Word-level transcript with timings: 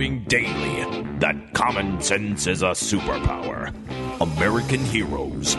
proving 0.00 0.24
daily 0.24 1.02
that 1.18 1.52
common 1.52 2.00
sense 2.00 2.46
is 2.46 2.62
a 2.62 2.70
superpower. 2.70 3.68
American 4.22 4.82
heroes, 4.82 5.56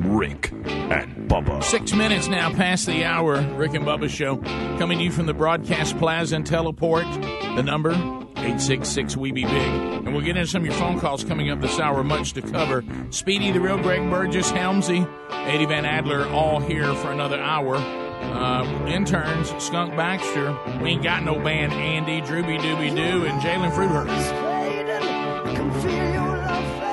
Rick 0.00 0.50
and 0.50 1.30
Bubba. 1.30 1.62
Six 1.62 1.94
minutes 1.94 2.26
now 2.26 2.52
past 2.52 2.86
the 2.86 3.04
hour. 3.04 3.40
Rick 3.56 3.74
and 3.74 3.84
Bubba 3.84 4.10
show 4.10 4.38
coming 4.78 4.98
to 4.98 5.04
you 5.04 5.12
from 5.12 5.26
the 5.26 5.34
broadcast 5.34 5.96
plaza 5.98 6.34
and 6.34 6.44
teleport. 6.44 7.04
The 7.04 7.62
number 7.62 7.92
866 7.92 9.16
We 9.16 9.30
Be 9.30 9.44
Big. 9.44 9.54
And 9.54 10.12
we'll 10.12 10.24
get 10.24 10.36
into 10.36 10.48
some 10.48 10.62
of 10.62 10.66
your 10.66 10.74
phone 10.74 10.98
calls 10.98 11.22
coming 11.22 11.50
up 11.50 11.60
this 11.60 11.78
hour. 11.78 12.02
Much 12.02 12.32
to 12.32 12.42
cover. 12.42 12.82
Speedy, 13.10 13.52
the 13.52 13.60
real 13.60 13.78
Greg 13.78 14.10
Burgess, 14.10 14.50
Helmsy, 14.50 15.08
Eddie 15.30 15.66
Van 15.66 15.84
Adler, 15.84 16.26
all 16.30 16.58
here 16.58 16.92
for 16.96 17.12
another 17.12 17.38
hour. 17.38 18.03
Uh, 18.32 18.86
interns, 18.86 19.52
Skunk 19.62 19.96
Baxter, 19.96 20.56
we 20.80 20.90
ain't 20.90 21.02
got 21.02 21.22
no 21.22 21.38
band, 21.38 21.72
Andy, 21.72 22.20
Drooby 22.20 22.58
Dooby 22.58 22.94
Doo, 22.94 23.24
and 23.24 23.40
Jalen 23.40 23.70
Fruithurst. 23.72 24.54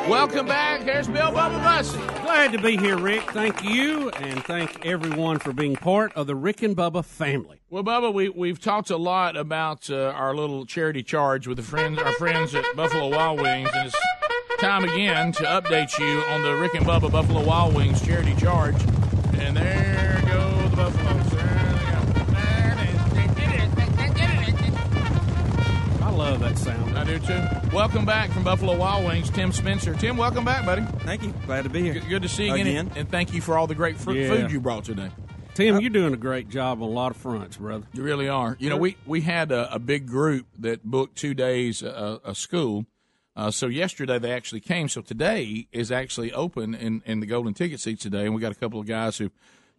Welcome 0.10 0.46
back. 0.46 0.82
Here's 0.82 1.08
Bill 1.08 1.32
Bubba 1.32 1.64
Bussey. 1.64 1.98
Glad 2.24 2.52
to 2.52 2.58
be 2.62 2.76
here, 2.76 2.98
Rick. 2.98 3.32
Thank 3.32 3.64
you, 3.64 4.10
and 4.10 4.44
thank 4.44 4.86
everyone 4.86 5.40
for 5.40 5.54
being 5.54 5.76
part 5.76 6.12
of 6.14 6.28
the 6.28 6.36
Rick 6.36 6.64
and 6.64 6.76
Bubba 6.76 7.06
family. 7.06 7.62
Well, 7.70 7.84
Bubba, 7.84 8.14
we 8.14 8.28
we've 8.28 8.60
talked 8.60 8.90
a 8.90 8.98
lot 8.98 9.38
about 9.38 9.90
uh, 9.90 10.14
our 10.16 10.36
little 10.36 10.66
charity 10.66 11.02
charge 11.02 11.48
with 11.48 11.58
the 11.58 11.64
friends, 11.64 11.98
our 12.00 12.12
friends 12.14 12.54
at 12.54 12.66
Buffalo 12.76 13.10
Wild 13.10 13.42
Wings, 13.42 13.70
and 13.74 13.88
it's 13.88 13.96
time 14.60 14.84
again 14.84 15.32
to 15.34 15.44
update 15.44 15.98
you 15.98 16.22
on 16.26 16.42
the 16.42 16.56
Rick 16.56 16.74
and 16.76 16.86
Bubba 16.86 17.12
Buffalo 17.12 17.46
Wild 17.46 17.74
Wings 17.74 18.02
charity 18.06 18.36
charge. 18.36 18.76
And 19.36 19.56
there 19.56 20.21
love 26.32 26.40
that 26.40 26.58
sound. 26.58 26.98
I 26.98 27.04
do 27.04 27.20
too. 27.20 27.76
Welcome 27.76 28.06
back 28.06 28.30
from 28.32 28.44
Buffalo 28.46 28.78
Wild 28.78 29.06
Wings, 29.06 29.30
Tim 29.30 29.52
Spencer. 29.52 29.94
Tim, 29.96 30.16
welcome 30.16 30.46
back, 30.46 30.66
buddy. 30.66 30.82
Thank 31.00 31.24
you. 31.24 31.34
Glad 31.46 31.64
to 31.64 31.70
be 31.70 31.82
here. 31.82 31.94
Good, 31.96 32.08
good 32.08 32.22
to 32.22 32.30
see 32.30 32.46
you 32.48 32.54
again, 32.54 32.68
Again. 32.68 32.88
and, 32.88 32.98
and 33.00 33.12
thank 33.12 33.34
you 33.34 33.42
for 33.42 33.58
all 33.58 33.68
the 33.68 33.76
great 33.76 33.98
fr- 33.98 34.14
Yeah. 34.14 34.30
food 34.30 34.52
you 34.52 34.62
brought 34.62 34.86
today. 34.86 35.10
Tim, 35.56 35.82
you're 35.82 35.90
doing 35.90 36.14
a 36.14 36.18
great 36.18 36.48
job 36.48 36.82
on 36.82 36.88
a 36.88 36.92
lot 36.92 37.12
of 37.12 37.18
fronts, 37.18 37.58
brother. 37.58 37.86
You 37.92 38.04
really 38.04 38.30
are. 38.30 38.56
You 38.60 38.70
know, 38.70 38.78
we 38.78 38.96
we 39.06 39.20
had 39.22 39.52
a, 39.52 39.74
a 39.76 39.80
big 39.80 40.08
group 40.08 40.46
that 40.60 40.86
booked 40.86 41.18
two 41.18 41.34
days 41.34 41.84
uh, 41.84 42.20
a 42.24 42.34
school. 42.34 42.86
Uh, 43.36 43.52
so 43.52 43.68
yesterday 43.68 44.18
they 44.18 44.32
actually 44.32 44.62
came. 44.62 44.88
So 44.88 45.02
today 45.02 45.68
is 45.74 45.92
actually 45.92 46.32
open 46.32 46.74
in, 46.74 47.02
in 47.06 47.20
the 47.20 47.26
golden 47.26 47.54
ticket 47.54 47.82
seats 47.82 48.04
today, 48.04 48.26
and 48.26 48.34
we 48.34 48.40
got 48.40 48.54
a 48.54 48.56
couple 48.56 48.80
of 48.80 48.86
guys 48.88 49.18
who 49.18 49.32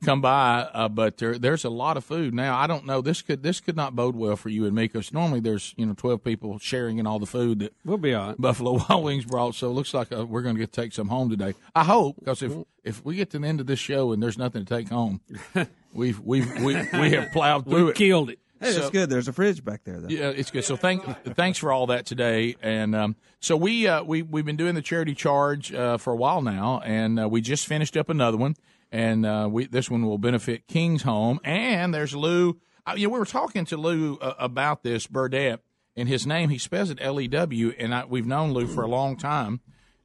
come 0.05 0.21
by. 0.21 0.69
Uh, 0.73 0.89
but 0.89 1.17
there, 1.19 1.39
there's 1.39 1.65
a 1.65 1.71
lot 1.71 1.97
of 1.97 2.05
food 2.05 2.35
now. 2.35 2.57
I 2.59 2.67
don't 2.67 2.85
know. 2.87 3.01
This 3.01 3.23
could 3.23 3.43
this 3.43 3.61
could 3.61 3.77
not 3.77 3.95
bode 3.97 4.17
well 4.17 4.37
for 4.37 4.49
you 4.49 4.67
and 4.67 4.75
me 4.75 4.85
because 4.85 5.13
normally 5.13 5.41
there's 5.41 5.75
you 5.77 5.87
know 5.87 5.95
12 5.97 6.23
people 6.23 6.59
sharing 6.59 6.99
in 6.99 7.07
all 7.07 7.19
the 7.19 7.27
food 7.27 7.61
that 7.61 7.73
We'll 7.85 7.99
be 7.99 8.15
all 8.15 8.29
right. 8.29 8.41
Buffalo 8.41 8.79
Wild 8.89 9.05
Wings 9.05 9.25
brought. 9.25 9.55
So 9.55 9.69
it 9.69 9.73
looks 9.75 9.95
like 9.95 10.13
uh, 10.13 10.27
we're 10.27 10.43
going 10.43 10.55
to 10.55 10.61
get 10.61 10.73
to 10.73 10.81
take 10.81 10.93
some 10.93 11.09
home 11.09 11.31
today. 11.31 11.55
I 11.75 11.85
hope 11.85 12.17
because 12.19 12.43
if 12.43 12.53
if 12.85 13.05
we 13.05 13.17
get 13.17 13.31
to 13.31 13.39
the 13.39 13.47
end 13.47 13.61
of 13.61 13.67
this 13.67 13.79
show 13.79 14.13
and 14.13 14.23
there's 14.23 14.39
nothing 14.39 14.65
to 14.65 14.75
take 14.77 14.89
home, 14.89 15.21
we've 15.93 16.21
we've 16.21 16.53
we, 16.63 16.75
we 16.99 17.11
have 17.13 17.33
plowed 17.33 17.65
through 17.67 17.85
We 17.87 17.91
it. 17.91 17.97
killed 17.97 18.31
it. 18.31 18.39
Hey, 18.61 18.71
that's 18.73 18.85
So- 18.87 18.91
good. 18.91 19.11
There's 19.11 19.27
a 19.27 19.33
fridge 19.33 19.65
back 19.65 19.83
there, 19.85 20.01
though. 20.01 20.09
Yeah, 20.09 20.29
it's 20.31 20.53
good. 20.53 20.65
So 20.65 20.77
thank 20.77 21.05
thanks 21.35 21.59
for 21.59 21.73
all 21.73 21.87
that 21.89 22.07
today. 22.07 22.55
And 22.63 22.95
um, 22.95 23.17
so 23.41 23.57
we 23.57 23.89
uh, 23.89 24.03
we 24.05 24.23
we've 24.23 24.45
been 24.45 24.57
doing 24.57 24.75
the 24.77 24.83
charity 24.83 25.15
charge 25.17 25.73
uh, 25.73 25.97
for 25.97 26.13
a 26.13 26.17
while 26.17 26.43
now, 26.43 26.81
and 26.85 27.19
uh, 27.19 27.29
we 27.29 27.41
just 27.41 27.67
finished 27.67 27.97
up 27.97 28.09
another 28.09 28.37
one. 28.37 28.55
And 28.95 29.25
uh, 29.25 29.49
we 29.51 29.67
this 29.67 29.91
one 29.91 30.05
will 30.05 30.19
benefit 30.19 30.69
King's 30.69 31.03
Home. 31.03 31.41
And 31.45 31.95
there's 31.95 32.15
Lew. 32.15 32.61
Uh, 32.87 32.93
you 32.95 33.07
know, 33.07 33.15
we 33.15 33.19
were 33.19 33.25
talking 33.25 33.65
to 33.65 33.79
Lew 33.79 34.19
uh, 34.21 34.35
about 34.39 34.83
this 34.83 35.07
Burdette 35.07 35.61
and 35.97 36.09
his 36.09 36.27
name. 36.27 36.51
He 36.51 36.59
spells 36.59 36.91
it 36.91 36.99
L 37.01 37.19
E 37.19 37.27
W, 37.27 37.73
and 37.79 37.95
I, 37.95 38.05
we've 38.05 38.27
known 38.27 38.53
Lew 38.53 38.67
for 38.67 38.83
a 38.83 38.89
long 38.89 39.17
time. 39.17 39.61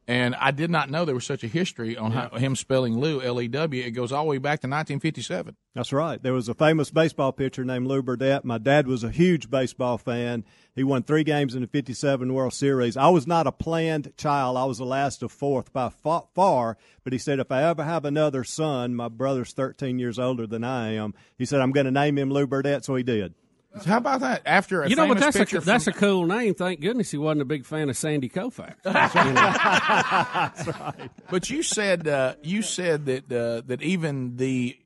And 0.09 0.35
I 0.35 0.51
did 0.51 0.71
not 0.71 0.89
know 0.89 1.03
there 1.03 1.13
was 1.13 1.25
such 1.25 1.43
a 1.43 1.47
history 1.47 1.97
on 1.97 2.11
how, 2.11 2.29
him 2.29 2.55
spelling 2.55 2.97
Lew 2.97 3.21
L 3.21 3.41
E 3.41 3.49
W. 3.49 3.83
It 3.83 3.91
goes 3.91 4.13
all 4.13 4.23
the 4.23 4.29
way 4.29 4.37
back 4.37 4.61
to 4.61 4.67
1957. 4.67 5.57
That's 5.75 5.91
right. 5.91 6.23
There 6.23 6.31
was 6.31 6.47
a 6.47 6.53
famous 6.53 6.89
baseball 6.91 7.33
pitcher 7.33 7.65
named 7.65 7.87
Lew 7.87 8.01
Burdette. 8.01 8.45
My 8.45 8.57
dad 8.57 8.87
was 8.87 9.03
a 9.03 9.09
huge 9.09 9.49
baseball 9.49 9.97
fan. 9.97 10.45
He 10.75 10.83
won 10.83 11.03
three 11.03 11.25
games 11.25 11.55
in 11.55 11.61
the 11.61 11.67
57 11.67 12.33
World 12.33 12.53
Series. 12.53 12.95
I 12.95 13.09
was 13.09 13.27
not 13.27 13.47
a 13.47 13.51
planned 13.51 14.13
child. 14.15 14.55
I 14.55 14.63
was 14.63 14.77
the 14.77 14.85
last 14.85 15.23
of 15.23 15.31
fourth 15.33 15.73
by 15.73 15.89
far. 15.89 16.77
But 17.03 17.11
he 17.11 17.19
said, 17.19 17.39
if 17.39 17.51
I 17.51 17.63
ever 17.63 17.83
have 17.83 18.05
another 18.05 18.45
son, 18.45 18.95
my 18.95 19.09
brother's 19.09 19.51
13 19.51 19.99
years 19.99 20.17
older 20.17 20.47
than 20.47 20.63
I 20.63 20.93
am, 20.93 21.15
he 21.37 21.43
said, 21.43 21.59
I'm 21.59 21.73
going 21.73 21.85
to 21.85 21.91
name 21.91 22.17
him 22.17 22.31
Lew 22.31 22.47
Burdette. 22.47 22.85
So 22.85 22.95
he 22.95 23.03
did. 23.03 23.33
How 23.85 23.97
about 23.97 24.21
that? 24.21 24.41
After 24.45 24.81
a 24.81 24.89
You 24.89 24.95
know, 24.95 25.07
but 25.07 25.19
that's 25.19 25.37
pitcher 25.37 25.57
a, 25.57 25.61
from- 25.61 25.65
that's 25.67 25.87
a 25.87 25.91
cool 25.91 26.25
name. 26.25 26.55
Thank 26.55 26.79
goodness 26.81 27.11
he 27.11 27.17
wasn't 27.17 27.41
a 27.43 27.45
big 27.45 27.65
fan 27.65 27.89
of 27.89 27.97
Sandy 27.97 28.29
Koufax. 28.29 28.75
But 31.29 31.49
you 31.49 31.61
said 31.63 32.07
uh, 32.07 32.35
you 32.41 32.61
said 32.61 33.05
that 33.05 33.31
uh, 33.31 33.61
that 33.67 33.81
even 33.81 34.37
the 34.37 34.77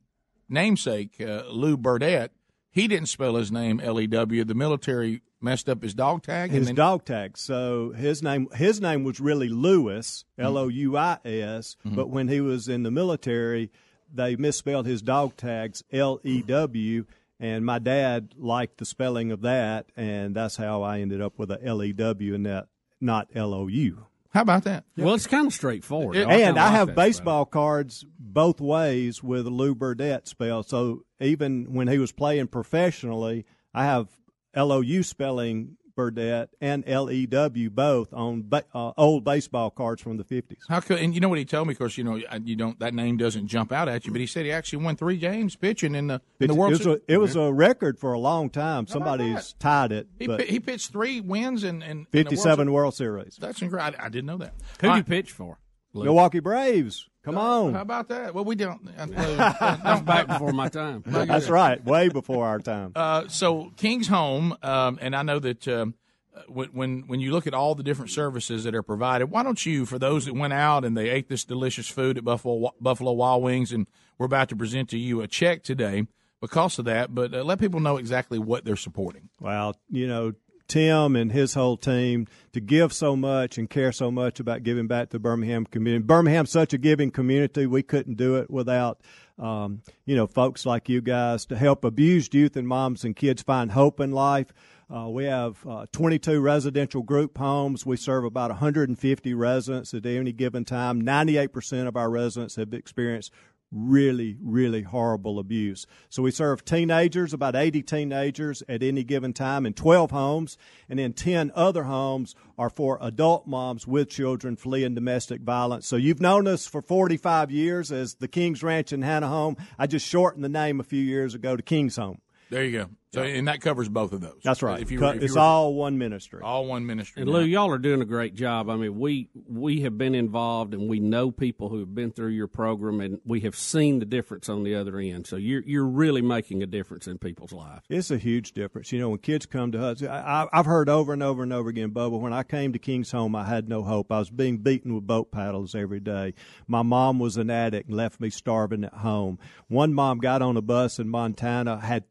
namesake 0.50 1.22
uh, 1.22 1.44
Lew 1.50 1.78
Burdette, 1.78 2.31
he 2.72 2.88
didn't 2.88 3.09
spell 3.09 3.36
his 3.36 3.52
name 3.52 3.80
L 3.80 4.00
E 4.00 4.08
W. 4.08 4.44
The 4.44 4.56
military 4.56 5.22
messed 5.40 5.70
up 5.70 5.84
his 5.84 5.94
dog 5.94 6.24
tag. 6.24 6.52
His 6.52 6.68
then, 6.68 6.75
dog 6.75 7.06
tag. 7.06 7.38
So 7.38 7.91
his 7.91 8.24
name 8.24 8.47
his 8.56 8.81
name 8.81 9.03
was 9.03 9.20
really 9.20 9.50
Lewis, 9.50 10.25
L 10.38 10.58
O 10.58 10.68
U 10.68 10.97
I 10.97 11.20
S. 11.24 11.78
But 11.86 12.09
when 12.09 12.28
he 12.28 12.41
was 12.41 12.68
in 12.68 12.84
the 12.84 12.91
military, 12.91 13.72
they 14.14 14.36
misspelled 14.36 14.86
his 14.88 15.02
dog 15.02 15.38
tags 15.38 15.84
L 15.91 16.20
E 16.24 16.41
W. 16.41 17.06
And 17.41 17.66
my 17.66 17.79
dad 17.79 18.35
liked 18.38 18.78
the 18.78 18.85
spelling 18.85 19.31
of 19.31 19.41
that, 19.41 19.88
and 19.97 20.35
that's 20.35 20.56
how 20.57 20.84
I 20.84 21.00
ended 21.00 21.22
up 21.22 21.40
with 21.40 21.50
a 21.50 21.59
L 21.66 21.81
E 21.84 21.91
W 21.91 22.35
and 22.35 22.46
that 22.46 22.68
not 23.02 23.28
L 23.34 23.53
O 23.56 23.68
U. 23.68 24.06
How 24.29 24.44
about 24.44 24.63
that? 24.66 24.85
Well, 24.96 25.16
it's 25.16 25.25
kind 25.28 25.47
of 25.47 25.52
straightforward. 25.53 26.16
It- 26.16 26.28
I 26.28 26.35
And 26.35 26.57
I 26.59 26.66
like 26.66 26.72
have 26.74 26.88
that 26.90 26.94
spelling. 26.94 27.07
baseball 27.09 27.46
cards 27.46 28.06
both 28.19 28.62
ways 28.62 29.24
with 29.24 29.47
Lou 29.47 29.74
Burdette 29.75 30.28
spelled. 30.28 30.69
So 30.69 31.03
even 31.19 31.74
when 31.74 31.88
he 31.88 31.97
was 31.97 32.12
playing 32.12 32.47
professionally, 32.47 33.46
I 33.73 33.85
have 33.85 34.08
L 34.53 34.72
O 34.72 34.81
U 34.81 35.02
spelling 35.02 35.78
Burdette 35.96 36.50
and 36.59 36.84
L 36.88 37.09
E 37.09 37.25
W 37.25 37.69
both 37.69 38.13
on 38.13 38.44
ba- 38.47 38.66
uh, 38.74 38.91
old 38.97 39.24
baseball 39.24 39.69
cards 39.69 40.02
from 40.02 40.18
the 40.18 40.24
fifties. 40.24 40.59
How 40.69 40.79
could? 40.79 41.00
And 41.00 41.13
you 41.13 41.22
know 41.22 41.29
what 41.29 41.38
he 41.38 41.46
told 41.46 41.68
me? 41.68 41.74
Of 41.74 41.78
course, 41.78 41.97
you 41.97 42.03
know 42.03 42.16
you 42.44 42.56
don't. 42.56 42.79
That 42.79 42.94
name 42.94 43.18
doesn't 43.18 43.47
jump 43.47 43.72
out 43.72 43.88
at 43.88 44.06
you. 44.06 44.12
But 44.12 44.22
he 44.22 44.28
said 44.28 44.46
he 44.46 44.52
actually 44.52 44.84
won 44.84 44.96
three 44.96 45.18
games 45.18 45.56
pitching 45.56 45.96
in 45.96 46.07
the 46.07 46.22
in 46.40 46.47
the 46.47 46.53
It 46.53 46.57
World 46.57 46.72
was, 46.72 46.79
a, 46.81 46.84
Series. 46.84 47.02
it 47.07 47.18
was 47.18 47.35
a 47.35 47.52
record 47.52 48.00
for 48.00 48.13
a 48.13 48.19
long 48.19 48.50
time. 48.50 48.85
How 48.88 48.94
Somebody's 48.94 49.53
tied 49.53 49.91
it, 49.91 50.07
He, 50.19 50.28
but 50.28 50.41
he 50.41 50.59
pitched 50.59 50.91
three 50.91 51.22
wins 51.22 51.63
in, 51.63 51.81
in 51.81 51.91
in 51.91 51.97
the 51.97 52.03
World 52.03 52.08
fifty-seven 52.12 52.72
World 52.72 52.94
Series. 52.96 53.38
That's 53.40 53.62
incredible. 53.62 54.00
I, 54.02 54.06
I 54.06 54.09
didn't 54.09 54.28
know 54.28 54.38
that. 54.38 54.53
Who'd 54.79 54.90
All 54.90 54.97
you 54.97 55.03
pitch 55.03 55.31
for? 55.31 55.59
Lew? 55.94 56.06
Milwaukee 56.06 56.40
Braves. 56.40 57.08
Come 57.24 57.38
on. 57.38 57.74
How 57.74 57.82
about 57.82 58.08
that? 58.09 58.34
Well, 58.34 58.46
we 58.46 58.56
don't. 58.56 58.82
Uh, 58.98 59.78
That's 59.84 60.02
back 60.02 60.28
before 60.28 60.54
my 60.54 60.70
time. 60.70 61.04
That's 61.08 61.50
right. 61.50 61.84
Way 61.84 62.09
before 62.09 62.46
our 62.46 62.59
time. 62.59 62.92
Uh, 62.96 63.28
so 63.28 63.72
King's 63.78 64.08
Home, 64.08 64.56
um, 64.64 64.98
and 65.02 65.16
I 65.16 65.22
know 65.24 65.40
that 65.40 65.68
um, 65.68 65.96
uh, 66.36 66.42
when, 66.48 66.70
when 66.70 67.02
when 67.08 67.20
you 67.20 67.32
look 67.32 67.48
at 67.48 67.54
all 67.54 67.76
the 67.76 67.84
different 67.84 68.12
services 68.12 68.64
that 68.64 68.74
are 68.74 68.84
provided, 68.84 69.26
why 69.32 69.44
don't 69.44 69.64
you, 69.66 69.86
for 69.86 70.00
those 70.00 70.26
that 70.26 70.34
went 70.34 70.54
out 70.54 70.86
and 70.86 70.96
they 70.98 71.09
ate 71.09 71.30
this 71.30 71.44
delicious 71.44 71.88
food 71.88 72.18
at 72.18 72.24
Buffalo 72.24 72.72
Buffalo 72.80 73.12
Wild 73.12 73.44
Wings, 73.44 73.72
and 73.72 73.88
we're 74.18 74.26
about 74.26 74.50
to 74.50 74.56
present 74.56 74.90
to 74.90 74.98
you 74.98 75.22
a 75.22 75.28
check 75.28 75.64
today 75.64 76.08
because 76.42 76.80
of 76.80 76.86
that, 76.86 77.14
but 77.14 77.34
uh, 77.34 77.44
let 77.44 77.59
people 77.59 77.80
know 77.80 77.98
exactly 77.98 78.40
what 78.40 78.66
they're 78.66 78.76
supporting. 78.76 79.30
Well, 79.40 79.76
you 79.90 80.08
know, 80.08 80.34
Tim 80.72 81.18
and 81.18 81.34
his 81.34 81.54
whole 81.54 81.76
team 81.76 82.28
to 82.54 82.62
give 82.62 82.94
so 82.94 83.18
much 83.18 83.58
and 83.58 83.70
care 83.70 83.92
so 83.92 84.09
much 84.09 84.40
about 84.40 84.64
giving 84.64 84.88
back 84.88 85.09
to 85.09 85.18
the 85.18 85.20
Birmingham 85.20 85.66
community. 85.66 86.02
Birmingham's 86.02 86.50
such 86.50 86.72
a 86.72 86.78
giving 86.78 87.12
community. 87.12 87.66
We 87.66 87.84
couldn't 87.84 88.16
do 88.16 88.38
it 88.38 88.50
without, 88.50 89.02
um, 89.38 89.82
you 90.06 90.16
know, 90.16 90.28
folks 90.28 90.66
like 90.66 90.88
you 90.88 91.02
guys 91.02 91.46
to 91.48 91.58
help 91.58 91.84
abused 91.84 92.34
youth 92.34 92.56
and 92.56 92.66
moms 92.66 93.04
and 93.04 93.14
kids 93.14 93.42
find 93.42 93.73
hope 93.73 94.00
in 94.00 94.14
life. 94.14 94.53
Uh, 94.90 95.09
we 95.09 95.26
have 95.26 95.58
uh, 95.68 95.88
22 95.91 96.40
residential 96.40 97.02
group 97.02 97.38
homes. 97.38 97.85
We 97.85 97.97
serve 97.97 98.23
about 98.23 98.52
150 98.52 99.34
residents 99.34 99.94
at 99.94 100.06
any 100.06 100.32
given 100.32 100.64
time. 100.64 101.02
98% 101.02 101.88
of 101.88 101.97
our 101.97 102.09
residents 102.09 102.56
have 102.56 102.73
experienced 102.73 103.34
really, 103.72 104.38
really 104.41 104.84
horrible 104.84 105.40
abuse. 105.40 105.88
So 106.09 106.23
we 106.23 106.32
serve 106.32 106.66
teenagers, 106.66 107.34
about 107.34 107.56
80 107.56 107.84
teenagers 107.84 108.64
at 108.68 108.84
any 108.84 109.03
given 109.03 109.34
time 109.34 109.66
in 109.66 109.73
12 109.73 110.12
homes, 110.12 110.58
and 110.90 111.00
then 111.00 111.14
10 111.14 111.52
other 111.56 111.84
homes 111.84 112.35
are 112.58 112.70
for 112.70 112.97
adult 113.02 113.47
moms 113.47 113.88
with 113.88 114.09
children 114.09 114.56
fleeing 114.56 114.96
domestic 114.96 115.41
violence. 115.41 115.88
So 115.88 115.96
you've 115.96 116.22
known 116.22 116.47
us 116.47 116.68
for 116.68 116.82
45 116.82 117.52
years 117.52 117.91
as 117.91 118.16
the 118.16 118.28
King's 118.28 118.64
Ranch 118.64 118.91
in 118.91 119.02
Hannah 119.02 119.28
Home. 119.28 119.56
I 119.79 119.88
just 119.88 120.08
shortened 120.08 120.44
the 120.44 120.50
name 120.50 120.79
a 120.79 120.84
few 120.84 121.02
years 121.02 121.34
ago 121.34 121.56
to 121.56 121.64
King's 121.64 121.96
Home. 121.96 122.20
There 122.50 122.64
you 122.64 122.72
go. 122.72 122.90
So, 123.13 123.22
and 123.23 123.49
that 123.49 123.59
covers 123.59 123.90
both 123.90 124.13
of 124.13 124.22
those. 124.22 124.40
That's 124.41 124.63
right. 124.63 124.79
If 124.81 124.90
you, 124.90 125.03
if 125.05 125.16
it's 125.22 125.28
you 125.29 125.34
were- 125.35 125.41
all 125.41 125.73
one 125.73 125.97
ministry. 125.97 126.40
all 126.41 126.66
one 126.66 126.85
ministry. 126.85 127.23
And 127.23 127.29
now. 127.31 127.40
Lew, 127.40 127.43
y'all 127.46 127.69
are 127.69 127.78
doing 127.78 128.02
a 128.02 128.05
great 128.05 128.35
job. 128.35 128.69
I 128.69 128.78
mean, 128.78 128.97
we 128.97 129.28
we 129.49 129.81
have 129.81 129.97
been 129.97 130.16
involved, 130.16 130.73
and 130.73 130.87
we 130.90 131.02
know 131.02 131.29
people 131.29 131.67
who 131.67 131.79
have 131.79 131.93
been 131.93 132.11
through 132.11 132.29
your 132.29 132.47
program, 132.47 133.02
and 133.02 133.19
we 133.25 133.41
have 133.41 133.53
seen 133.55 133.99
the 133.99 134.05
difference 134.05 134.47
on 134.47 134.63
the 134.63 134.75
other 134.75 134.97
end. 134.97 135.28
So 135.28 135.35
you're 135.35 135.61
you're 135.66 135.85
really 135.85 136.22
making 136.22 136.63
a 136.63 136.66
difference 136.66 137.05
in 137.05 137.17
people's 137.17 137.52
lives. 137.52 137.81
It's 137.90 138.11
a 138.11 138.17
huge 138.17 138.53
difference. 138.53 138.93
You 138.93 138.99
know, 138.99 139.09
when 139.09 139.19
kids 139.19 139.46
come 139.46 139.73
to 139.73 139.84
us, 139.84 140.02
I, 140.02 140.08
I- 140.08 140.59
I've 140.59 140.66
heard 140.66 140.87
over 140.87 141.11
and 141.11 141.22
over 141.22 141.43
and 141.43 141.52
over 141.52 141.67
again, 141.67 141.91
Bubba, 141.91 142.17
when 142.17 142.31
I 142.31 142.43
came 142.43 142.72
to 142.72 142.79
King's 142.79 143.11
Home, 143.11 143.35
I 143.35 143.43
had 143.43 143.67
no 143.67 143.84
hope. 143.84 144.09
I 144.09 144.19
was 144.19 144.29
being 144.29 144.59
beaten 144.59 144.96
with 144.96 145.05
boat 145.05 145.34
paddles 145.34 145.75
every 145.75 145.99
day. 145.99 146.34
My 146.66 146.81
mom 146.81 147.19
was 147.19 147.35
an 147.35 147.49
addict 147.49 147.90
and 147.90 147.97
left 147.97 148.22
me 148.22 148.29
starving 148.29 148.85
at 148.85 148.93
home. 148.93 149.37
One 149.67 149.93
mom 149.93 150.19
got 150.19 150.41
on 150.41 150.55
a 150.55 150.61
bus 150.61 150.97
in 150.97 151.09
Montana, 151.09 151.78
had 151.81 152.05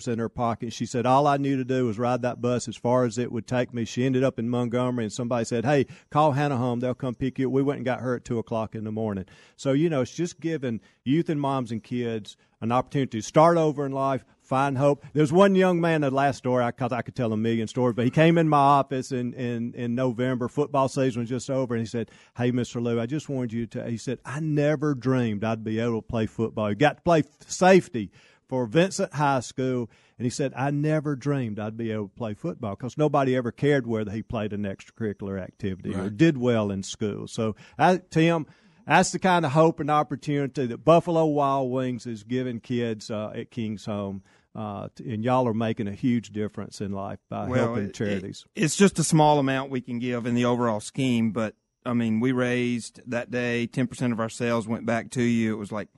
$300 0.00 0.08
in 0.08 0.18
her 0.18 0.28
pocket. 0.28 0.72
She 0.72 0.86
said, 0.86 1.06
All 1.06 1.26
I 1.26 1.36
knew 1.36 1.56
to 1.56 1.64
do 1.64 1.86
was 1.86 1.98
ride 1.98 2.22
that 2.22 2.40
bus 2.40 2.68
as 2.68 2.76
far 2.76 3.04
as 3.04 3.18
it 3.18 3.30
would 3.30 3.46
take 3.46 3.72
me. 3.72 3.84
She 3.84 4.04
ended 4.04 4.24
up 4.24 4.38
in 4.38 4.48
Montgomery, 4.48 5.04
and 5.04 5.12
somebody 5.12 5.44
said, 5.44 5.64
Hey, 5.64 5.86
call 6.10 6.32
Hannah 6.32 6.56
home. 6.56 6.80
They'll 6.80 6.94
come 6.94 7.14
pick 7.14 7.38
you 7.38 7.48
up. 7.48 7.52
We 7.52 7.62
went 7.62 7.78
and 7.78 7.84
got 7.84 8.00
her 8.00 8.16
at 8.16 8.24
2 8.24 8.38
o'clock 8.38 8.74
in 8.74 8.84
the 8.84 8.92
morning. 8.92 9.26
So, 9.56 9.72
you 9.72 9.88
know, 9.90 10.02
it's 10.02 10.14
just 10.14 10.40
giving 10.40 10.80
youth 11.04 11.28
and 11.28 11.40
moms 11.40 11.72
and 11.72 11.82
kids 11.82 12.36
an 12.60 12.72
opportunity 12.72 13.18
to 13.18 13.26
start 13.26 13.56
over 13.56 13.86
in 13.86 13.92
life, 13.92 14.24
find 14.42 14.76
hope. 14.76 15.04
There's 15.14 15.32
one 15.32 15.54
young 15.54 15.80
man, 15.80 16.02
the 16.02 16.10
last 16.10 16.36
story, 16.36 16.62
I, 16.62 16.72
I 16.78 17.02
could 17.02 17.16
tell 17.16 17.32
a 17.32 17.36
million 17.36 17.66
stories, 17.68 17.94
but 17.94 18.04
he 18.04 18.10
came 18.10 18.36
in 18.36 18.48
my 18.50 18.58
office 18.58 19.12
in, 19.12 19.32
in, 19.32 19.72
in 19.74 19.94
November. 19.94 20.46
Football 20.46 20.88
season 20.88 21.20
was 21.20 21.30
just 21.30 21.48
over, 21.48 21.74
and 21.74 21.80
he 21.80 21.86
said, 21.86 22.10
Hey, 22.36 22.52
Mr. 22.52 22.82
Lew, 22.82 23.00
I 23.00 23.06
just 23.06 23.28
wanted 23.28 23.52
you 23.52 23.66
to, 23.68 23.88
he 23.88 23.96
said, 23.96 24.18
I 24.24 24.40
never 24.40 24.94
dreamed 24.94 25.42
I'd 25.42 25.64
be 25.64 25.80
able 25.80 26.02
to 26.02 26.06
play 26.06 26.26
football. 26.26 26.68
He 26.68 26.74
got 26.74 26.98
to 26.98 27.02
play 27.02 27.22
safety 27.46 28.10
for 28.50 28.66
Vincent 28.66 29.14
High 29.14 29.40
School, 29.40 29.88
and 30.18 30.26
he 30.26 30.30
said, 30.30 30.52
I 30.54 30.70
never 30.70 31.16
dreamed 31.16 31.58
I'd 31.58 31.76
be 31.78 31.90
able 31.92 32.08
to 32.08 32.14
play 32.14 32.34
football 32.34 32.76
because 32.76 32.98
nobody 32.98 33.34
ever 33.36 33.50
cared 33.52 33.86
whether 33.86 34.10
he 34.10 34.22
played 34.22 34.52
an 34.52 34.64
extracurricular 34.64 35.40
activity 35.40 35.94
or 35.94 36.10
did 36.10 36.36
well 36.36 36.70
in 36.70 36.82
school. 36.82 37.26
So, 37.28 37.56
I, 37.78 38.02
Tim, 38.10 38.46
that's 38.86 39.12
the 39.12 39.18
kind 39.18 39.46
of 39.46 39.52
hope 39.52 39.80
and 39.80 39.90
opportunity 39.90 40.66
that 40.66 40.84
Buffalo 40.84 41.24
Wild 41.26 41.70
Wings 41.70 42.06
is 42.06 42.22
giving 42.24 42.60
kids 42.60 43.10
uh, 43.10 43.32
at 43.34 43.50
King's 43.50 43.86
Home. 43.86 44.22
Uh, 44.52 44.88
and 44.98 45.22
y'all 45.24 45.46
are 45.46 45.54
making 45.54 45.86
a 45.86 45.92
huge 45.92 46.30
difference 46.30 46.80
in 46.80 46.90
life 46.90 47.20
by 47.28 47.46
helping 47.56 47.84
it- 47.84 47.94
charities. 47.94 48.44
it- 48.56 48.64
it's 48.64 48.74
just 48.76 48.98
a 48.98 49.04
small 49.04 49.38
amount 49.38 49.70
we 49.70 49.80
can 49.80 50.00
give 50.00 50.26
in 50.26 50.34
the 50.34 50.44
overall 50.44 50.80
scheme, 50.80 51.30
but 51.30 51.54
I 51.86 51.92
mean, 51.94 52.18
we 52.18 52.32
raised 52.32 53.00
that 53.06 53.30
day 53.30 53.68
10% 53.72 54.10
of 54.12 54.18
our 54.18 54.28
sales 54.28 54.66
went 54.66 54.84
back 54.86 55.10
to 55.12 55.22
you. 55.22 55.54
It 55.54 55.56
was 55.56 55.70
like 55.70 55.88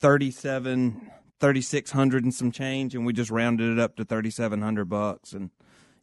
37 0.00 1.10
3600 1.40 2.24
and 2.24 2.34
some 2.34 2.50
change 2.50 2.94
and 2.94 3.06
we 3.06 3.12
just 3.12 3.30
rounded 3.30 3.72
it 3.72 3.78
up 3.78 3.96
to 3.96 4.04
3700 4.04 4.84
bucks 4.86 5.32
and 5.32 5.50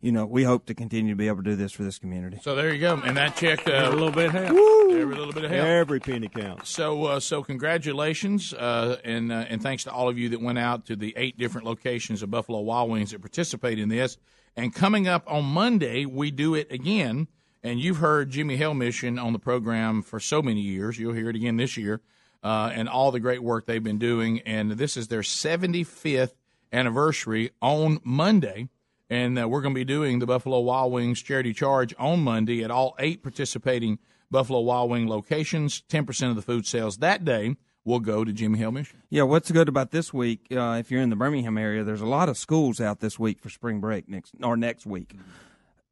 you 0.02 0.12
know, 0.12 0.26
we 0.26 0.44
hope 0.44 0.68
to 0.68 0.76
continue 0.76 1.14
to 1.14 1.18
be 1.18 1.28
able 1.28 1.38
to 1.38 1.50
do 1.50 1.56
this 1.56 1.72
for 1.72 1.84
this 1.84 1.98
community. 1.98 2.38
So 2.44 2.54
there 2.54 2.72
you 2.72 2.80
go, 2.80 3.02
and 3.04 3.18
that 3.18 3.36
check 3.36 3.66
A 3.68 3.88
uh, 3.88 3.90
little 3.90 4.12
bit 4.12 4.30
help. 4.30 4.50
every 4.92 5.16
little 5.16 5.34
bit 5.34 5.46
of 5.46 5.50
help. 5.52 5.66
Every 5.66 6.00
penny 6.00 6.28
counts. 6.28 6.70
So, 6.70 7.06
uh, 7.06 7.20
so 7.20 7.42
congratulations, 7.42 8.54
uh, 8.54 8.98
and 9.04 9.32
uh, 9.32 9.46
and 9.50 9.64
thanks 9.64 9.84
to 9.86 9.92
all 9.92 10.08
of 10.08 10.18
you 10.18 10.30
that 10.30 10.42
went 10.42 10.60
out 10.60 10.86
to 10.88 10.96
the 10.96 11.14
eight 11.18 11.40
different 11.40 11.66
locations 11.66 12.22
of 12.22 12.30
Buffalo 12.30 12.60
Wild 12.60 12.92
Wings 12.92 13.12
that 13.12 13.22
participate 13.22 13.80
in 13.80 13.90
this. 13.90 14.18
And 14.56 14.76
coming 14.76 15.08
up 15.08 15.24
on 15.28 15.44
Monday, 15.44 16.06
we 16.06 16.30
do 16.30 16.54
it 16.54 16.72
again. 16.72 17.28
And 17.64 17.80
you've 17.80 17.98
heard 17.98 18.30
Jimmie 18.30 18.58
Hale 18.58 18.76
Mission 18.76 19.18
on 19.18 19.34
the 19.34 19.40
program 19.40 20.04
for 20.04 20.20
so 20.20 20.40
many 20.44 20.62
years. 20.62 21.00
You'll 21.00 21.16
hear 21.16 21.32
it 21.32 21.36
again 21.36 21.58
this 21.58 21.78
year, 21.78 22.00
uh, 22.46 22.70
and 22.72 22.88
all 22.88 23.12
the 23.12 23.20
great 23.20 23.42
work 23.42 23.66
they've 23.66 23.84
been 23.84 23.98
doing. 23.98 24.40
And 24.42 24.74
this 24.74 24.96
is 24.96 25.08
their 25.08 25.22
75th 25.22 26.36
anniversary 26.72 27.50
on 27.60 28.00
Monday. 28.04 28.70
And 29.10 29.40
uh, 29.40 29.50
we're 29.50 29.62
going 29.62 29.74
to 29.74 29.80
be 29.80 29.84
doing 29.84 30.20
the 30.20 30.28
Buffalo 30.28 30.60
Wild 30.60 30.94
Wings 30.94 31.24
charity 31.24 31.54
charge 31.54 31.96
on 31.98 32.20
Monday 32.22 32.64
at 32.64 32.70
all 32.70 32.96
eight 33.00 33.24
participating 33.24 33.98
Buffalo 34.30 34.60
Wild 34.60 34.92
Wing 34.92 35.08
locations. 35.08 35.82
10% 35.90 36.30
of 36.30 36.36
the 36.36 36.44
food 36.44 36.68
sales 36.68 36.98
that 36.98 37.26
day 37.26 37.56
will 37.84 38.00
go 38.00 38.24
to 38.24 38.32
Jimmie 38.32 38.60
Hale 38.60 38.72
Mission. 38.72 39.02
Yeah, 39.10 39.24
what's 39.24 39.50
good 39.50 39.68
about 39.68 39.90
this 39.90 40.14
week? 40.14 40.46
Uh, 40.52 40.78
if 40.80 40.92
you're 40.92 41.02
in 41.02 41.10
the 41.10 41.16
Birmingham 41.16 41.58
area, 41.58 41.84
there's 41.84 42.02
a 42.02 42.06
lot 42.06 42.30
of 42.30 42.38
schools 42.38 42.80
out 42.80 43.00
this 43.00 43.18
week 43.18 43.40
for 43.40 43.50
spring 43.50 43.80
break 43.80 44.08
next 44.08 44.34
or 44.44 44.56
next 44.56 44.86
week. 44.86 45.16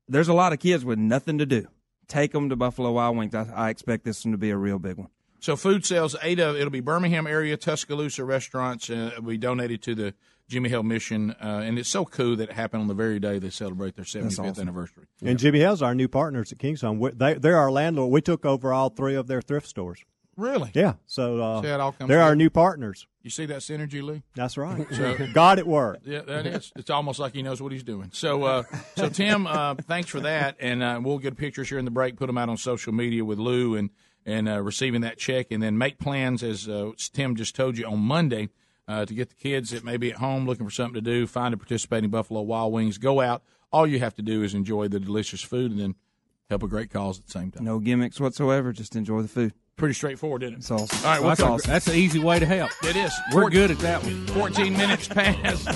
There's 0.08 0.28
a 0.28 0.34
lot 0.34 0.54
of 0.54 0.60
kids 0.60 0.86
with 0.86 1.00
nothing 1.00 1.40
to 1.40 1.48
do. 1.48 1.68
Take 2.08 2.32
them 2.32 2.50
to 2.50 2.56
Buffalo 2.56 2.92
Wild 2.92 3.18
Wings. 3.18 3.34
I, 3.34 3.50
I 3.56 3.70
expect 3.70 4.06
this 4.06 4.24
one 4.24 4.34
to 4.34 4.38
be 4.38 4.52
a 4.52 4.58
real 4.58 4.78
big 4.78 4.98
one. 4.98 5.10
So 5.44 5.58
food 5.58 5.86
sales, 5.86 6.16
eight 6.24 6.40
of 6.40 6.56
it'll 6.56 6.70
be 6.70 6.80
Birmingham 6.80 7.28
area 7.28 7.58
Tuscaloosa 7.58 8.24
restaurants. 8.24 8.90
Uh, 8.90 9.12
we 9.22 9.38
donated 9.38 9.82
to 9.82 9.94
the 9.94 10.14
Jimmie 10.48 10.70
Hale 10.70 10.84
Mission, 10.84 11.32
uh, 11.32 11.62
and 11.66 11.78
it's 11.78 11.90
so 11.90 12.06
cool 12.06 12.38
that 12.38 12.50
it 12.52 12.54
happened 12.54 12.84
on 12.84 12.88
the 12.88 12.94
very 12.94 13.20
day 13.20 13.40
they 13.40 13.50
celebrate 13.50 13.98
their 13.98 14.06
75th 14.06 14.40
awesome. 14.52 14.62
anniversary. 14.62 15.04
And 15.22 15.38
Jimmie 15.38 15.60
Hale's 15.60 15.82
our 15.82 15.94
new 15.94 16.08
partners 16.08 16.54
at 16.54 16.60
King's 16.60 16.80
Home. 16.80 16.98
We- 16.98 17.12
They, 17.12 17.34
they're 17.34 17.58
our 17.58 17.70
landlord. 17.74 18.10
We 18.14 18.22
took 18.22 18.46
over 18.46 18.72
all 18.72 18.90
three 18.90 19.16
of 19.16 19.28
their 19.28 19.42
thrift 19.42 19.68
stores. 19.68 20.06
Really? 20.38 20.72
Yeah, 20.74 20.94
so 21.08 21.42
uh, 21.42 21.62
See 21.62 21.68
it 21.68 21.80
all 21.82 21.92
comes 21.92 22.08
they're 22.08 22.22
our 22.22 22.38
new 22.38 22.50
partners. 22.50 23.06
You 23.22 23.30
see 23.30 23.46
that 23.48 23.58
synergy, 23.60 24.02
Lee? 24.02 24.24
That's 24.36 24.56
right. 24.56 24.88
So- 24.96 25.28
God 25.34 25.60
at 25.60 25.68
work. 25.68 26.00
Yeah, 26.06 26.22
that 26.22 26.48
is. 26.48 26.72
It's 26.78 26.90
almost 26.90 27.20
like 27.20 27.34
he 27.34 27.42
knows 27.42 27.62
what 27.62 27.74
he's 27.74 27.84
doing. 27.84 28.12
So, 28.14 28.44
uh, 28.44 28.64
so 28.96 29.10
Tim, 29.10 29.46
uh, 29.46 29.76
thanks 29.76 30.10
for 30.10 30.22
that, 30.22 30.56
and 30.62 30.82
uh, 30.82 31.02
we'll 31.04 31.18
get 31.20 31.36
pictures 31.36 31.68
here 31.68 31.80
in 31.80 31.84
the 31.86 31.92
break, 31.92 32.16
put 32.16 32.28
them 32.28 32.38
out 32.38 32.48
on 32.48 32.56
social 32.56 32.94
media 32.94 33.26
with 33.26 33.40
Lew, 33.40 33.76
and 33.76 33.90
and 34.26 34.48
uh, 34.48 34.62
receiving 34.62 35.02
that 35.02 35.18
check, 35.18 35.52
and 35.52 35.62
then 35.62 35.78
make 35.78 36.00
plans 36.00 36.44
as 36.44 36.68
uh, 36.68 36.92
Tim 37.14 37.36
just 37.36 37.56
told 37.56 37.78
you 37.78 37.86
on 37.86 38.00
Monday 38.00 38.50
uh, 38.88 39.06
to 39.06 39.14
get 39.14 39.30
the 39.30 39.36
kids 39.36 39.72
that 39.72 39.84
may 39.84 39.98
be 39.98 40.12
at 40.12 40.18
home 40.18 40.46
looking 40.46 40.66
for 40.66 40.72
something 40.72 40.96
to 40.96 41.02
do, 41.02 41.28
find 41.28 41.54
a 41.54 41.58
participating 41.58 42.10
Buffalo 42.10 42.42
Wild 42.42 42.74
Wings, 42.74 42.98
go 42.98 43.22
out. 43.22 43.44
All 43.72 43.88
you 43.88 44.00
have 44.00 44.16
to 44.16 44.22
do 44.22 44.44
is 44.44 44.54
enjoy 44.54 44.88
the 44.88 45.00
delicious 45.00 45.42
food, 45.42 45.72
and 45.72 45.80
then 45.80 45.96
help 46.50 46.64
a 46.64 46.68
great 46.68 46.90
cause 46.92 47.20
at 47.20 47.26
the 47.26 47.32
same 47.32 47.52
time. 47.52 47.64
No 47.64 47.80
gimmicks 47.80 48.20
whatsoever. 48.20 48.72
Just 48.74 48.96
enjoy 48.96 49.22
the 49.22 49.28
food. 49.28 49.54
Pretty 49.76 49.96
straightforward, 49.96 50.44
isn't 50.44 50.54
it? 50.54 50.58
It's 50.60 50.70
awesome. 50.70 50.98
All 51.04 51.12
right, 51.12 51.20
Well, 51.20 51.30
that's, 51.30 51.42
awesome? 51.42 51.68
a, 51.72 51.74
that's 51.74 51.88
an 51.88 51.96
easy 51.96 52.20
way 52.20 52.38
to 52.38 52.46
help. 52.46 52.70
It 52.84 52.96
is. 52.96 53.12
We're 53.34 53.42
Four- 53.42 53.50
good 53.50 53.72
at 53.72 53.80
that 53.80 54.04
one. 54.04 54.28
14 54.28 54.72
minutes 54.74 55.08
past 55.08 55.68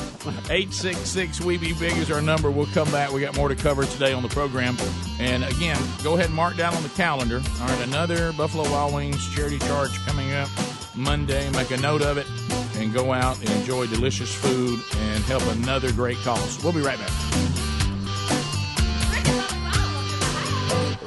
866 0.52 1.42
We 1.42 1.58
Be 1.58 1.74
Big 1.74 1.94
is 1.98 2.12
our 2.12 2.22
number. 2.22 2.52
We'll 2.52 2.68
come 2.68 2.92
back. 2.92 3.12
We 3.12 3.22
got 3.22 3.36
more 3.36 3.50
to 3.50 3.56
cover 3.56 3.86
today 3.86 4.14
on 4.14 4.22
the 4.22 4.30
program. 4.30 4.78
And 5.20 5.44
again, 5.46 5.82
go 6.04 6.14
ahead 6.14 6.28
and 6.28 6.36
mark 6.36 6.58
down 6.58 6.76
on 6.76 6.84
the 6.84 6.90
calendar. 6.90 7.42
All 7.60 7.68
right, 7.68 7.88
another 7.88 8.32
Buffalo 8.34 8.70
Wild 8.70 8.94
Wings 8.94 9.28
charity 9.34 9.58
charge 9.60 9.98
coming 10.06 10.32
up 10.34 10.50
Monday. 10.96 11.50
Make 11.52 11.72
a 11.72 11.78
note 11.78 12.04
of 12.04 12.18
it 12.20 12.28
and 12.76 12.94
go 12.94 13.14
out 13.14 13.40
and 13.40 13.50
enjoy 13.50 13.88
delicious 13.88 14.32
food 14.32 14.80
and 14.96 15.24
help 15.24 15.42
another 15.48 15.92
great 15.92 16.18
cause. 16.18 16.64
We'll 16.64 16.72
be 16.74 16.82
right 16.82 17.00
back. 17.00 17.12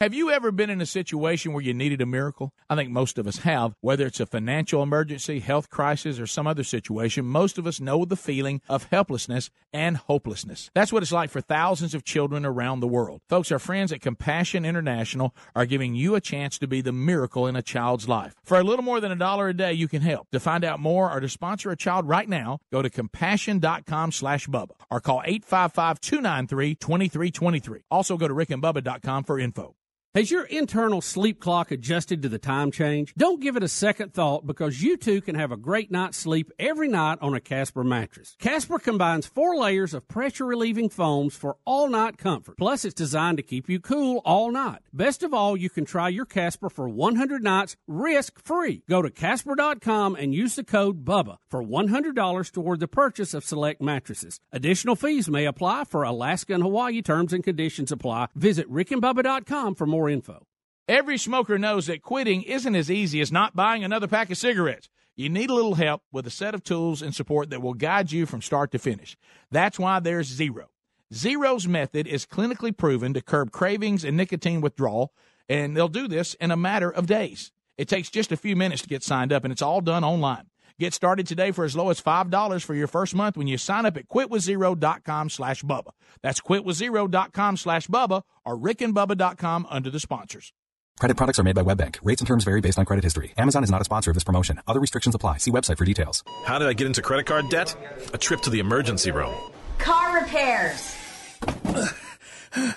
Have 0.00 0.14
you 0.14 0.30
ever 0.30 0.50
been 0.50 0.70
in 0.70 0.80
a 0.80 0.86
situation 0.86 1.52
where 1.52 1.62
you 1.62 1.74
needed 1.74 2.00
a 2.00 2.06
miracle? 2.06 2.54
I 2.70 2.74
think 2.74 2.88
most 2.88 3.18
of 3.18 3.26
us 3.26 3.40
have. 3.40 3.74
Whether 3.82 4.06
it's 4.06 4.18
a 4.18 4.24
financial 4.24 4.82
emergency, 4.82 5.40
health 5.40 5.68
crisis, 5.68 6.18
or 6.18 6.26
some 6.26 6.46
other 6.46 6.64
situation, 6.64 7.26
most 7.26 7.58
of 7.58 7.66
us 7.66 7.80
know 7.80 8.06
the 8.06 8.16
feeling 8.16 8.62
of 8.66 8.84
helplessness 8.84 9.50
and 9.74 9.98
hopelessness. 9.98 10.70
That's 10.74 10.90
what 10.90 11.02
it's 11.02 11.12
like 11.12 11.28
for 11.28 11.42
thousands 11.42 11.94
of 11.94 12.02
children 12.02 12.46
around 12.46 12.80
the 12.80 12.88
world. 12.88 13.20
Folks, 13.28 13.52
our 13.52 13.58
friends 13.58 13.92
at 13.92 14.00
Compassion 14.00 14.64
International 14.64 15.34
are 15.54 15.66
giving 15.66 15.94
you 15.94 16.14
a 16.14 16.20
chance 16.22 16.58
to 16.60 16.66
be 16.66 16.80
the 16.80 16.92
miracle 16.92 17.46
in 17.46 17.54
a 17.54 17.60
child's 17.60 18.08
life. 18.08 18.34
For 18.42 18.58
a 18.58 18.64
little 18.64 18.82
more 18.82 19.00
than 19.00 19.12
a 19.12 19.16
dollar 19.16 19.48
a 19.48 19.54
day, 19.54 19.74
you 19.74 19.86
can 19.86 20.00
help. 20.00 20.30
To 20.30 20.40
find 20.40 20.64
out 20.64 20.80
more 20.80 21.12
or 21.12 21.20
to 21.20 21.28
sponsor 21.28 21.72
a 21.72 21.76
child 21.76 22.08
right 22.08 22.26
now, 22.26 22.60
go 22.72 22.80
to 22.80 22.88
compassion.com 22.88 24.12
slash 24.12 24.48
Bubba 24.48 24.76
or 24.90 25.02
call 25.02 25.22
855-293-2323. 25.28 27.82
Also 27.90 28.16
go 28.16 28.26
to 28.26 28.32
rickandbubba.com 28.32 29.24
for 29.24 29.38
info. 29.38 29.74
Has 30.12 30.28
your 30.28 30.42
internal 30.46 31.00
sleep 31.00 31.38
clock 31.38 31.70
adjusted 31.70 32.20
to 32.22 32.28
the 32.28 32.36
time 32.36 32.72
change? 32.72 33.14
Don't 33.14 33.40
give 33.40 33.54
it 33.54 33.62
a 33.62 33.68
second 33.68 34.12
thought 34.12 34.44
because 34.44 34.82
you 34.82 34.96
too 34.96 35.20
can 35.20 35.36
have 35.36 35.52
a 35.52 35.56
great 35.56 35.92
night's 35.92 36.18
sleep 36.18 36.50
every 36.58 36.88
night 36.88 37.18
on 37.20 37.32
a 37.32 37.40
Casper 37.40 37.84
mattress. 37.84 38.34
Casper 38.40 38.80
combines 38.80 39.26
four 39.26 39.56
layers 39.56 39.94
of 39.94 40.08
pressure 40.08 40.44
relieving 40.46 40.88
foams 40.88 41.36
for 41.36 41.58
all 41.64 41.88
night 41.88 42.18
comfort. 42.18 42.56
Plus, 42.56 42.84
it's 42.84 42.94
designed 42.96 43.36
to 43.36 43.44
keep 43.44 43.68
you 43.68 43.78
cool 43.78 44.20
all 44.24 44.50
night. 44.50 44.80
Best 44.92 45.22
of 45.22 45.32
all, 45.32 45.56
you 45.56 45.70
can 45.70 45.84
try 45.84 46.08
your 46.08 46.26
Casper 46.26 46.68
for 46.68 46.88
100 46.88 47.44
nights 47.44 47.76
risk 47.86 48.44
free. 48.44 48.82
Go 48.88 49.02
to 49.02 49.10
Casper.com 49.10 50.16
and 50.16 50.34
use 50.34 50.56
the 50.56 50.64
code 50.64 51.04
BUBBA 51.04 51.36
for 51.48 51.62
$100 51.62 52.52
toward 52.52 52.80
the 52.80 52.88
purchase 52.88 53.32
of 53.32 53.44
select 53.44 53.80
mattresses. 53.80 54.40
Additional 54.50 54.96
fees 54.96 55.28
may 55.28 55.44
apply 55.44 55.84
for 55.84 56.02
Alaska 56.02 56.52
and 56.52 56.64
Hawaii 56.64 57.00
terms 57.00 57.32
and 57.32 57.44
conditions 57.44 57.92
apply. 57.92 58.26
Visit 58.34 58.68
rickandbubba.com 58.68 59.76
for 59.76 59.86
more 59.86 59.99
info. 60.08 60.46
Every 60.88 61.18
smoker 61.18 61.58
knows 61.58 61.86
that 61.86 62.02
quitting 62.02 62.42
isn't 62.42 62.74
as 62.74 62.90
easy 62.90 63.20
as 63.20 63.30
not 63.30 63.54
buying 63.54 63.84
another 63.84 64.08
pack 64.08 64.30
of 64.30 64.38
cigarettes. 64.38 64.88
You 65.14 65.28
need 65.28 65.50
a 65.50 65.54
little 65.54 65.74
help 65.74 66.02
with 66.10 66.26
a 66.26 66.30
set 66.30 66.54
of 66.54 66.64
tools 66.64 67.02
and 67.02 67.14
support 67.14 67.50
that 67.50 67.62
will 67.62 67.74
guide 67.74 68.10
you 68.10 68.26
from 68.26 68.42
start 68.42 68.72
to 68.72 68.78
finish. 68.78 69.16
That's 69.50 69.78
why 69.78 70.00
there's 70.00 70.26
Zero. 70.26 70.70
Zero's 71.12 71.66
method 71.66 72.06
is 72.06 72.26
clinically 72.26 72.76
proven 72.76 73.14
to 73.14 73.20
curb 73.20 73.50
cravings 73.50 74.04
and 74.04 74.16
nicotine 74.16 74.60
withdrawal, 74.60 75.12
and 75.48 75.76
they'll 75.76 75.88
do 75.88 76.08
this 76.08 76.34
in 76.34 76.50
a 76.50 76.56
matter 76.56 76.90
of 76.90 77.06
days. 77.06 77.52
It 77.76 77.88
takes 77.88 78.10
just 78.10 78.30
a 78.30 78.36
few 78.36 78.56
minutes 78.56 78.82
to 78.82 78.88
get 78.88 79.02
signed 79.02 79.32
up, 79.32 79.44
and 79.44 79.52
it's 79.52 79.62
all 79.62 79.80
done 79.80 80.04
online. 80.04 80.49
Get 80.80 80.94
started 80.94 81.26
today 81.26 81.50
for 81.50 81.66
as 81.66 81.76
low 81.76 81.90
as 81.90 82.00
$5 82.00 82.64
for 82.64 82.74
your 82.74 82.86
first 82.86 83.14
month 83.14 83.36
when 83.36 83.46
you 83.46 83.58
sign 83.58 83.84
up 83.84 83.98
at 83.98 84.08
quitwithzero.com 84.08 85.28
slash 85.28 85.62
Bubba. 85.62 85.90
That's 86.22 86.40
quitwithzero.com 86.40 87.58
slash 87.58 87.86
Bubba 87.86 88.22
or 88.46 88.56
rickandbubba.com 88.56 89.66
under 89.68 89.90
the 89.90 90.00
sponsors. 90.00 90.54
Credit 90.98 91.18
products 91.18 91.38
are 91.38 91.42
made 91.42 91.54
by 91.54 91.62
WebBank. 91.62 91.98
Rates 92.02 92.22
and 92.22 92.28
terms 92.28 92.44
vary 92.44 92.62
based 92.62 92.78
on 92.78 92.86
credit 92.86 93.04
history. 93.04 93.34
Amazon 93.36 93.62
is 93.62 93.70
not 93.70 93.82
a 93.82 93.84
sponsor 93.84 94.10
of 94.10 94.14
this 94.14 94.24
promotion. 94.24 94.58
Other 94.66 94.80
restrictions 94.80 95.14
apply. 95.14 95.36
See 95.36 95.50
website 95.50 95.76
for 95.76 95.84
details. 95.84 96.24
How 96.46 96.58
did 96.58 96.66
I 96.66 96.72
get 96.72 96.86
into 96.86 97.02
credit 97.02 97.26
card 97.26 97.50
debt? 97.50 97.76
A 98.14 98.18
trip 98.18 98.40
to 98.40 98.50
the 98.50 98.60
emergency 98.60 99.10
room. 99.10 99.34
Car 99.76 100.18
repairs. 100.18 100.96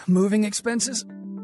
Moving 0.07 0.43
expenses? 0.43 1.05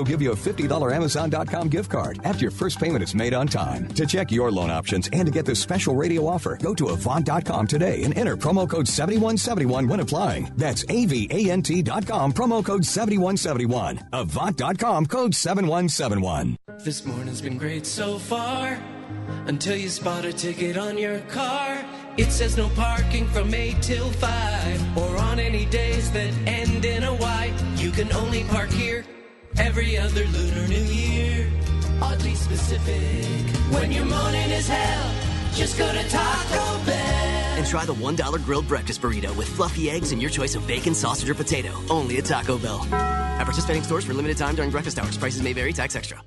give 0.00 0.22
you 0.22 0.32
a 0.32 0.34
$50 0.34 0.94
Amazon.com 0.94 1.68
gift 1.68 1.90
card 1.90 2.18
after 2.24 2.40
your 2.40 2.50
first 2.50 2.78
payment 2.80 3.04
is 3.04 3.14
made 3.14 3.34
on 3.34 3.46
time. 3.46 3.86
To 3.88 4.06
check 4.06 4.32
your 4.32 4.50
loan 4.50 4.70
options 4.70 5.08
and 5.12 5.26
to 5.26 5.30
get 5.30 5.44
this 5.44 5.60
special 5.60 5.94
radio 5.94 6.26
offer, 6.26 6.56
go 6.56 6.74
to 6.74 6.88
Avant.com 6.88 7.66
today 7.66 8.02
and 8.02 8.16
enter 8.16 8.36
promo 8.36 8.68
code 8.68 8.88
7171 8.88 9.86
when 9.88 10.00
applying. 10.00 10.50
That's 10.56 10.84
AVANT.com, 10.84 12.32
promo 12.32 12.64
code 12.64 12.84
7171. 12.84 14.08
Avant.com, 14.12 15.06
code 15.06 15.34
7171. 15.34 16.56
This 16.78 17.04
morning's 17.04 17.42
been 17.42 17.58
great 17.58 17.84
so 17.86 18.18
far 18.18 18.78
until 19.46 19.76
you 19.76 19.88
spot 19.88 20.24
a 20.24 20.32
ticket 20.32 20.76
on 20.76 20.96
your 20.96 21.20
car. 21.28 21.84
It 22.16 22.30
says 22.30 22.56
no 22.56 22.68
parking 22.70 23.26
from 23.28 23.54
8 23.54 23.80
till 23.80 24.10
5 24.10 24.98
or 24.98 25.16
on 25.16 25.38
any 25.38 25.64
days 25.66 26.10
that 26.12 26.32
end 26.46 26.84
in 26.84 27.04
a 27.04 27.14
Y. 27.14 27.52
You 27.76 27.90
can 27.90 28.12
only 28.12 28.44
park 28.44 28.70
here 28.70 29.04
every 29.58 29.96
other 29.96 30.24
Lunar 30.24 30.68
New 30.68 30.84
Year. 30.84 31.50
Oddly 32.00 32.34
specific. 32.34 33.50
When 33.72 33.92
your 33.92 34.04
morning 34.04 34.50
is 34.50 34.68
hell, 34.68 35.14
just 35.54 35.78
go 35.78 35.90
to 35.90 36.08
Taco 36.08 36.84
Bell. 36.84 37.58
And 37.58 37.66
try 37.66 37.84
the 37.84 37.94
$1 37.94 38.44
grilled 38.44 38.66
breakfast 38.66 39.00
burrito 39.00 39.34
with 39.36 39.48
fluffy 39.48 39.90
eggs 39.90 40.12
and 40.12 40.20
your 40.20 40.30
choice 40.30 40.54
of 40.54 40.66
bacon, 40.66 40.94
sausage, 40.94 41.28
or 41.28 41.34
potato. 41.34 41.70
Only 41.90 42.18
at 42.18 42.24
Taco 42.24 42.58
Bell. 42.58 42.82
At 42.92 43.44
participating 43.44 43.82
stores 43.82 44.04
for 44.04 44.14
limited 44.14 44.36
time 44.36 44.54
during 44.54 44.70
breakfast 44.70 44.98
hours. 44.98 45.16
Prices 45.16 45.42
may 45.42 45.52
vary, 45.52 45.72
tax 45.72 45.96
extra. 45.96 46.22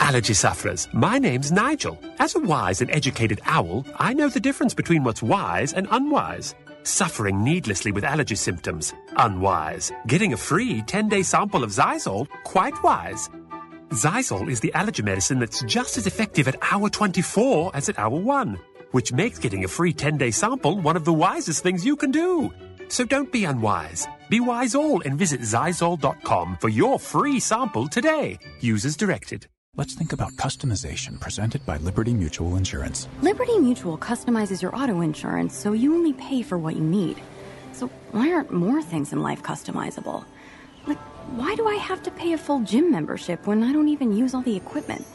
Allergy 0.00 0.34
sufferers, 0.34 0.88
my 0.92 1.18
name's 1.18 1.52
Nigel. 1.52 1.98
As 2.18 2.34
a 2.34 2.40
wise 2.40 2.80
and 2.80 2.90
educated 2.90 3.40
owl, 3.44 3.86
I 3.98 4.12
know 4.14 4.28
the 4.28 4.40
difference 4.40 4.74
between 4.74 5.04
what's 5.04 5.22
wise 5.22 5.72
and 5.72 5.86
unwise. 5.90 6.54
Suffering 6.82 7.44
needlessly 7.44 7.92
with 7.92 8.04
allergy 8.04 8.34
symptoms, 8.34 8.94
unwise. 9.16 9.92
Getting 10.06 10.32
a 10.32 10.36
free 10.36 10.82
10 10.82 11.08
day 11.08 11.22
sample 11.22 11.62
of 11.64 11.70
Xyzal, 11.70 12.26
quite 12.44 12.80
wise. 12.82 13.28
Xyzal 13.90 14.50
is 14.50 14.60
the 14.60 14.72
allergy 14.74 15.02
medicine 15.02 15.38
that's 15.38 15.62
just 15.62 15.96
as 15.98 16.06
effective 16.06 16.48
at 16.48 16.56
hour 16.72 16.88
24 16.88 17.72
as 17.74 17.88
at 17.88 17.98
hour 17.98 18.18
1, 18.18 18.58
which 18.92 19.12
makes 19.12 19.38
getting 19.38 19.64
a 19.64 19.68
free 19.68 19.92
10 19.92 20.16
day 20.18 20.30
sample 20.30 20.78
one 20.80 20.96
of 20.96 21.04
the 21.04 21.12
wisest 21.12 21.62
things 21.62 21.84
you 21.84 21.96
can 21.96 22.10
do. 22.10 22.52
So 22.88 23.04
don't 23.04 23.30
be 23.30 23.44
unwise. 23.44 24.06
Be 24.30 24.40
wise 24.40 24.74
all 24.74 25.02
and 25.02 25.18
visit 25.18 25.40
Xyzal.com 25.40 26.58
for 26.60 26.68
your 26.68 26.98
free 26.98 27.38
sample 27.40 27.86
today. 27.86 28.38
Use 28.60 28.84
as 28.84 28.96
directed. 28.96 29.46
Let's 29.78 29.94
think 29.94 30.12
about 30.12 30.32
customization 30.32 31.20
presented 31.20 31.64
by 31.64 31.76
Liberty 31.76 32.12
Mutual 32.12 32.56
Insurance. 32.56 33.06
Liberty 33.22 33.56
Mutual 33.60 33.96
customizes 33.96 34.60
your 34.60 34.74
auto 34.74 35.02
insurance 35.02 35.54
so 35.54 35.72
you 35.72 35.94
only 35.94 36.14
pay 36.14 36.42
for 36.42 36.58
what 36.58 36.74
you 36.74 36.82
need. 36.82 37.22
So 37.70 37.86
why 38.10 38.32
aren't 38.32 38.50
more 38.50 38.82
things 38.82 39.12
in 39.12 39.22
life 39.22 39.40
customizable? 39.44 40.24
Like, 40.88 40.98
why 41.38 41.54
do 41.54 41.68
I 41.68 41.76
have 41.76 42.02
to 42.02 42.10
pay 42.10 42.32
a 42.32 42.38
full 42.38 42.58
gym 42.62 42.90
membership 42.90 43.46
when 43.46 43.62
I 43.62 43.72
don't 43.72 43.86
even 43.86 44.10
use 44.10 44.34
all 44.34 44.42
the 44.42 44.56
equipment? 44.56 45.06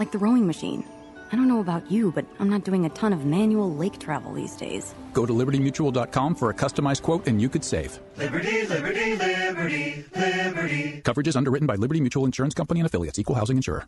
Like 0.00 0.10
the 0.10 0.18
rowing 0.18 0.48
machine. 0.48 0.82
I 1.30 1.36
don't 1.36 1.46
know 1.46 1.60
about 1.60 1.88
you, 1.88 2.10
but 2.10 2.26
I'm 2.40 2.50
not 2.50 2.64
doing 2.64 2.86
a 2.86 2.88
ton 2.88 3.12
of 3.12 3.24
manual 3.24 3.72
lake 3.72 4.00
travel 4.00 4.32
these 4.34 4.56
days. 4.56 4.96
Go 5.12 5.26
to 5.26 5.32
libertymutual.com 5.32 6.34
for 6.34 6.50
a 6.50 6.54
customized 6.54 7.02
quote 7.02 7.28
and 7.28 7.40
you 7.40 7.48
could 7.48 7.62
save. 7.62 8.00
Liberty, 8.16 8.66
liberty, 8.66 9.14
liberty, 9.14 10.04
liberty. 10.16 11.02
Coverage 11.04 11.28
is 11.28 11.36
underwritten 11.36 11.68
by 11.68 11.76
Liberty 11.76 12.00
Mutual 12.00 12.24
Insurance 12.24 12.54
Company 12.54 12.80
and 12.80 12.86
affiliates, 12.88 13.20
equal 13.20 13.36
housing 13.36 13.58
insurer. 13.58 13.86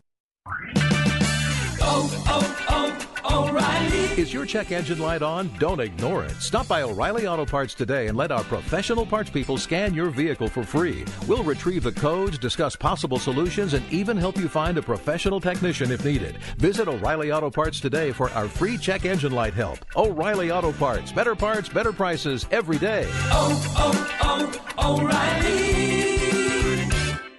Oh, 1.83 2.09
oh, 2.27 3.07
oh, 3.23 3.49
O'Reilly. 3.49 4.21
Is 4.21 4.33
your 4.33 4.45
check 4.45 4.71
engine 4.71 4.99
light 4.99 5.21
on? 5.21 5.49
Don't 5.59 5.79
ignore 5.79 6.23
it. 6.23 6.31
Stop 6.33 6.67
by 6.67 6.81
O'Reilly 6.83 7.27
Auto 7.27 7.45
Parts 7.45 7.73
today 7.73 8.07
and 8.07 8.17
let 8.17 8.31
our 8.31 8.43
professional 8.43 9.05
parts 9.05 9.29
people 9.29 9.57
scan 9.57 9.93
your 9.93 10.09
vehicle 10.09 10.47
for 10.47 10.63
free. 10.63 11.05
We'll 11.27 11.43
retrieve 11.43 11.83
the 11.83 11.91
codes, 11.91 12.37
discuss 12.37 12.75
possible 12.75 13.19
solutions, 13.19 13.73
and 13.73 13.83
even 13.91 14.17
help 14.17 14.37
you 14.37 14.47
find 14.47 14.77
a 14.77 14.81
professional 14.81 15.39
technician 15.39 15.91
if 15.91 16.05
needed. 16.05 16.37
Visit 16.57 16.87
O'Reilly 16.87 17.31
Auto 17.31 17.49
Parts 17.49 17.79
today 17.79 18.11
for 18.11 18.29
our 18.31 18.47
free 18.47 18.77
check 18.77 19.05
engine 19.05 19.33
light 19.33 19.53
help. 19.53 19.79
O'Reilly 19.95 20.51
Auto 20.51 20.71
Parts. 20.71 21.11
Better 21.11 21.35
parts, 21.35 21.69
better 21.69 21.91
prices 21.91 22.45
every 22.51 22.77
day. 22.77 23.05
Oh, 23.31 23.73
oh, 23.77 24.57
oh, 24.77 24.99
O'Reilly. 25.01 25.71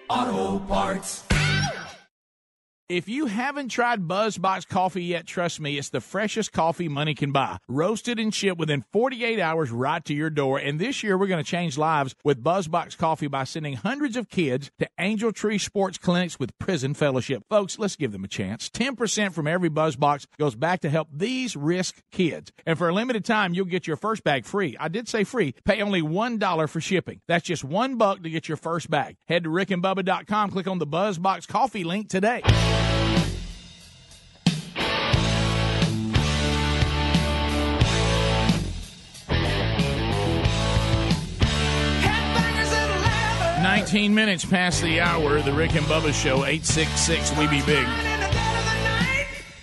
Auto 0.09 0.59
Parts. 0.67 1.25
If 2.93 3.09
you 3.09 3.25
haven't 3.25 3.71
tried 3.71 4.07
BuzzBox 4.07 4.69
coffee 4.69 5.03
yet, 5.03 5.27
trust 5.27 5.59
me, 5.61 5.79
it's 5.79 5.89
the 5.89 6.03
freshest 6.03 6.53
coffee 6.53 6.91
money 6.91 7.15
can 7.15 7.33
buy. 7.33 7.57
Roasted 7.67 8.19
and 8.19 8.35
shipped 8.35 8.59
within 8.59 8.85
48 8.93 9.41
hours 9.41 9.71
right 9.71 10.05
to 10.05 10.13
your 10.13 10.29
door. 10.29 10.59
And 10.59 10.79
this 10.79 11.03
year, 11.03 11.17
we're 11.17 11.27
going 11.27 11.43
to 11.43 11.51
change 11.51 11.79
lives 11.79 12.15
with 12.23 12.45
BuzzBox 12.45 12.99
coffee 12.99 13.29
by 13.29 13.45
sending 13.45 13.77
hundreds 13.77 14.15
of 14.15 14.29
kids 14.29 14.71
to 14.79 14.91
Angel 14.99 15.33
Tree 15.33 15.57
Sports 15.57 15.97
Clinics 15.97 16.39
with 16.39 16.59
Prison 16.59 16.93
Fellowship. 16.93 17.45
Folks, 17.49 17.79
let's 17.79 17.97
give 17.97 18.13
them 18.13 18.25
a 18.25 18.29
chance. 18.29 18.69
10% 18.69 19.33
from 19.33 19.47
every 19.47 19.71
BuzzBox 19.71 20.27
goes 20.39 20.55
back 20.55 20.81
to 20.81 20.91
help 20.91 21.09
these 21.11 21.57
risk 21.57 22.03
kids. 22.11 22.53
And 22.67 22.77
for 22.77 22.91
a 22.91 22.93
limited 22.93 23.25
time, 23.25 23.55
you'll 23.55 23.65
get 23.65 23.87
your 23.87 23.97
first 23.97 24.23
bag 24.23 24.45
free. 24.45 24.77
I 24.79 24.89
did 24.89 25.09
say 25.09 25.25
free. 25.25 25.55
Pay 25.65 25.81
only 25.81 26.03
$1 26.03 26.69
for 26.69 26.81
shipping. 26.83 27.23
That's 27.27 27.47
just 27.47 27.65
one 27.65 27.97
buck 27.97 28.23
to 28.23 28.29
get 28.29 28.49
your 28.49 28.59
first 28.59 28.91
bag. 28.91 29.17
Head 29.29 29.45
to 29.45 29.49
rickandbubba.com, 29.49 30.51
click 30.51 30.67
on 30.67 30.79
the 30.79 30.87
BuzzBox 30.87 31.49
coffee 31.49 31.85
link 31.85 32.11
today. 32.11 32.43
Nineteen 43.83 44.15
minutes 44.15 44.45
past 44.45 44.81
the 44.81 45.01
hour. 45.01 45.43
The 45.43 45.53
Rick 45.53 45.75
and 45.75 45.85
Bubba 45.87 46.15
Show. 46.15 46.45
Eight 46.45 46.65
six 46.65 46.89
six. 47.01 47.37
We 47.37 47.49
be 47.49 47.61
big. 47.63 47.85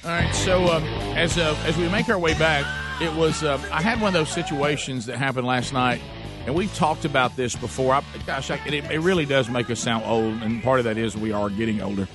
All 0.04 0.12
right. 0.12 0.30
So 0.34 0.66
uh, 0.66 0.82
as 1.16 1.38
uh, 1.38 1.56
as 1.66 1.78
we 1.78 1.88
make 1.88 2.10
our 2.10 2.20
way 2.20 2.34
back, 2.38 2.66
it 3.02 3.14
was 3.14 3.44
uh, 3.44 3.54
I 3.72 3.82
had 3.82 4.02
one 4.02 4.10
of 4.10 4.14
those 4.14 4.30
situations 4.30 5.06
that 5.06 5.18
happened 5.18 5.48
last 5.48 5.72
night, 5.72 6.02
and 6.46 6.54
we've 6.54 6.74
talked 6.76 7.06
about 7.06 7.38
this 7.38 7.56
before. 7.56 7.94
I, 7.94 8.04
gosh, 8.28 8.52
I, 8.52 8.60
it, 8.66 8.92
it 8.92 9.00
really 9.00 9.26
does 9.26 9.50
make 9.50 9.70
us 9.70 9.80
sound 9.80 10.04
old, 10.06 10.44
and 10.44 10.62
part 10.62 10.80
of 10.80 10.86
that 10.86 10.98
is 10.98 11.16
we 11.16 11.32
are 11.32 11.50
getting 11.50 11.82
older. 11.82 12.06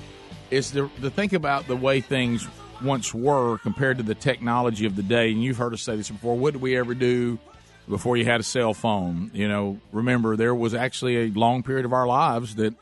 Is 0.51 0.73
the 0.73 0.87
the 0.99 1.09
think 1.09 1.33
about 1.33 1.65
the 1.65 1.75
way 1.75 2.01
things 2.01 2.47
once 2.83 3.15
were 3.15 3.57
compared 3.57 3.97
to 3.97 4.03
the 4.03 4.13
technology 4.13 4.85
of 4.85 4.95
the 4.95 5.03
day. 5.03 5.31
And 5.31 5.43
you've 5.43 5.57
heard 5.57 5.73
us 5.73 5.81
say 5.81 5.95
this 5.95 6.11
before. 6.11 6.37
What 6.37 6.53
did 6.53 6.61
we 6.61 6.77
ever 6.77 6.93
do 6.93 7.39
before 7.87 8.17
you 8.17 8.25
had 8.25 8.39
a 8.39 8.43
cell 8.43 8.73
phone? 8.73 9.31
You 9.33 9.47
know, 9.47 9.79
remember 9.91 10.35
there 10.35 10.55
was 10.55 10.73
actually 10.73 11.17
a 11.17 11.31
long 11.31 11.63
period 11.63 11.85
of 11.85 11.93
our 11.93 12.07
lives 12.07 12.55
that 12.55 12.73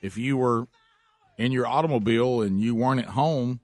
if 0.00 0.16
you 0.16 0.36
were 0.36 0.66
in 1.36 1.52
your 1.52 1.66
automobile 1.66 2.42
and 2.42 2.60
you 2.60 2.74
weren't 2.74 3.00
at 3.00 3.08
home, 3.08 3.60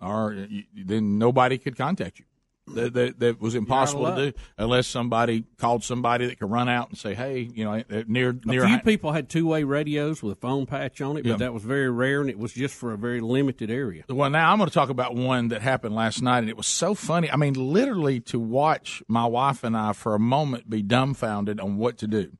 or 0.00 0.46
then 0.74 1.18
nobody 1.18 1.56
could 1.56 1.76
contact 1.76 2.18
you. 2.18 2.25
That, 2.74 2.94
that, 2.94 3.20
that 3.20 3.40
was 3.40 3.54
impossible 3.54 4.06
to 4.06 4.32
do 4.32 4.38
unless 4.58 4.88
somebody 4.88 5.44
called 5.56 5.84
somebody 5.84 6.26
that 6.26 6.40
could 6.40 6.50
run 6.50 6.68
out 6.68 6.88
and 6.88 6.98
say, 6.98 7.14
"Hey, 7.14 7.48
you 7.54 7.64
know, 7.64 7.80
near 8.08 8.36
near." 8.44 8.64
A 8.64 8.68
few 8.68 8.80
people 8.80 9.12
had 9.12 9.28
two 9.28 9.46
way 9.46 9.62
radios 9.62 10.20
with 10.20 10.32
a 10.36 10.40
phone 10.40 10.66
patch 10.66 11.00
on 11.00 11.16
it, 11.16 11.22
but 11.22 11.28
Yeah. 11.30 11.36
that 11.36 11.54
was 11.54 11.62
very 11.62 11.88
rare, 11.88 12.20
and 12.20 12.28
it 12.28 12.38
was 12.40 12.52
just 12.54 12.74
for 12.74 12.92
a 12.92 12.98
very 12.98 13.20
limited 13.20 13.70
area. 13.70 14.02
Well, 14.08 14.30
now 14.30 14.50
I'm 14.50 14.58
going 14.58 14.68
to 14.68 14.74
talk 14.74 14.88
about 14.88 15.14
one 15.14 15.48
that 15.48 15.62
happened 15.62 15.94
last 15.94 16.22
night, 16.22 16.38
and 16.40 16.48
it 16.48 16.56
was 16.56 16.66
so 16.66 16.94
funny. 16.94 17.30
I 17.30 17.36
mean, 17.36 17.54
literally 17.54 18.18
to 18.22 18.40
watch 18.40 19.00
my 19.06 19.26
wife 19.26 19.62
and 19.62 19.76
I 19.76 19.92
for 19.92 20.16
a 20.16 20.20
moment 20.20 20.68
be 20.68 20.82
dumbfounded 20.82 21.60
on 21.60 21.76
what 21.76 21.98
to 21.98 22.08
do. 22.08 22.32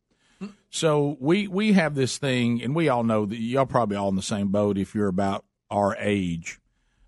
So 0.70 1.16
we 1.20 1.46
we 1.46 1.72
have 1.74 1.94
this 1.94 2.18
thing, 2.18 2.60
and 2.62 2.74
we 2.74 2.88
all 2.88 3.04
know 3.04 3.26
that 3.26 3.38
y'all 3.38 3.64
probably 3.64 3.96
all 3.96 4.08
in 4.08 4.16
the 4.16 4.22
same 4.22 4.48
boat 4.48 4.76
if 4.76 4.94
you're 4.94 5.06
about 5.06 5.44
our 5.70 5.96
age. 6.00 6.58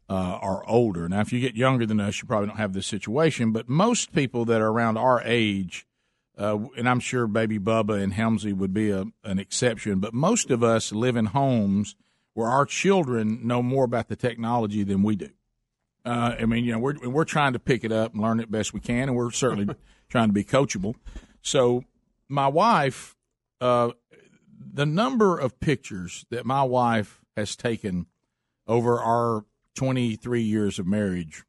Uh, 0.08 0.38
are 0.40 0.66
older. 0.66 1.08
Now, 1.08 1.20
if 1.20 1.32
you 1.32 1.40
get 1.40 1.54
younger 1.54 1.84
than 1.86 2.00
us, 2.00 2.20
you 2.20 2.26
probably 2.26 2.48
don't 2.48 2.56
have 2.56 2.72
this 2.72 2.86
situation. 2.86 3.52
But 3.52 3.68
most 3.68 4.12
people 4.12 4.44
that 4.46 4.60
are 4.60 4.68
around 4.68 4.96
our 4.96 5.20
age, 5.22 5.86
uh, 6.38 6.58
and 6.76 6.88
I'm 6.88 7.00
sure 7.00 7.26
Baby 7.26 7.58
Bubba 7.58 8.02
and 8.02 8.14
Helmsy 8.14 8.54
would 8.54 8.72
be 8.72 8.90
a, 8.90 9.06
an 9.24 9.38
exception, 9.38 9.98
but 10.00 10.14
most 10.14 10.50
of 10.50 10.62
us 10.62 10.92
live 10.92 11.16
in 11.16 11.26
homes 11.26 11.94
where 12.34 12.48
our 12.48 12.64
children 12.64 13.46
know 13.46 13.62
more 13.62 13.84
about 13.84 14.08
the 14.08 14.16
technology 14.16 14.84
than 14.84 15.02
we 15.02 15.16
do. 15.16 15.30
Uh, 16.04 16.36
I 16.40 16.46
mean, 16.46 16.64
you 16.64 16.72
know, 16.72 16.78
we're 16.78 16.96
we're 17.08 17.24
trying 17.24 17.52
to 17.52 17.58
pick 17.58 17.84
it 17.84 17.92
up 17.92 18.14
and 18.14 18.22
learn 18.22 18.40
it 18.40 18.50
best 18.50 18.72
we 18.72 18.80
can, 18.80 19.08
and 19.08 19.16
we're 19.16 19.30
certainly 19.30 19.74
trying 20.08 20.28
to 20.28 20.32
be 20.32 20.44
coachable. 20.44 20.94
So, 21.42 21.84
my 22.28 22.46
wife, 22.46 23.16
uh, 23.60 23.90
the 24.72 24.86
number 24.86 25.36
of 25.36 25.60
pictures 25.60 26.24
that 26.30 26.46
my 26.46 26.62
wife 26.62 27.20
has 27.36 27.56
taken 27.56 28.06
over 28.66 29.00
our 29.00 29.44
23 29.78 30.42
years 30.42 30.80
of 30.80 30.88
marriage 30.88 31.44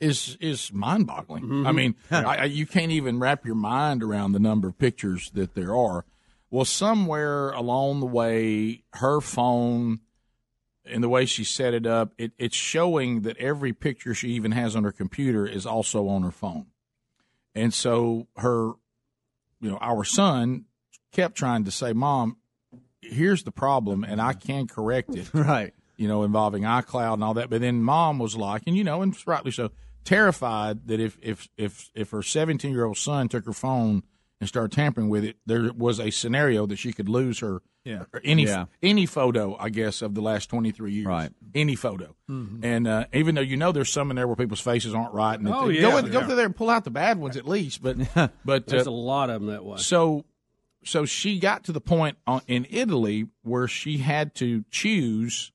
is 0.00 0.38
is 0.40 0.72
mind 0.72 1.06
boggling. 1.06 1.44
Mm-hmm. 1.44 1.66
I 1.66 1.72
mean, 1.72 1.94
I, 2.10 2.22
I, 2.22 2.44
you 2.44 2.66
can't 2.66 2.92
even 2.92 3.18
wrap 3.18 3.44
your 3.44 3.54
mind 3.54 4.02
around 4.02 4.32
the 4.32 4.38
number 4.38 4.68
of 4.68 4.78
pictures 4.78 5.30
that 5.34 5.54
there 5.54 5.76
are. 5.76 6.06
Well, 6.50 6.64
somewhere 6.64 7.50
along 7.50 8.00
the 8.00 8.06
way, 8.06 8.84
her 8.94 9.20
phone 9.20 10.00
and 10.86 11.04
the 11.04 11.10
way 11.10 11.26
she 11.26 11.44
set 11.44 11.74
it 11.74 11.84
up, 11.84 12.14
it, 12.16 12.32
it's 12.38 12.56
showing 12.56 13.20
that 13.22 13.36
every 13.36 13.74
picture 13.74 14.14
she 14.14 14.28
even 14.30 14.52
has 14.52 14.74
on 14.74 14.84
her 14.84 14.92
computer 14.92 15.46
is 15.46 15.66
also 15.66 16.08
on 16.08 16.22
her 16.22 16.30
phone. 16.30 16.66
And 17.54 17.74
so 17.74 18.28
her, 18.36 18.72
you 19.60 19.70
know, 19.70 19.78
our 19.82 20.04
son 20.04 20.64
kept 21.12 21.36
trying 21.36 21.64
to 21.64 21.70
say, 21.70 21.92
"Mom, 21.92 22.38
here's 23.02 23.42
the 23.42 23.52
problem, 23.52 24.04
and 24.04 24.22
I 24.22 24.32
can 24.32 24.66
correct 24.66 25.14
it." 25.14 25.28
Right. 25.34 25.74
You 25.96 26.08
know, 26.08 26.22
involving 26.24 26.62
iCloud 26.64 27.14
and 27.14 27.24
all 27.24 27.34
that. 27.34 27.48
But 27.50 27.60
then 27.62 27.82
mom 27.82 28.18
was 28.18 28.36
like, 28.36 28.62
and 28.66 28.76
you 28.76 28.84
know, 28.84 29.02
and 29.02 29.16
rightly 29.26 29.50
so, 29.50 29.70
terrified 30.04 30.86
that 30.88 31.00
if 31.00 31.18
if 31.22 31.48
if 31.56 31.90
if 31.94 32.10
her 32.10 32.22
17 32.22 32.70
year 32.70 32.84
old 32.84 32.96
son 32.98 33.28
took 33.28 33.44
her 33.46 33.52
phone 33.52 34.02
and 34.40 34.48
started 34.48 34.72
tampering 34.72 35.08
with 35.08 35.24
it, 35.24 35.36
there 35.46 35.70
was 35.72 35.98
a 35.98 36.10
scenario 36.10 36.66
that 36.66 36.76
she 36.76 36.92
could 36.92 37.08
lose 37.08 37.38
her 37.40 37.62
Yeah. 37.84 38.04
any 38.22 38.44
Yeah. 38.44 38.66
any 38.82 39.06
photo, 39.06 39.56
I 39.58 39.70
guess, 39.70 40.02
of 40.02 40.14
the 40.14 40.20
last 40.20 40.50
23 40.50 40.92
years. 40.92 41.06
Right. 41.06 41.30
Any 41.54 41.74
photo. 41.74 42.14
Mm-hmm. 42.30 42.62
And 42.64 42.86
uh, 42.86 43.04
even 43.14 43.34
though 43.34 43.40
you 43.40 43.56
know 43.56 43.72
there's 43.72 43.90
some 43.90 44.10
in 44.10 44.16
there 44.16 44.26
where 44.26 44.36
people's 44.36 44.60
faces 44.60 44.94
aren't 44.94 45.14
right, 45.14 45.38
and 45.38 45.48
Oh, 45.48 45.68
yeah. 45.68 45.80
go, 45.80 45.96
in, 45.96 46.10
go 46.10 46.24
through 46.26 46.36
there 46.36 46.44
and 46.46 46.54
pull 46.54 46.68
out 46.70 46.84
the 46.84 46.90
bad 46.90 47.18
ones 47.18 47.36
at 47.38 47.48
least. 47.48 47.82
But 47.82 47.96
but 48.44 48.66
There's 48.66 48.86
uh, 48.86 48.90
a 48.90 48.92
lot 48.92 49.30
of 49.30 49.40
them 49.40 49.50
that 49.50 49.64
way. 49.64 49.78
so 49.78 50.24
so 50.84 51.04
she 51.04 51.40
got 51.40 51.64
to 51.64 51.72
the 51.72 51.80
point 51.80 52.16
on, 52.28 52.42
in 52.46 52.64
Italy 52.70 53.26
where 53.42 53.66
she 53.66 53.98
had 53.98 54.34
to 54.36 54.64
choose 54.70 55.50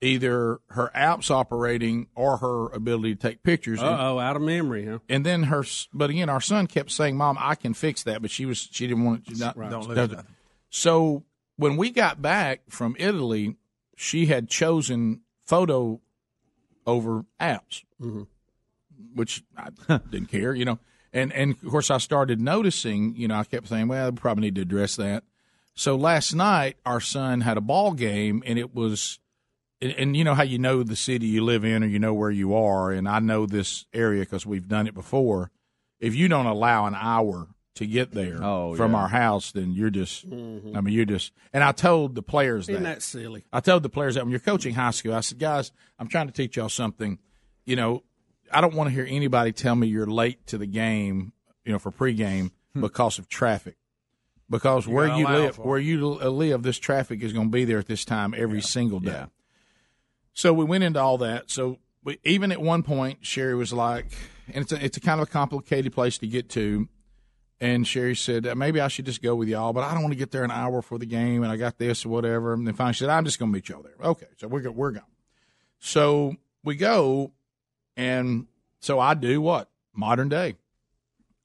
either 0.00 0.58
her 0.70 0.90
apps 0.94 1.30
operating 1.30 2.06
or 2.14 2.36
her 2.38 2.66
ability 2.68 3.14
to 3.16 3.20
take 3.20 3.42
pictures. 3.42 3.82
Uh 3.82 3.96
oh, 3.98 4.18
out 4.18 4.36
of 4.36 4.42
memory, 4.42 4.86
huh? 4.86 4.98
And 5.08 5.24
then 5.26 5.44
her, 5.44 5.64
but 5.92 6.10
again, 6.10 6.28
our 6.28 6.40
son 6.40 6.66
kept 6.66 6.90
saying, 6.90 7.16
"Mom, 7.16 7.36
I 7.40 7.54
can 7.54 7.74
fix 7.74 8.02
that," 8.04 8.22
but 8.22 8.30
she 8.30 8.46
was 8.46 8.68
she 8.70 8.86
didn't 8.86 9.04
want 9.04 9.28
it. 9.28 9.38
Not, 9.38 9.56
Right. 9.56 9.70
Don't 9.70 9.86
lose 9.88 9.96
doesn't. 9.96 10.16
nothing. 10.16 10.34
So 10.70 11.24
when 11.56 11.76
we 11.76 11.90
got 11.90 12.20
back 12.22 12.60
from 12.68 12.94
Italy, 12.98 13.56
she 13.96 14.26
had 14.26 14.48
chosen 14.48 15.22
photo 15.44 16.00
over 16.86 17.24
apps, 17.40 17.82
Mm-hmm. 18.00 18.22
which 19.14 19.42
I 19.56 19.70
didn't 20.10 20.28
care, 20.28 20.54
you 20.54 20.64
know. 20.64 20.78
And 21.12 21.32
and 21.32 21.52
of 21.64 21.70
course, 21.70 21.90
I 21.90 21.98
started 21.98 22.40
noticing, 22.40 23.16
you 23.16 23.28
know, 23.28 23.34
I 23.36 23.44
kept 23.44 23.68
saying, 23.68 23.88
"Well, 23.88 24.10
we 24.10 24.16
probably 24.16 24.42
need 24.42 24.54
to 24.56 24.60
address 24.62 24.96
that." 24.96 25.24
So 25.74 25.96
last 25.96 26.34
night, 26.34 26.76
our 26.84 27.00
son 27.00 27.40
had 27.40 27.56
a 27.56 27.60
ball 27.60 27.92
game, 27.92 28.42
and 28.44 28.58
it 28.58 28.74
was, 28.74 29.20
and, 29.80 29.92
and 29.92 30.16
you 30.16 30.24
know 30.24 30.34
how 30.34 30.42
you 30.42 30.58
know 30.58 30.82
the 30.82 30.96
city 30.96 31.26
you 31.26 31.44
live 31.44 31.64
in, 31.64 31.82
or 31.82 31.86
you 31.86 31.98
know 31.98 32.14
where 32.14 32.30
you 32.30 32.54
are, 32.54 32.90
and 32.90 33.08
I 33.08 33.18
know 33.20 33.46
this 33.46 33.86
area 33.92 34.20
because 34.22 34.44
we've 34.46 34.68
done 34.68 34.86
it 34.86 34.94
before. 34.94 35.50
If 36.00 36.14
you 36.14 36.28
don't 36.28 36.46
allow 36.46 36.86
an 36.86 36.94
hour 36.94 37.48
to 37.74 37.86
get 37.86 38.12
there 38.12 38.42
Oh, 38.42 38.74
from 38.74 38.92
yeah. 38.92 38.98
our 38.98 39.08
house, 39.08 39.52
then 39.52 39.72
you're 39.72 39.90
just, 39.90 40.24
I 40.26 40.28
mean, 40.30 40.88
you're 40.88 41.04
just. 41.04 41.32
And 41.52 41.62
I 41.62 41.72
told 41.72 42.14
the 42.16 42.22
players 42.22 42.68
Isn't 42.68 42.82
that. 42.82 42.94
that 42.96 43.02
silly? 43.02 43.44
I 43.52 43.60
told 43.60 43.82
the 43.84 43.88
players 43.88 44.14
that 44.16 44.24
when 44.24 44.30
you're 44.32 44.40
coaching 44.40 44.74
high 44.74 44.90
school, 44.90 45.14
I 45.14 45.20
said, 45.20 45.38
guys, 45.38 45.70
I'm 45.98 46.08
trying 46.08 46.26
to 46.26 46.32
teach 46.32 46.56
y'all 46.56 46.68
something. 46.68 47.18
You 47.64 47.76
know, 47.76 48.02
I 48.52 48.60
don't 48.60 48.74
want 48.74 48.88
to 48.88 48.94
hear 48.94 49.06
anybody 49.08 49.52
tell 49.52 49.74
me 49.76 49.86
you're 49.86 50.06
late 50.06 50.44
to 50.48 50.58
the 50.58 50.66
game, 50.66 51.32
you 51.64 51.72
know, 51.72 51.78
for 51.78 51.92
pregame 51.92 52.50
because 52.74 53.18
of 53.18 53.28
traffic. 53.28 53.76
Because 54.50 54.84
Hmm. 54.86 54.90
You 54.90 54.96
where 54.96 55.16
you 55.18 55.26
live, 55.28 55.58
where 55.58 55.78
you 55.78 56.04
live, 56.08 56.62
this 56.62 56.78
traffic 56.78 57.22
is 57.22 57.32
going 57.32 57.46
to 57.48 57.52
be 57.52 57.64
there 57.64 57.78
at 57.78 57.86
this 57.86 58.04
time 58.04 58.34
every 58.36 58.60
single 58.62 58.98
day. 59.00 59.24
So 60.38 60.52
we 60.52 60.64
went 60.64 60.84
into 60.84 61.00
all 61.00 61.18
that. 61.18 61.50
So 61.50 61.78
we, 62.04 62.20
even 62.22 62.52
at 62.52 62.62
one 62.62 62.84
point, 62.84 63.26
Sherry 63.26 63.56
was 63.56 63.72
like, 63.72 64.06
and 64.46 64.62
it's 64.62 64.70
a, 64.70 64.84
it's 64.84 64.96
a 64.96 65.00
kind 65.00 65.20
of 65.20 65.26
a 65.26 65.30
complicated 65.32 65.92
place 65.92 66.16
to 66.18 66.28
get 66.28 66.48
to. 66.50 66.86
And 67.60 67.84
Sherry 67.84 68.14
said, 68.14 68.46
uh, 68.46 68.54
maybe 68.54 68.80
I 68.80 68.86
should 68.86 69.04
just 69.04 69.20
go 69.20 69.34
with 69.34 69.48
y'all, 69.48 69.72
but 69.72 69.82
I 69.82 69.92
don't 69.94 70.02
want 70.02 70.12
to 70.12 70.18
get 70.18 70.30
there 70.30 70.44
an 70.44 70.52
hour 70.52 70.80
for 70.80 70.96
the 70.96 71.06
game, 71.06 71.42
and 71.42 71.50
I 71.50 71.56
got 71.56 71.78
this 71.78 72.06
or 72.06 72.10
whatever. 72.10 72.52
And 72.52 72.64
then 72.64 72.74
finally 72.74 72.92
she 72.92 73.00
said, 73.00 73.08
I'm 73.08 73.24
just 73.24 73.40
going 73.40 73.50
to 73.50 73.52
meet 73.52 73.68
y'all 73.68 73.82
there. 73.82 73.96
Okay, 74.00 74.28
so 74.36 74.46
we're 74.46 74.60
go- 74.60 74.70
we're 74.70 74.92
gone. 74.92 75.02
So 75.80 76.36
we 76.62 76.76
go, 76.76 77.32
and 77.96 78.46
so 78.78 79.00
I 79.00 79.14
do 79.14 79.40
what 79.40 79.68
modern 79.92 80.28
day 80.28 80.54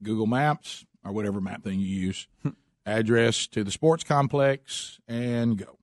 Google 0.03 0.27
Maps 0.27 0.85
or 1.03 1.13
whatever 1.13 1.41
map 1.41 1.63
thing 1.63 1.79
you 1.79 1.87
use, 1.87 2.27
address 2.85 3.47
to 3.47 3.63
the 3.63 3.71
sports 3.71 4.03
complex, 4.03 4.99
and 5.07 5.57
go. 5.57 5.79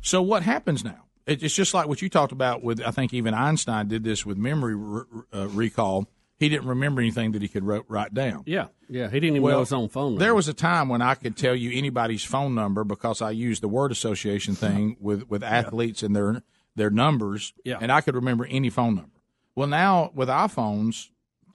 So 0.00 0.22
what 0.22 0.44
happens 0.44 0.84
now? 0.84 1.01
It- 1.26 1.42
It's 1.42 1.54
just 1.54 1.72
like 1.74 1.86
what 1.88 2.02
you 2.02 2.08
talked 2.08 2.32
about 2.32 2.62
with. 2.62 2.80
I 2.82 2.90
think 2.90 3.12
even 3.14 3.34
Einstein 3.34 3.88
did 3.88 4.04
this 4.04 4.26
with 4.26 4.36
memory 4.36 4.74
re- 4.74 5.02
uh, 5.32 5.48
recall. 5.48 6.08
He 6.38 6.48
didn't 6.48 6.66
remember 6.66 7.00
anything 7.00 7.30
that 7.32 7.42
he 7.42 7.46
could 7.46 7.62
wrote, 7.62 7.84
write 7.88 8.12
down. 8.14 8.42
Yeah, 8.46 8.66
yeah. 8.88 9.08
He 9.08 9.20
didn't 9.20 9.36
even 9.36 9.48
know 9.48 9.60
his 9.60 9.72
own 9.72 9.88
phone 9.88 10.12
number. 10.14 10.24
There 10.24 10.34
was 10.34 10.48
a 10.48 10.52
time 10.54 10.88
when 10.88 11.00
I 11.00 11.14
could 11.14 11.36
tell 11.36 11.54
you 11.54 11.70
anybody's 11.78 12.24
phone 12.24 12.56
number 12.56 12.82
because 12.82 13.22
I 13.22 13.30
used 13.30 13.62
the 13.62 13.68
word 13.68 13.92
association 13.92 14.56
thing 14.56 14.96
with, 14.98 15.28
with 15.30 15.44
athletes 15.44 16.02
and 16.02 16.16
their 16.16 16.42
their 16.74 16.90
numbers, 16.90 17.52
Yeah. 17.64 17.78
and 17.80 17.92
I 17.92 18.00
could 18.00 18.14
remember 18.16 18.44
any 18.46 18.70
phone 18.70 18.96
number. 18.96 19.20
Well, 19.54 19.68
now 19.68 20.10
with 20.14 20.28
iPhones, 20.28 21.10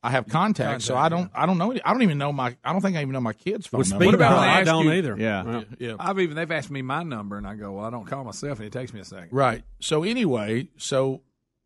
I 0.08 0.12
have 0.12 0.28
contacts, 0.28 0.86
so 0.86 0.96
I 0.96 1.10
don't 1.10 1.30
I 1.36 1.46
don't 1.46 1.58
know 1.58 1.74
I 1.84 1.92
don't 1.94 2.02
even 2.04 2.18
know 2.18 2.32
my 2.32 2.56
I 2.64 2.72
don't 2.72 2.82
think 2.82 2.96
I 2.98 3.02
even 3.02 3.12
know 3.14 3.22
my 3.22 3.34
kids' 3.34 3.68
phone 3.68 3.80
With 3.80 3.90
number. 3.90 4.06
speed 4.06 4.14
about 4.16 4.30
dial, 4.32 4.40
when 4.40 4.48
they 4.48 4.54
I 4.62 4.64
don't 4.64 4.86
you- 4.86 4.92
either. 4.94 5.18
Yeah, 5.20 5.64
yeah. 5.80 5.94
I've 6.00 6.20
even 6.20 6.36
they've 6.36 6.52
asked 6.52 6.72
me 6.72 6.82
my 6.82 7.04
number, 7.04 7.38
and 7.38 7.46
I 7.46 7.56
go, 7.56 7.74
"Well, 7.74 7.86
I 7.86 7.90
don't 7.90 8.06
call 8.06 8.24
myself," 8.24 8.60
and 8.60 8.68
it 8.68 8.72
takes 8.74 8.94
me 8.94 9.00
a 9.02 9.06
second. 9.06 9.30
Right. 9.32 9.64
So 9.80 10.04
anyway, 10.04 10.70
so 10.78 11.22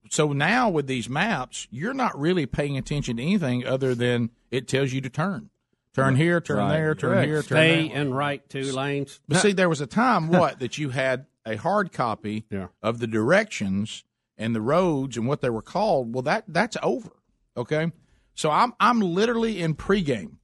so 0.10 0.34
now 0.34 0.70
with 0.70 0.88
these 0.88 1.08
maps, 1.08 1.68
you're 1.72 1.94
not 1.94 2.20
really 2.20 2.46
paying 2.48 2.78
attention 2.78 3.18
to 3.18 3.24
anything 3.24 3.66
other 3.66 3.94
than 3.94 4.32
it 4.50 4.68
tells 4.68 4.92
you 4.92 5.02
to 5.02 5.10
turn. 5.10 5.50
Turn 5.94 6.16
here, 6.16 6.40
turn 6.42 6.58
Right. 6.58 6.72
there, 6.72 6.96
turn 6.96 7.12
Correct. 7.12 7.28
here, 7.28 7.36
turn 7.44 7.58
Stay 7.58 7.88
there. 7.90 7.98
and 8.02 8.16
right 8.18 8.48
two 8.50 8.72
lanes. 8.72 9.20
But 9.28 9.38
see, 9.40 9.52
there 9.52 9.70
was 9.70 9.82
a 9.82 9.86
time 9.88 10.30
what 10.30 10.60
that 10.60 10.78
you 10.78 10.90
had 10.90 11.26
a 11.46 11.58
hard 11.58 11.92
copy 11.92 12.46
Yeah. 12.50 12.68
of 12.82 13.00
the 13.00 13.08
directions 13.08 14.04
and 14.38 14.56
the 14.56 14.62
roads 14.62 15.18
and 15.18 15.28
what 15.28 15.42
they 15.42 15.50
were 15.50 15.62
called. 15.62 16.14
Well, 16.16 16.22
that 16.24 16.46
that's 16.48 16.78
over. 16.82 17.12
Okay, 17.58 17.92
so 18.36 18.50
I'm 18.50 18.74
I'm 18.80 19.00
literally 19.00 19.62
in 19.62 19.76
pregame, 19.76 20.38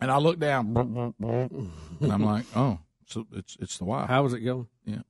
and 0.00 0.10
I 0.10 0.18
look 0.18 0.38
down, 0.38 0.76
and 1.20 2.12
I'm 2.12 2.24
like, 2.24 2.44
oh, 2.56 2.78
so 3.06 3.26
it's 3.32 3.56
it's 3.60 3.78
the 3.78 3.84
Y. 3.84 4.06
How 4.06 4.22
was 4.22 4.34
it 4.34 4.40
going? 4.40 4.66
Yeah. 4.84 5.02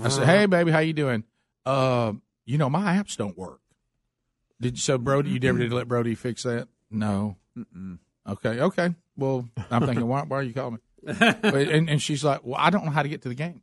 I 0.00 0.08
said, 0.08 0.26
"Hey, 0.26 0.46
baby, 0.46 0.70
how 0.70 0.78
you 0.78 0.92
doing? 0.92 1.24
Uh, 1.66 2.12
you 2.44 2.58
know, 2.58 2.70
my 2.70 2.94
apps 2.96 3.16
don't 3.16 3.36
work. 3.36 3.60
Did 4.60 4.78
so, 4.78 4.98
Brody? 4.98 5.30
You 5.30 5.40
never 5.40 5.58
did 5.58 5.72
let 5.72 5.88
Brody 5.88 6.14
fix 6.14 6.42
that? 6.44 6.68
No. 6.90 7.36
Okay, 8.28 8.60
okay. 8.60 8.94
Well, 9.16 9.48
I'm 9.70 9.86
thinking, 9.86 10.06
why, 10.06 10.22
why 10.22 10.38
are 10.38 10.42
you 10.42 10.54
calling 10.54 10.74
me? 10.74 10.80
and 11.06 11.88
and 11.88 12.02
she's 12.02 12.24
like, 12.24 12.44
well, 12.44 12.56
I 12.58 12.70
don't 12.70 12.84
know 12.84 12.90
how 12.90 13.02
to 13.02 13.08
get 13.08 13.22
to 13.22 13.28
the 13.28 13.34
game. 13.34 13.62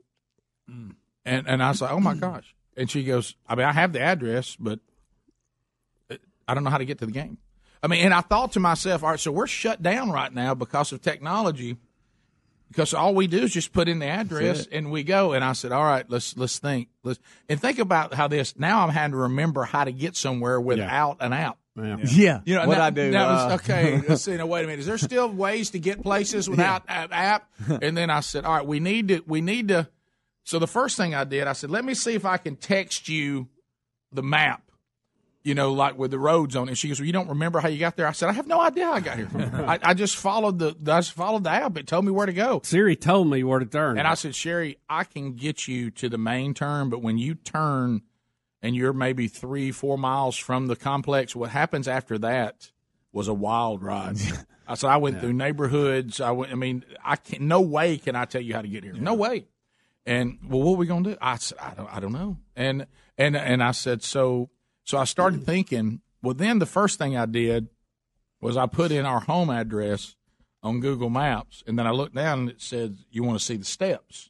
And 0.68 1.48
and 1.48 1.64
I 1.64 1.70
was 1.70 1.82
like, 1.82 1.92
oh 1.92 2.00
my 2.00 2.16
gosh. 2.16 2.56
And 2.78 2.90
she 2.90 3.04
goes, 3.04 3.36
I 3.48 3.56
mean, 3.56 3.66
I 3.66 3.72
have 3.72 3.94
the 3.94 4.02
address, 4.02 4.56
but 4.60 4.80
I 6.48 6.54
don't 6.54 6.64
know 6.64 6.70
how 6.70 6.78
to 6.78 6.86
get 6.86 7.00
to 7.00 7.06
the 7.06 7.12
game. 7.12 7.38
I 7.84 7.88
mean, 7.88 8.04
and 8.06 8.14
I 8.14 8.22
thought 8.22 8.54
to 8.54 8.60
myself, 8.60 9.04
all 9.04 9.12
right, 9.12 9.20
so 9.20 9.32
we're 9.32 9.48
shut 9.48 9.82
down 9.82 10.12
right 10.12 10.34
now 10.34 10.56
because 10.56 10.92
of 10.92 11.02
technology 11.02 11.78
because 12.70 12.94
all 12.94 13.14
we 13.14 13.28
do 13.28 13.44
is 13.44 13.54
just 13.54 13.74
put 13.74 13.88
in 13.88 14.00
the 14.00 14.08
address 14.08 14.68
and 14.72 14.92
we 14.92 15.04
go. 15.04 15.34
And 15.34 15.44
I 15.44 15.54
said, 15.54 15.72
all 15.72 15.84
right, 15.84 16.06
let's 16.10 16.36
let's 16.36 16.60
think. 16.60 16.90
Let's 17.04 17.20
and 17.48 17.60
think 17.60 17.80
about 17.80 18.14
how 18.14 18.28
this. 18.28 18.58
Now 18.58 18.82
I'm 18.82 18.90
having 18.90 19.12
to 19.12 19.18
remember 19.18 19.64
how 19.64 19.84
to 19.84 19.92
get 19.92 20.16
somewhere 20.16 20.60
without 20.60 21.18
an 21.20 21.34
app. 21.34 21.58
Yeah. 21.76 21.98
Yeah. 22.06 22.42
You 22.46 22.56
know, 22.56 22.68
what 22.68 22.78
now- 22.78 22.86
I 22.86 22.90
do. 22.90 23.12
now 23.12 23.28
uh, 23.28 23.46
it's- 23.46 23.60
okay, 23.62 24.02
let's 24.10 24.24
see. 24.24 24.36
Now, 24.36 24.46
wait 24.46 24.64
a 24.64 24.68
minute. 24.68 24.80
Is 24.80 24.86
there 24.86 24.98
still 24.98 25.30
ways 25.30 25.72
to 25.72 25.80
get 25.80 26.02
places 26.02 26.50
without 26.50 26.84
an 26.88 27.10
app? 27.12 27.50
And 27.82 27.96
then 27.98 28.10
I 28.10 28.22
said, 28.22 28.46
all 28.46 28.56
right, 28.56 28.66
we 28.66 28.80
need 28.80 29.10
to. 29.10 29.24
We 29.28 29.42
need 29.42 29.68
to. 29.70 29.88
So 30.44 30.60
the 30.60 30.68
first 30.68 30.96
thing 30.96 31.14
I 31.16 31.24
did, 31.24 31.48
I 31.48 31.54
said, 31.54 31.70
let 31.72 31.84
me 31.84 31.94
see 31.94 32.14
if 32.14 32.24
I 32.26 32.38
can 32.38 32.56
text 32.56 33.10
you 33.10 33.48
the 34.12 34.24
map. 34.24 34.62
You 35.46 35.56
know, 35.56 35.72
like 35.72 35.98
with 35.98 36.12
the 36.12 36.20
roads 36.20 36.56
on 36.56 36.68
it. 36.68 36.76
She 36.76 36.88
goes, 36.88 37.00
well, 37.00 37.06
you 37.06 37.14
don't 37.14 37.30
remember 37.30 37.60
how 37.60 37.70
you 37.70 37.80
got 37.80 37.96
there? 37.96 38.08
I 38.08 38.12
said, 38.12 38.30
I 38.30 38.34
have 38.34 38.48
no 38.48 38.60
idea 38.60 38.86
how 38.86 38.94
I 38.94 39.00
got 39.00 39.18
here. 39.18 39.30
I, 39.68 39.80
I 39.82 39.94
just 39.94 40.18
followed 40.18 40.60
the. 40.60 40.76
I 40.92 41.00
just 41.00 41.14
followed 41.14 41.44
the 41.44 41.52
app. 41.52 41.78
It 41.78 41.88
told 41.88 42.04
me 42.04 42.12
where 42.12 42.26
to 42.26 42.34
go. 42.34 42.62
Siri 42.64 42.96
told 42.96 43.30
me 43.30 43.44
where 43.44 43.60
to 43.60 43.66
turn. 43.66 43.98
And 43.98 44.08
I 44.08 44.16
said, 44.16 44.36
Sherry, 44.36 44.80
I 44.90 45.04
can 45.04 45.34
get 45.34 45.68
you 45.68 45.92
to 45.92 46.10
the 46.10 46.18
main 46.18 46.54
turn, 46.54 46.90
but 46.90 47.02
when 47.02 47.18
you 47.18 47.36
turn 47.36 48.02
and 48.66 48.76
you're 48.76 48.94
maybe 48.94 49.28
three, 49.28 49.72
four 49.72 49.96
miles 49.96 50.36
from 50.36 50.66
the 50.66 50.76
complex. 50.76 51.36
What 51.36 51.52
happens 51.52 51.88
after 51.88 52.18
that 52.18 52.72
was 53.12 53.28
a 53.28 53.34
wild 53.34 53.84
ride. 53.84 54.18
I 54.68 54.74
so 54.74 54.88
I 54.88 54.98
went 54.98 55.20
through 55.20 55.34
neighborhoods. 55.34 56.20
I 56.20 56.32
went. 56.32 56.52
I 56.52 56.56
mean, 56.56 56.84
I 57.04 57.16
can 57.18 57.48
no 57.48 57.62
way 57.62 57.98
can 57.98 58.16
I 58.16 58.26
tell 58.26 58.42
you 58.42 58.56
how 58.56 58.64
to 58.64 58.68
get 58.68 58.84
here. 58.84 58.94
No 58.94 59.14
way. 59.14 59.46
And 60.08 60.40
well, 60.48 60.64
what 60.64 60.74
are 60.74 60.78
we 60.78 60.88
gonna 60.88 61.12
do? 61.12 61.18
I 61.22 61.36
said, 61.36 61.60
I 61.62 61.76
don't, 61.76 61.96
I 61.96 62.00
don't 62.00 62.12
know. 62.12 62.38
And 62.56 62.88
and 63.20 63.38
and 63.38 63.62
I 63.62 63.72
said, 63.72 64.02
so 64.02 64.50
so 64.86 64.98
I 64.98 65.04
started 65.04 65.46
thinking. 65.46 66.00
Well, 66.22 66.34
then 66.34 66.60
the 66.60 66.66
first 66.66 66.98
thing 66.98 67.18
I 67.18 67.26
did 67.26 67.68
was 68.42 68.56
I 68.58 68.66
put 68.66 68.92
in 68.92 69.06
our 69.06 69.20
home 69.20 69.50
address 69.50 70.16
on 70.64 70.80
Google 70.80 71.10
Maps, 71.10 71.64
and 71.68 71.78
then 71.78 71.86
I 71.86 71.92
looked 71.92 72.16
down 72.16 72.40
and 72.40 72.50
it 72.52 72.62
said, 72.62 72.96
"You 73.12 73.24
want 73.24 73.38
to 73.38 73.44
see 73.46 73.58
the 73.58 73.66
steps." 73.66 74.30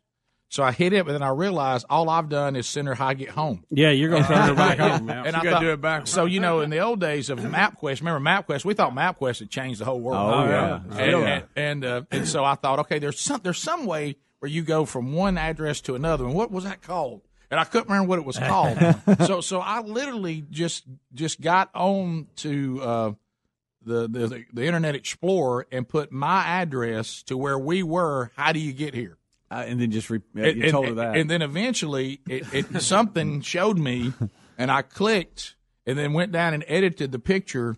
So 0.49 0.63
I 0.63 0.71
hit 0.71 0.93
it, 0.93 1.05
but 1.05 1.11
then 1.11 1.23
I 1.23 1.29
realized 1.29 1.85
all 1.89 2.07
I've 2.09 2.29
done 2.29 2.55
is 2.55 2.67
send 2.67 2.87
her 2.87 2.95
how 2.95 3.07
I 3.07 3.13
get 3.13 3.29
home. 3.29 3.65
Yeah, 3.71 3.89
you're 3.89 4.09
gonna 4.09 4.25
turn 4.27 4.47
her 4.49 4.55
back 4.55 4.77
Yeah. 4.77 4.97
home. 4.97 5.09
And 5.09 5.25
You 5.25 5.29
I 5.29 5.31
gotta 5.31 5.49
thought, 5.51 5.59
do 5.61 5.71
it 5.73 5.81
backwards. 5.81 6.11
So 6.11 6.25
you 6.25 6.39
know, 6.39 6.61
in 6.61 6.69
the 6.69 6.79
old 6.79 6.99
days 7.01 7.29
of 7.29 7.39
MapQuest, 7.39 7.99
remember 7.99 8.19
MapQuest? 8.29 8.63
We 8.63 8.73
thought 8.73 8.93
MapQuest 8.93 9.39
had 9.39 9.49
changed 9.49 9.81
the 9.81 9.85
whole 9.85 9.99
world. 9.99 10.33
Oh, 10.33 10.45
yeah. 10.47 10.75
And, 10.83 10.93
Still. 10.93 11.23
and, 11.25 11.43
and, 11.55 11.85
uh, 11.85 12.01
and 12.11 12.27
so 12.27 12.45
I 12.45 12.55
thought, 12.55 12.79
okay, 12.79 12.99
there's 12.99 13.19
some 13.19 13.41
there's 13.43 13.57
some 13.61 13.85
way 13.85 14.15
where 14.39 14.49
you 14.49 14.61
go 14.61 14.85
from 14.85 15.13
one 15.13 15.37
address 15.37 15.81
to 15.81 15.95
another. 15.95 16.23
And 16.25 16.33
what 16.35 16.51
was 16.51 16.63
that 16.63 16.81
called? 16.81 17.21
And 17.51 17.59
I 17.59 17.63
couldn't 17.63 17.89
remember 17.89 18.09
what 18.09 18.19
it 18.19 18.25
was 18.25 18.37
called. 18.39 18.77
so 19.25 19.41
so 19.41 19.59
I 19.59 19.81
literally 19.81 20.43
just 20.49 20.83
just 21.13 21.41
got 21.41 21.69
on 21.75 22.27
to 22.37 22.81
uh, 22.81 23.11
the, 23.83 24.07
the 24.07 24.45
the 24.53 24.65
Internet 24.65 24.95
Explorer 24.95 25.67
and 25.71 25.87
put 25.87 26.11
my 26.11 26.43
address 26.45 27.21
to 27.23 27.37
where 27.37 27.57
we 27.59 27.83
were. 27.83 28.31
How 28.35 28.51
do 28.51 28.59
you 28.59 28.73
get 28.73 28.93
here? 28.93 29.17
Uh, 29.51 29.63
and 29.67 29.79
then 29.79 29.91
just 29.91 30.09
re- 30.09 30.21
yeah, 30.33 30.45
And- 30.45 30.57
you 30.57 30.63
and- 30.63 30.71
told 30.71 30.87
her 30.87 30.93
that. 30.95 31.17
And 31.17 31.29
then 31.29 31.41
eventually, 31.43 32.19
it, 32.27 32.51
it 32.51 32.81
something 32.81 33.41
showed 33.41 33.77
me, 33.77 34.11
and 34.57 34.71
I 34.71 34.81
clicked, 34.81 35.55
and 35.85 35.97
then 35.99 36.13
went 36.13 36.31
down 36.31 36.55
and 36.55 36.65
edited 36.67 37.11
the 37.11 37.19
picture 37.19 37.75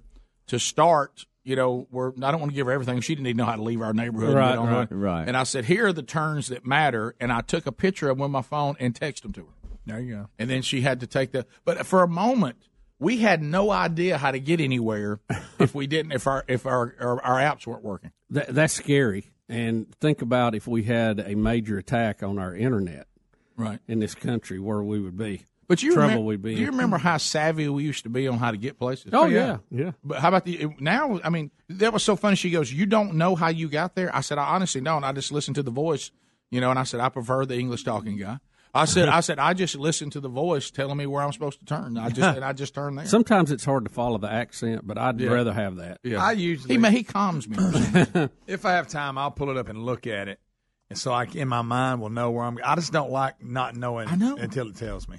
to 0.47 0.59
start. 0.59 1.25
You 1.43 1.55
know, 1.55 1.87
where 1.91 2.11
I 2.21 2.31
don't 2.31 2.41
want 2.41 2.51
to 2.51 2.55
give 2.55 2.65
her 2.67 2.73
everything. 2.73 2.99
She 2.99 3.15
didn't 3.15 3.27
even 3.27 3.37
know 3.37 3.45
how 3.45 3.55
to 3.55 3.61
leave 3.63 3.81
our 3.81 3.93
neighborhood. 3.93 4.33
Right, 4.35 4.57
right, 4.57 4.87
right. 4.91 5.27
And 5.27 5.37
I 5.37 5.43
said, 5.43 5.63
"Here 5.63 5.87
are 5.87 5.93
the 5.93 6.03
turns 6.03 6.47
that 6.49 6.65
matter," 6.65 7.15
and 7.21 7.31
I 7.31 7.39
took 7.39 7.65
a 7.67 7.71
picture 7.71 8.09
of 8.09 8.17
them 8.17 8.23
with 8.23 8.31
my 8.31 8.41
phone 8.41 8.75
and 8.81 8.93
texted 8.93 9.21
them 9.21 9.31
to 9.33 9.41
her. 9.41 9.47
There 9.87 9.99
you 9.99 10.15
go. 10.15 10.29
And 10.37 10.49
then 10.49 10.61
she 10.61 10.81
had 10.81 10.99
to 10.99 11.07
take 11.07 11.31
the. 11.31 11.45
But 11.65 11.85
for 11.85 12.03
a 12.03 12.07
moment, 12.07 12.57
we 12.99 13.19
had 13.19 13.41
no 13.41 13.71
idea 13.71 14.17
how 14.17 14.31
to 14.31 14.39
get 14.39 14.59
anywhere 14.59 15.19
if 15.59 15.73
we 15.73 15.87
didn't. 15.87 16.11
If 16.11 16.27
our 16.27 16.43
if 16.47 16.65
our 16.65 16.93
our, 16.99 17.21
our 17.23 17.39
apps 17.39 17.65
weren't 17.65 17.83
working. 17.83 18.11
That, 18.29 18.53
that's 18.53 18.73
scary. 18.73 19.31
And 19.49 19.93
think 20.01 20.21
about 20.21 20.55
if 20.55 20.67
we 20.67 20.83
had 20.83 21.19
a 21.19 21.35
major 21.35 21.77
attack 21.77 22.21
on 22.21 22.37
our 22.37 22.53
internet, 22.53 23.07
right, 23.55 23.79
in 23.87 23.99
this 23.99 24.13
country, 24.13 24.59
where 24.59 24.83
we 24.83 24.99
would 24.99 25.17
be. 25.17 25.45
But 25.69 25.83
you 25.83 25.93
trouble 25.93 26.09
remember, 26.09 26.25
we'd 26.25 26.41
be. 26.41 26.55
do 26.55 26.61
you 26.61 26.67
remember 26.67 26.97
how 26.97 27.17
savvy 27.17 27.67
we 27.67 27.83
used 27.83 28.03
to 28.03 28.09
be 28.09 28.27
on 28.27 28.37
how 28.37 28.51
to 28.51 28.57
get 28.57 28.77
places? 28.77 29.11
Oh, 29.13 29.25
yeah, 29.25 29.57
yeah. 29.69 29.91
But 30.03 30.19
how 30.19 30.29
about 30.29 30.45
the 30.45 30.67
now? 30.79 31.19
I 31.23 31.29
mean, 31.29 31.51
that 31.69 31.93
was 31.93 32.03
so 32.03 32.15
funny. 32.15 32.35
She 32.35 32.51
goes, 32.51 32.71
"You 32.71 32.85
don't 32.85 33.15
know 33.15 33.35
how 33.35 33.49
you 33.49 33.69
got 33.69 33.95
there." 33.95 34.13
I 34.15 34.21
said, 34.21 34.37
"I 34.37 34.47
honestly 34.55 34.81
don't. 34.81 35.03
I 35.03 35.13
just 35.13 35.31
listened 35.31 35.55
to 35.55 35.63
the 35.63 35.71
voice, 35.71 36.11
you 36.49 36.61
know." 36.61 36.69
And 36.69 36.79
I 36.79 36.83
said, 36.83 36.99
"I 36.99 37.09
prefer 37.09 37.45
the 37.45 37.57
English 37.57 37.83
talking 37.83 38.17
guy." 38.17 38.39
I 38.77 38.85
said, 38.85 39.09
"I 39.17 39.19
said 39.21 39.39
I 39.39 39.53
just 39.53 39.75
listened 39.75 40.11
to 40.13 40.19
the 40.19 40.29
voice 40.29 40.71
telling 40.71 40.97
me 40.97 41.05
where 41.05 41.23
I'm 41.23 41.31
supposed 41.33 41.59
to 41.59 41.65
turn. 41.65 41.97
I 41.97 42.09
just 42.09 42.35
and 42.35 42.45
I 42.45 42.53
just 42.53 42.73
turned 42.73 42.97
there." 42.97 43.05
Sometimes 43.05 43.51
it's 43.51 43.65
hard 43.65 43.85
to 43.85 43.91
follow 43.91 44.17
the 44.17 44.31
accent, 44.31 44.85
but 44.87 44.97
I'd 44.97 45.19
Yeah. 45.19 45.29
rather 45.31 45.53
have 45.53 45.77
that. 45.77 45.99
Yeah. 46.03 46.23
I 46.23 46.31
usually 46.33 46.75
he 46.75 46.77
ma- 46.77 46.89
he 46.89 47.03
calms 47.03 47.47
me. 47.49 47.57
if 48.47 48.65
I 48.65 48.73
have 48.73 48.87
time, 48.87 49.17
I'll 49.17 49.31
pull 49.31 49.49
it 49.49 49.57
up 49.57 49.67
and 49.69 49.79
look 49.85 50.07
at 50.07 50.27
it, 50.27 50.39
and 50.89 50.97
so 50.97 51.11
I 51.11 51.25
in 51.25 51.47
my 51.47 51.61
mind 51.61 52.01
will 52.01 52.09
know 52.09 52.31
where 52.31 52.45
I'm. 52.45 52.57
I 52.63 52.75
just 52.75 52.93
don't 52.93 53.11
like 53.11 53.43
not 53.43 53.75
knowing 53.75 54.07
I 54.07 54.15
know. 54.15 54.35
until 54.37 54.67
it 54.69 54.75
tells 54.77 55.07
me, 55.09 55.17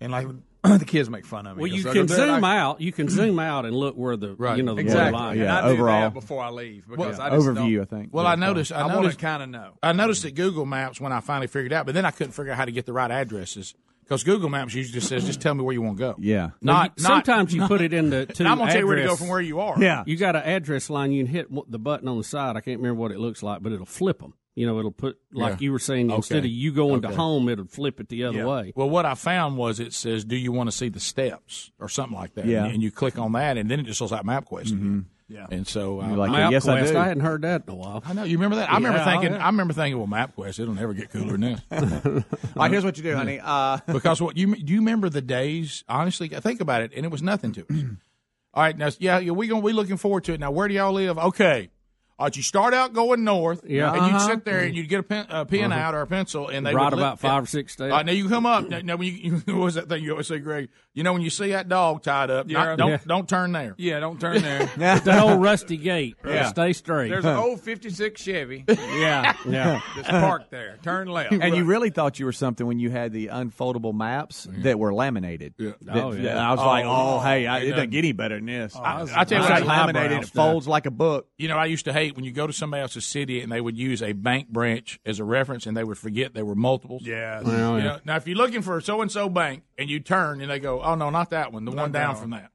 and 0.00 0.12
like 0.12 0.26
the 0.78 0.84
kids 0.84 1.10
make 1.10 1.26
fun 1.26 1.46
of 1.46 1.56
me. 1.56 1.62
Well, 1.62 1.70
you 1.72 1.82
can 1.82 1.90
I 1.90 1.94
go, 1.94 2.06
"Dad, 2.06 2.14
zoom 2.16 2.44
I-" 2.44 2.58
out. 2.58 2.80
You 2.80 2.92
can 2.92 3.08
zoom 3.08 3.38
out 3.38 3.66
and 3.66 3.74
look 3.74 3.96
where 3.96 4.16
the 4.16 4.34
Right. 4.36 4.56
you 4.56 4.62
know 4.62 4.74
the 4.76 4.80
exactly. 4.82 5.18
line. 5.18 5.38
And 5.40 5.48
I 5.50 5.74
do 5.74 5.84
that 5.84 6.14
before 6.14 6.42
I 6.42 6.50
leave 6.50 6.86
because 6.88 7.18
I 7.18 7.30
just 7.30 7.46
don't- 7.54 8.12
Well, 8.12 8.26
I 8.26 8.36
noticed. 8.36 8.70
I, 8.72 8.82
I 8.82 8.88
noticed 8.94 9.18
to 9.18 9.24
kind 9.24 9.42
of 9.42 9.48
know. 9.48 9.72
I 9.82 9.92
noticed 9.92 10.24
at 10.24 10.34
Google 10.34 10.64
Maps 10.64 11.00
when 11.00 11.12
I 11.12 11.20
finally 11.20 11.48
figured 11.48 11.72
out, 11.72 11.86
but 11.86 11.94
then 11.94 12.04
I 12.04 12.10
couldn't 12.12 12.32
figure 12.32 12.52
out 12.52 12.58
how 12.58 12.64
to 12.64 12.72
get 12.72 12.86
the 12.86 12.92
right 12.92 13.10
addresses 13.10 13.74
because 14.04 14.22
Google 14.24 14.48
Maps 14.50 14.72
usually 14.74 14.94
just 14.94 15.08
says, 15.08 15.24
"Just 15.24 15.40
tell 15.40 15.54
me 15.54 15.62
where 15.64 15.72
you 15.72 15.82
want 15.82 15.96
to 15.98 16.00
go." 16.00 16.14
Yeah. 16.20 16.50
Not, 16.60 16.92
You- 16.96 17.02
not- 17.04 17.26
sometimes 17.26 17.52
you 17.52 17.60
not- 17.60 17.68
put 17.68 17.80
it 17.80 17.92
in 17.92 18.10
the. 18.10 18.26
To 18.32 18.44
I'm 18.44 18.58
gonna 18.58 18.70
tell 18.70 18.80
you 18.82 18.86
where 18.86 18.96
to 18.96 19.02
go 19.04 19.16
from 19.16 19.28
where 19.28 19.40
you 19.40 19.58
are. 19.60 19.76
Yeah. 19.82 20.04
You 20.06 20.16
got 20.16 20.36
an 20.36 20.42
address 20.42 20.88
line. 20.90 21.10
You 21.10 21.24
can 21.24 21.32
hit 21.32 21.48
the 21.70 21.78
button 21.80 22.06
on 22.06 22.18
the 22.18 22.24
side. 22.24 22.56
I 22.56 22.60
can't 22.60 22.78
remember 22.78 23.00
what 23.00 23.10
it 23.10 23.18
looks 23.18 23.42
like, 23.42 23.62
but 23.62 23.72
it'll 23.72 23.84
flip 23.86 24.20
them. 24.20 24.34
You 24.54 24.66
know, 24.66 24.78
it'll 24.78 24.90
put 24.90 25.16
like 25.32 25.52
Yeah. 25.60 25.64
you 25.64 25.72
were 25.72 25.78
saying 25.78 26.10
instead 26.10 26.38
Okay. 26.40 26.46
of 26.46 26.52
you 26.52 26.72
going 26.72 27.00
to 27.02 27.08
home, 27.10 27.48
it'll 27.48 27.64
flip 27.66 28.00
it 28.00 28.08
the 28.10 28.24
other 28.24 28.38
Yeah. 28.40 28.46
way. 28.46 28.72
Well, 28.76 28.90
what 28.90 29.06
I 29.06 29.14
found 29.14 29.56
was 29.56 29.80
it 29.80 29.94
says, 29.94 30.24
"Do 30.26 30.36
you 30.36 30.52
want 30.52 30.70
to 30.70 30.76
see 30.76 30.90
the 30.90 31.00
steps?" 31.00 31.70
or 31.80 31.88
something 31.88 32.16
like 32.16 32.34
that. 32.34 32.44
Yeah. 32.44 32.66
and 32.66 32.82
you 32.82 32.90
click 32.90 33.18
on 33.18 33.32
that, 33.32 33.56
and 33.56 33.70
then 33.70 33.80
it 33.80 33.84
just 33.84 34.00
looks 34.00 34.12
like 34.12 34.24
MapQuest. 34.24 34.72
again. 34.72 35.06
Yeah, 35.28 35.46
and 35.50 35.66
so 35.66 36.02
uh, 36.02 36.08
like, 36.08 36.30
MapQuest, 36.30 36.50
yes, 36.50 36.68
I 36.68 36.84
do. 36.84 36.98
I 36.98 37.04
hadn't 37.08 37.22
heard 37.22 37.40
that 37.40 37.62
in 37.66 37.72
a 37.72 37.74
while. 37.74 38.02
I 38.04 38.12
know 38.12 38.24
you 38.24 38.36
remember 38.36 38.56
that. 38.56 38.70
I 38.70 38.74
remember 38.74 39.02
thinking. 39.02 39.32
oh, 39.32 39.36
yeah. 39.36 39.42
I 39.42 39.46
remember 39.46 39.72
thinking, 39.72 39.96
well, 39.98 40.06
MapQuest, 40.06 40.60
it'll 40.60 40.74
never 40.74 40.92
get 40.92 41.08
cooler 41.10 41.38
than 41.38 41.40
this. 41.40 41.60
All 41.72 42.22
right, 42.56 42.70
here's 42.70 42.84
what 42.84 42.98
you 42.98 43.02
do, 43.02 43.14
honey. 43.16 43.40
Uh, 43.42 43.78
because 43.90 44.20
what 44.20 44.36
you 44.36 44.54
do 44.54 44.70
you 44.74 44.80
remember 44.80 45.08
the 45.08 45.22
days? 45.22 45.84
Honestly, 45.88 46.28
think 46.28 46.60
about 46.60 46.82
it, 46.82 46.92
and 46.94 47.06
it 47.06 47.10
was 47.10 47.22
nothing 47.22 47.52
to 47.52 47.62
us. 47.62 47.66
All 48.54 48.62
right, 48.62 48.76
now 48.76 48.90
yeah, 48.98 49.18
yeah, 49.20 49.30
we 49.32 49.46
gonna 49.46 49.62
we 49.62 49.72
looking 49.72 49.96
forward 49.96 50.24
to 50.24 50.34
it. 50.34 50.40
Now, 50.40 50.50
where 50.50 50.68
do 50.68 50.74
y'all 50.74 50.92
live? 50.92 51.16
Okay. 51.16 51.70
All 52.18 52.26
right, 52.26 52.36
you 52.36 52.42
start 52.42 52.72
out 52.74 52.92
going 52.92 53.24
north, 53.24 53.62
Yeah. 53.66 53.92
and 53.92 54.06
you'd 54.06 54.14
Uh-huh. 54.14 54.26
sit 54.28 54.44
there 54.44 54.60
and 54.60 54.76
you'd 54.76 54.88
get 54.88 55.00
a 55.00 55.02
pen, 55.02 55.26
a 55.28 55.44
pen 55.44 55.72
Uh-huh. 55.72 55.80
out 55.80 55.94
or 55.94 56.02
a 56.02 56.06
pencil, 56.06 56.48
and 56.48 56.64
they 56.64 56.72
Write 56.74 56.90
would 56.92 57.00
about 57.00 57.18
five 57.18 57.42
or 57.42 57.46
six 57.46 57.72
steps. 57.72 57.90
All 57.90 57.96
right, 57.96 58.06
now 58.06 58.12
you 58.12 58.28
come 58.28 58.46
up. 58.46 58.68
Now, 58.68 58.80
now 58.82 58.96
when 58.96 59.08
you, 59.22 59.42
what 59.46 59.56
was 59.56 59.74
that 59.74 59.88
thing 59.88 60.04
you 60.04 60.12
always 60.12 60.28
say, 60.28 60.38
Greg? 60.38 60.68
You 60.94 61.02
know 61.02 61.12
when 61.14 61.22
you 61.22 61.30
see 61.30 61.50
that 61.50 61.68
dog 61.68 62.02
tied 62.02 62.30
up, 62.30 62.48
Yeah. 62.48 62.64
not- 62.64 62.78
don't 62.78 62.90
Yeah. 62.90 62.98
don't 63.06 63.28
turn 63.28 63.52
there. 63.52 63.74
Yeah, 63.78 63.98
don't 63.98 64.20
turn 64.20 64.42
there. 64.42 64.66
that 64.76 65.08
old 65.08 65.42
rusty 65.42 65.76
gate. 65.78 66.16
Yeah. 66.24 66.46
Stay 66.48 66.74
straight. 66.74 67.08
There's 67.08 67.24
an 67.24 67.34
old 67.36 67.60
'56 67.60 68.20
Chevy. 68.20 68.64
Yeah, 68.68 69.32
yeah. 69.48 69.80
Just 69.96 70.10
parked 70.10 70.50
there. 70.50 70.78
Turn 70.82 71.08
left. 71.08 71.32
and 71.32 71.56
you 71.56 71.64
really 71.64 71.90
thought 71.90 72.18
you 72.20 72.26
were 72.26 72.32
something 72.32 72.66
when 72.66 72.78
you 72.78 72.90
had 72.90 73.12
the 73.12 73.28
unfoldable 73.28 73.94
maps 73.94 74.46
that 74.58 74.78
were 74.78 74.92
laminated. 74.92 75.54
Yeah. 75.58 75.72
That- 75.82 75.96
Oh, 75.96 76.12
yeah. 76.12 76.36
I 76.46 76.50
was 76.52 76.60
like, 76.60 76.84
Oh, 76.84 77.16
oh, 77.16 77.20
hey, 77.20 77.46
I, 77.46 77.58
it 77.58 77.62
it 77.62 77.70
doesn't 77.70 77.76
doesn't- 77.76 77.90
get 77.90 77.98
any 77.98 78.12
better 78.12 78.36
than 78.36 78.46
this. 78.46 78.76
I- 78.76 79.00
was- 79.00 79.12
I 79.12 79.24
tell 79.24 79.42
you 79.42 79.48
what, 79.48 79.62
I- 79.62 79.64
laminated. 79.64 80.22
It 80.24 80.28
folds 80.28 80.68
like 80.68 80.84
a 80.86 80.90
book. 80.90 81.26
You 81.38 81.48
know, 81.48 81.56
I 81.56 81.64
used 81.66 81.86
to 81.86 81.92
hate 81.92 82.01
when 82.10 82.24
you 82.24 82.32
go 82.32 82.46
to 82.46 82.52
somebody 82.52 82.82
else's 82.82 83.06
city 83.06 83.40
and 83.40 83.50
they 83.52 83.60
would 83.60 83.78
use 83.78 84.02
a 84.02 84.12
bank 84.12 84.48
branch 84.48 84.98
as 85.06 85.20
a 85.20 85.24
reference 85.24 85.66
and 85.66 85.76
they 85.76 85.84
would 85.84 85.98
forget 85.98 86.34
there 86.34 86.44
were 86.44 86.54
multiples. 86.54 87.02
Yeah. 87.02 87.40
Well, 87.42 87.78
You 87.78 87.84
know, 87.84 87.98
now, 88.04 88.16
if 88.16 88.26
you're 88.26 88.36
looking 88.36 88.62
for 88.62 88.80
so 88.80 89.00
and 89.00 89.10
so 89.10 89.28
bank 89.28 89.62
and 89.78 89.88
you 89.88 90.00
turn 90.00 90.40
and 90.40 90.50
they 90.50 90.58
go, 90.58 90.82
oh 90.82 90.94
no, 90.96 91.10
not 91.10 91.30
that 91.30 91.52
one, 91.52 91.64
the 91.64 91.70
one 91.70 91.92
down 91.92 92.14
that 92.14 92.20
from 92.20 92.30
that, 92.30 92.50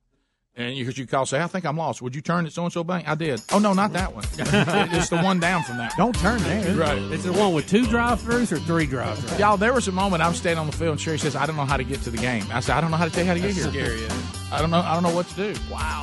and 0.59 0.75
you, 0.75 0.83
'cause 0.85 0.97
you 0.97 1.05
call, 1.05 1.27
say, 1.27 1.39
I 1.39 1.45
think 1.45 1.65
I'm 1.65 1.77
lost. 1.77 2.01
Would 2.01 2.15
you 2.15 2.21
turn 2.21 2.47
at 2.47 2.51
so 2.51 2.63
and 2.63 2.73
so 2.73 2.83
bank? 2.83 3.07
I 3.07 3.13
did. 3.13 3.39
Oh 3.51 3.59
no, 3.59 3.73
not 3.73 3.93
that 3.93 4.15
one. 4.15 4.23
it's 4.37 5.09
the 5.09 5.19
one 5.21 5.39
down 5.39 5.61
from 5.63 5.77
that. 5.77 5.93
Don't 5.97 6.15
turn 6.15 6.41
there. 6.41 6.73
Right. 6.75 6.97
Is 6.97 7.27
it 7.27 7.35
one 7.35 7.53
with 7.53 7.69
two 7.69 7.85
drive-throughs 7.85 8.51
or 8.51 8.57
three 8.57 8.87
drive-throughs? 8.87 9.37
Y'all, 9.37 9.57
there 9.57 9.71
was 9.73 9.87
a 9.87 9.91
moment 9.91 10.23
I'm 10.23 10.33
standing 10.33 10.57
on 10.59 10.65
the 10.65 10.71
field 10.75 10.93
and 10.93 10.99
Sherry 11.01 11.19
says, 11.19 11.35
I 11.35 11.45
don't 11.45 11.57
know 11.57 11.65
how 11.65 11.77
to 11.77 11.83
get 11.83 12.01
to 12.01 12.09
the 12.09 12.17
game. 12.17 12.43
I 12.51 12.59
said, 12.61 12.75
I 12.75 12.81
don't 12.81 12.89
know 12.89 12.97
how 12.97 13.05
to 13.05 13.11
tell 13.11 13.21
you 13.23 13.27
how 13.27 13.35
to 13.35 13.39
get 13.39 13.51
here. 13.53 13.65
Scary. 13.65 14.01
Isn't 14.03 14.11
it? 14.17 14.51
I 14.51 14.59
don't 14.59 14.71
know. 14.71 14.79
I 14.79 14.95
don't 14.95 15.03
know 15.03 15.13
what 15.13 15.27
to 15.29 15.35
do. 15.53 15.59
Wow. 15.71 16.01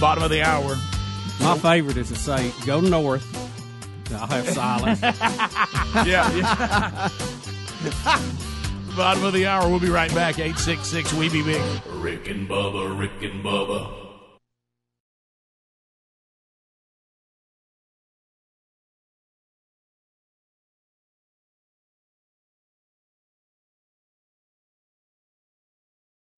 Bottom 0.00 0.24
of 0.24 0.30
the 0.30 0.42
hour. 0.42 0.76
My 1.40 1.58
favorite 1.58 1.96
is 1.96 2.08
to 2.08 2.16
say, 2.16 2.52
"Go 2.64 2.80
north." 2.80 3.24
I'll 4.12 4.26
have 4.26 4.48
silence. 4.48 5.00
yeah. 6.06 6.30
yeah. 6.32 7.10
Bottom 8.96 9.24
of 9.24 9.32
the 9.32 9.46
hour. 9.46 9.68
We'll 9.68 9.80
be 9.80 9.90
right 9.90 10.12
back. 10.14 10.38
866 10.38 11.12
We 11.14 11.28
Be 11.28 11.42
Big. 11.42 11.62
Rick 11.86 12.28
and 12.28 12.48
Bubba, 12.48 12.98
Rick 12.98 13.22
and 13.22 13.44
Bubba. 13.44 14.06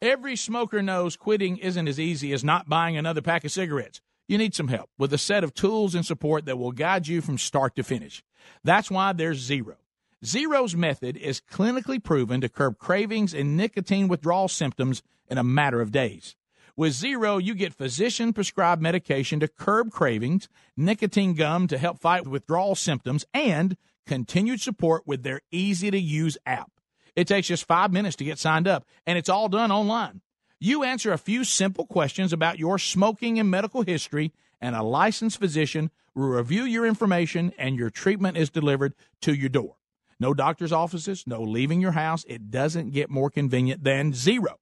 Every 0.01 0.37
smoker 0.37 0.81
knows 0.81 1.17
quitting 1.17 1.57
isn't 1.59 1.89
as 1.89 1.99
easy 1.99 2.33
as 2.33 2.45
not 2.45 2.69
buying 2.69 2.97
another 2.97 3.21
pack 3.21 3.45
of 3.45 3.51
cigarettes. 3.51 4.01
You 4.29 4.37
need 4.37 4.55
some 4.55 4.69
help 4.69 4.91
with 4.99 5.13
a 5.15 5.19
set 5.19 5.43
of 5.43 5.55
tools 5.55 5.95
and 5.95 6.05
support 6.05 6.45
that 6.45 6.59
will 6.59 6.71
guide 6.71 7.09
you 7.09 7.23
from 7.23 7.39
start 7.39 7.75
to 7.77 7.83
finish. 7.83 8.23
That's 8.63 8.91
why 8.91 9.15
there's 9.15 9.39
Zero. 9.39 9.77
Zero's 10.23 10.77
method 10.77 11.17
is 11.17 11.41
clinically 11.41 12.03
proven 12.03 12.43
to 12.43 12.49
curb 12.51 12.79
cravings 12.79 13.33
and 13.33 13.57
nicotine 13.57 14.07
withdrawal 14.07 14.49
symptoms 14.49 15.03
in 15.29 15.39
a 15.39 15.45
matter 15.45 15.81
of 15.81 15.93
days. 15.93 16.37
With 16.77 16.93
Zero, 16.93 17.39
you 17.39 17.55
get 17.55 17.73
physician 17.73 18.35
prescribed 18.35 18.83
medication 18.83 19.41
to 19.41 19.49
curb 19.49 19.91
cravings, 19.91 20.49
nicotine 20.77 21.33
gum 21.33 21.67
to 21.69 21.79
help 21.79 21.99
fight 21.99 22.27
withdrawal 22.27 22.75
symptoms, 22.75 23.25
and 23.33 23.77
continued 24.07 24.61
support 24.61 25.05
with 25.07 25.23
their 25.23 25.41
easy 25.51 25.91
to 25.91 25.99
use 25.99 26.37
app. 26.45 26.71
It 27.17 27.27
takes 27.27 27.49
just 27.49 27.67
five 27.67 27.93
minutes 27.93 28.17
to 28.17 28.25
get 28.25 28.39
signed 28.39 28.69
up, 28.69 28.85
and 29.07 29.17
it's 29.17 29.29
all 29.29 29.49
done 29.49 29.73
online. 29.73 30.21
You 30.61 30.83
answer 30.83 31.13
a 31.13 31.19
few 31.19 31.45
simple 31.45 31.87
questions 31.87 32.33
about 32.33 32.59
your 32.59 32.79
smoking 32.79 33.39
and 33.39 33.49
medical 33.49 33.83
history, 33.83 34.33
and 34.61 34.75
a 34.75 34.83
licensed 34.83 35.39
physician 35.39 35.93
will 36.17 36.29
review 36.29 36.65
your 36.65 36.85
information, 36.85 37.53
and 37.57 37.77
your 37.77 37.91
treatment 37.91 38.37
is 38.37 38.51
delivered 38.51 38.95
to 39.23 39.33
your 39.33 39.51
door. 39.51 39.77
No 40.19 40.35
doctor's 40.35 40.73
offices, 40.73 41.25
no 41.29 41.43
leaving 41.43 41.81
your 41.81 41.93
house. 41.93 42.25
It 42.27 42.51
doesn't 42.51 42.91
get 42.91 43.09
more 43.09 43.31
convenient 43.31 43.85
than 43.85 44.13
zero. 44.13 44.59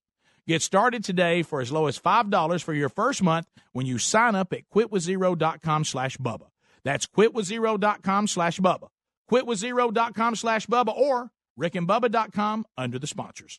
Get 0.47 0.61
started 0.61 1.03
today 1.03 1.43
for 1.43 1.63
as 1.63 1.73
low 1.73 1.87
as 1.87 1.99
$5 1.99 2.63
for 2.63 2.75
your 2.75 2.91
first 2.91 3.23
month 3.23 3.47
when 3.73 3.87
you 3.87 3.97
sign 3.97 4.35
up 4.35 4.53
at 4.53 4.69
quitwithzero.com 4.69 5.85
slash 5.85 6.19
Bubba. 6.19 6.49
That's 6.85 7.07
quitwithzero.com 7.07 8.27
slash 8.27 8.61
Bubba. 8.61 8.89
Quitwithzero.com 9.31 10.37
slash 10.37 10.67
Bubba 10.67 10.95
or 10.95 11.31
rickandbubba.com 11.59 12.67
under 12.77 12.99
the 12.99 13.07
sponsors. 13.07 13.59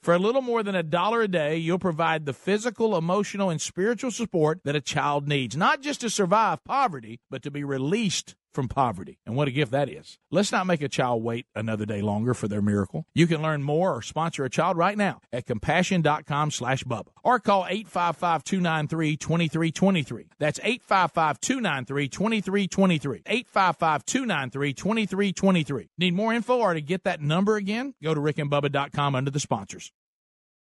For 0.01 0.15
a 0.15 0.19
little 0.19 0.41
more 0.41 0.63
than 0.63 0.73
a 0.73 0.81
dollar 0.81 1.21
a 1.21 1.27
day, 1.27 1.57
you'll 1.57 1.77
provide 1.77 2.25
the 2.25 2.33
physical, 2.33 2.97
emotional, 2.97 3.51
and 3.51 3.61
spiritual 3.61 4.09
support 4.09 4.61
that 4.63 4.75
a 4.75 4.81
child 4.81 5.27
needs, 5.27 5.55
not 5.55 5.81
just 5.81 6.01
to 6.01 6.09
survive 6.09 6.63
poverty, 6.63 7.19
but 7.29 7.43
to 7.43 7.51
be 7.51 7.63
released 7.63 8.35
from 8.53 8.67
poverty. 8.67 9.19
And 9.25 9.35
what 9.35 9.47
a 9.47 9.51
gift 9.51 9.71
that 9.71 9.89
is. 9.89 10.19
Let's 10.29 10.51
not 10.51 10.67
make 10.67 10.81
a 10.81 10.89
child 10.89 11.23
wait 11.23 11.45
another 11.55 11.85
day 11.85 12.01
longer 12.01 12.33
for 12.33 12.47
their 12.47 12.61
miracle. 12.61 13.05
You 13.13 13.27
can 13.27 13.41
learn 13.41 13.63
more 13.63 13.93
or 13.93 14.01
sponsor 14.01 14.43
a 14.45 14.49
child 14.49 14.77
right 14.77 14.97
now 14.97 15.19
at 15.31 15.45
compassion.com 15.45 16.51
slash 16.51 16.83
Bubba 16.83 17.09
or 17.23 17.39
call 17.39 17.63
855-293-2323. 17.65 20.27
That's 20.39 20.59
855-293-2323. 20.59 23.23
855-293-2323. 23.23 25.87
Need 25.97 26.13
more 26.13 26.33
info 26.33 26.57
or 26.57 26.73
to 26.73 26.81
get 26.81 27.03
that 27.05 27.21
number 27.21 27.55
again? 27.55 27.93
Go 28.03 28.13
to 28.13 28.21
rickandbubba.com 28.21 29.15
under 29.15 29.31
the 29.31 29.39
sponsors. 29.39 29.93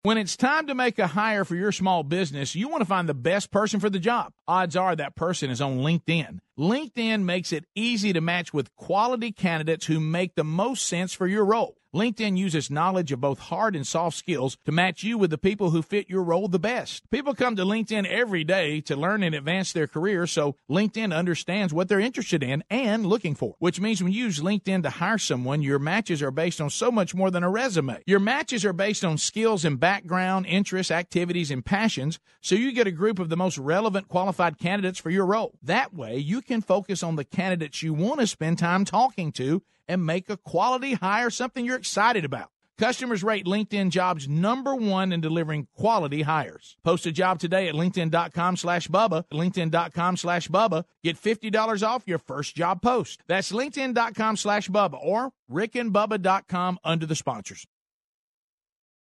When 0.02 0.16
it's 0.16 0.36
time 0.36 0.68
to 0.68 0.76
make 0.76 1.00
a 1.00 1.08
hire 1.08 1.44
for 1.44 1.56
your 1.56 1.72
small 1.72 2.04
business, 2.04 2.54
you 2.54 2.68
want 2.68 2.82
to 2.82 2.86
find 2.86 3.08
the 3.08 3.14
best 3.14 3.50
person 3.50 3.80
for 3.80 3.90
the 3.90 3.98
job. 3.98 4.32
Odds 4.46 4.76
are 4.76 4.94
that 4.94 5.16
person 5.16 5.50
is 5.50 5.60
on 5.60 5.80
LinkedIn. 5.80 6.38
LinkedIn 6.58 7.22
makes 7.22 7.52
it 7.52 7.66
easy 7.76 8.12
to 8.12 8.20
match 8.20 8.52
with 8.52 8.74
quality 8.74 9.30
candidates 9.30 9.86
who 9.86 10.00
make 10.00 10.34
the 10.34 10.42
most 10.42 10.84
sense 10.84 11.12
for 11.12 11.28
your 11.28 11.44
role. 11.44 11.78
LinkedIn 11.94 12.36
uses 12.36 12.70
knowledge 12.70 13.12
of 13.12 13.20
both 13.22 13.38
hard 13.38 13.74
and 13.74 13.86
soft 13.86 14.18
skills 14.18 14.58
to 14.66 14.72
match 14.72 15.02
you 15.02 15.16
with 15.16 15.30
the 15.30 15.38
people 15.38 15.70
who 15.70 15.80
fit 15.80 16.10
your 16.10 16.22
role 16.22 16.46
the 16.46 16.58
best. 16.58 17.08
People 17.10 17.34
come 17.34 17.56
to 17.56 17.64
LinkedIn 17.64 18.06
every 18.06 18.44
day 18.44 18.82
to 18.82 18.94
learn 18.94 19.22
and 19.22 19.34
advance 19.34 19.72
their 19.72 19.86
career, 19.86 20.26
so 20.26 20.54
LinkedIn 20.70 21.16
understands 21.16 21.72
what 21.72 21.88
they're 21.88 21.98
interested 21.98 22.42
in 22.42 22.62
and 22.68 23.06
looking 23.06 23.34
for, 23.34 23.54
which 23.58 23.80
means 23.80 24.02
when 24.02 24.12
you 24.12 24.24
use 24.24 24.40
LinkedIn 24.40 24.82
to 24.82 24.90
hire 24.90 25.16
someone, 25.16 25.62
your 25.62 25.78
matches 25.78 26.20
are 26.20 26.30
based 26.30 26.60
on 26.60 26.68
so 26.68 26.90
much 26.90 27.14
more 27.14 27.30
than 27.30 27.42
a 27.42 27.48
resume. 27.48 28.02
Your 28.06 28.20
matches 28.20 28.66
are 28.66 28.74
based 28.74 29.02
on 29.02 29.16
skills 29.16 29.64
and 29.64 29.80
background, 29.80 30.44
interests, 30.44 30.90
activities, 30.90 31.50
and 31.50 31.64
passions, 31.64 32.18
so 32.42 32.54
you 32.54 32.72
get 32.72 32.86
a 32.86 32.92
group 32.92 33.18
of 33.18 33.30
the 33.30 33.36
most 33.36 33.56
relevant 33.56 34.08
qualified 34.08 34.58
candidates 34.58 34.98
for 34.98 35.08
your 35.08 35.24
role. 35.24 35.54
That 35.62 35.94
way, 35.94 36.18
you 36.18 36.42
can 36.48 36.62
focus 36.62 37.02
on 37.02 37.14
the 37.14 37.24
candidates 37.24 37.82
you 37.82 37.94
want 37.94 38.20
to 38.20 38.26
spend 38.26 38.58
time 38.58 38.84
talking 38.84 39.30
to 39.32 39.62
and 39.86 40.04
make 40.04 40.28
a 40.28 40.36
quality 40.36 40.94
hire 40.94 41.30
something 41.30 41.64
you're 41.64 41.76
excited 41.76 42.24
about. 42.24 42.50
Customers 42.78 43.24
rate 43.24 43.44
LinkedIn 43.44 43.90
jobs 43.90 44.28
number 44.28 44.74
one 44.74 45.12
in 45.12 45.20
delivering 45.20 45.66
quality 45.74 46.22
hires. 46.22 46.76
Post 46.84 47.06
a 47.06 47.12
job 47.12 47.40
today 47.40 47.68
at 47.68 47.74
LinkedIn.com 47.74 48.56
slash 48.56 48.88
Bubba. 48.88 49.24
LinkedIn.com 49.32 50.16
slash 50.16 50.48
Bubba. 50.48 50.84
Get 51.02 51.20
$50 51.20 51.86
off 51.86 52.04
your 52.06 52.18
first 52.18 52.54
job 52.54 52.80
post. 52.80 53.20
That's 53.26 53.50
LinkedIn.com 53.52 54.36
slash 54.36 54.68
Bubba 54.68 54.98
or 55.02 55.32
RickandBubba.com 55.50 56.78
under 56.84 57.06
the 57.06 57.16
sponsors. 57.16 57.66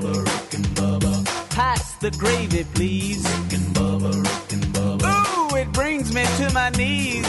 To 0.00 0.06
the 0.06 1.28
hi 1.50 1.74
Pass 1.74 1.94
the 1.96 2.10
gravy, 2.12 2.64
please. 2.74 3.24
Ooh, 5.04 5.56
it 5.56 5.72
brings 5.72 6.14
me 6.14 6.24
to 6.24 6.52
my 6.54 6.70
knees. 6.70 7.26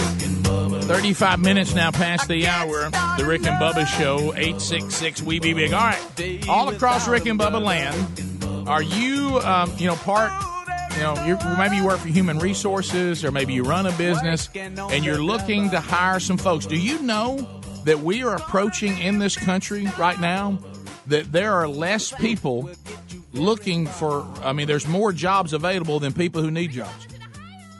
35 0.89 1.39
minutes 1.39 1.75
now 1.75 1.91
past 1.91 2.27
the 2.27 2.47
hour. 2.47 2.89
The 3.17 3.25
Rick 3.25 3.45
and 3.45 3.61
Bubba 3.61 3.85
Show, 3.85 4.33
866 4.33 5.21
We 5.21 5.39
Be 5.39 5.53
Big. 5.53 5.73
All 5.73 5.79
right. 5.79 6.47
All 6.47 6.69
across 6.69 7.07
Rick 7.07 7.25
and 7.25 7.39
Bubba 7.39 7.61
land, 7.61 8.67
are 8.67 8.81
you, 8.81 9.39
um, 9.39 9.71
you 9.77 9.87
know, 9.87 9.95
part, 9.95 10.31
you 10.93 10.99
know, 11.01 11.25
you 11.25 11.37
maybe 11.57 11.75
you 11.77 11.85
work 11.85 11.99
for 11.99 12.07
human 12.07 12.39
resources 12.39 13.23
or 13.23 13.31
maybe 13.31 13.53
you 13.53 13.63
run 13.63 13.85
a 13.85 13.91
business 13.93 14.49
and 14.55 15.05
you're 15.05 15.21
looking 15.21 15.69
to 15.71 15.79
hire 15.79 16.19
some 16.19 16.37
folks. 16.37 16.65
Do 16.65 16.75
you 16.75 17.01
know 17.01 17.61
that 17.85 17.99
we 17.99 18.23
are 18.23 18.35
approaching 18.35 18.97
in 18.99 19.19
this 19.19 19.35
country 19.35 19.87
right 19.97 20.19
now 20.19 20.59
that 21.09 21.31
there 21.31 21.53
are 21.53 21.67
less 21.67 22.11
people 22.11 22.69
looking 23.33 23.85
for, 23.85 24.25
I 24.41 24.53
mean, 24.53 24.67
there's 24.67 24.87
more 24.87 25.11
jobs 25.11 25.53
available 25.53 25.99
than 25.99 26.13
people 26.13 26.41
who 26.41 26.51
need 26.51 26.71
jobs. 26.71 27.07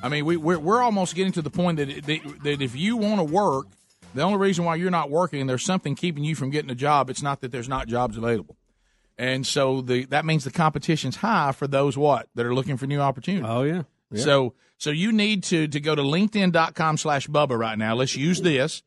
I 0.02 0.10
mean, 0.10 0.26
we, 0.26 0.38
we're 0.38 0.60
we're 0.60 0.82
almost 0.82 1.16
getting 1.16 1.34
to 1.34 1.42
the 1.42 1.50
point 1.50 1.78
that 1.78 2.06
that, 2.06 2.44
that 2.44 2.62
if 2.62 2.76
you 2.76 2.98
want 2.98 3.20
to 3.20 3.24
work, 3.24 3.68
the 4.14 4.22
only 4.22 4.38
reason 4.38 4.66
why 4.66 4.76
you're 4.76 4.92
not 4.92 5.10
working, 5.10 5.42
and 5.42 5.50
there's 5.50 5.64
something 5.64 5.96
keeping 5.96 6.24
you 6.24 6.36
from 6.36 6.50
getting 6.50 6.72
a 6.72 6.76
job. 6.76 7.10
It's 7.10 7.22
not 7.22 7.42
that 7.42 7.52
there's 7.52 7.70
not 7.70 7.88
jobs 7.88 8.18
available. 8.18 8.56
And 9.18 9.46
so 9.46 9.82
the 9.82 10.06
that 10.06 10.26
means 10.26 10.46
the 10.46 10.52
competition's 10.52 11.18
high 11.18 11.52
for 11.52 11.68
those 11.68 11.98
what 11.98 12.30
that 12.36 12.46
are 12.46 12.56
looking 12.56 12.78
for 12.78 12.88
new 12.88 13.02
opportunities. 13.02 13.50
Oh 13.50 13.64
yeah. 13.64 13.84
Yeah. 14.12 14.24
So 14.24 14.54
so 14.78 14.90
you 14.92 15.12
need 15.12 15.44
to 15.46 15.68
to 15.68 15.80
go 15.82 15.94
to 15.96 16.02
linkedin.com 16.02 16.98
slash 16.98 17.28
Bubba 17.28 17.60
right 17.60 17.78
now. 17.78 17.96
Let's 17.96 18.16
use 18.16 18.42
this. 18.42 18.82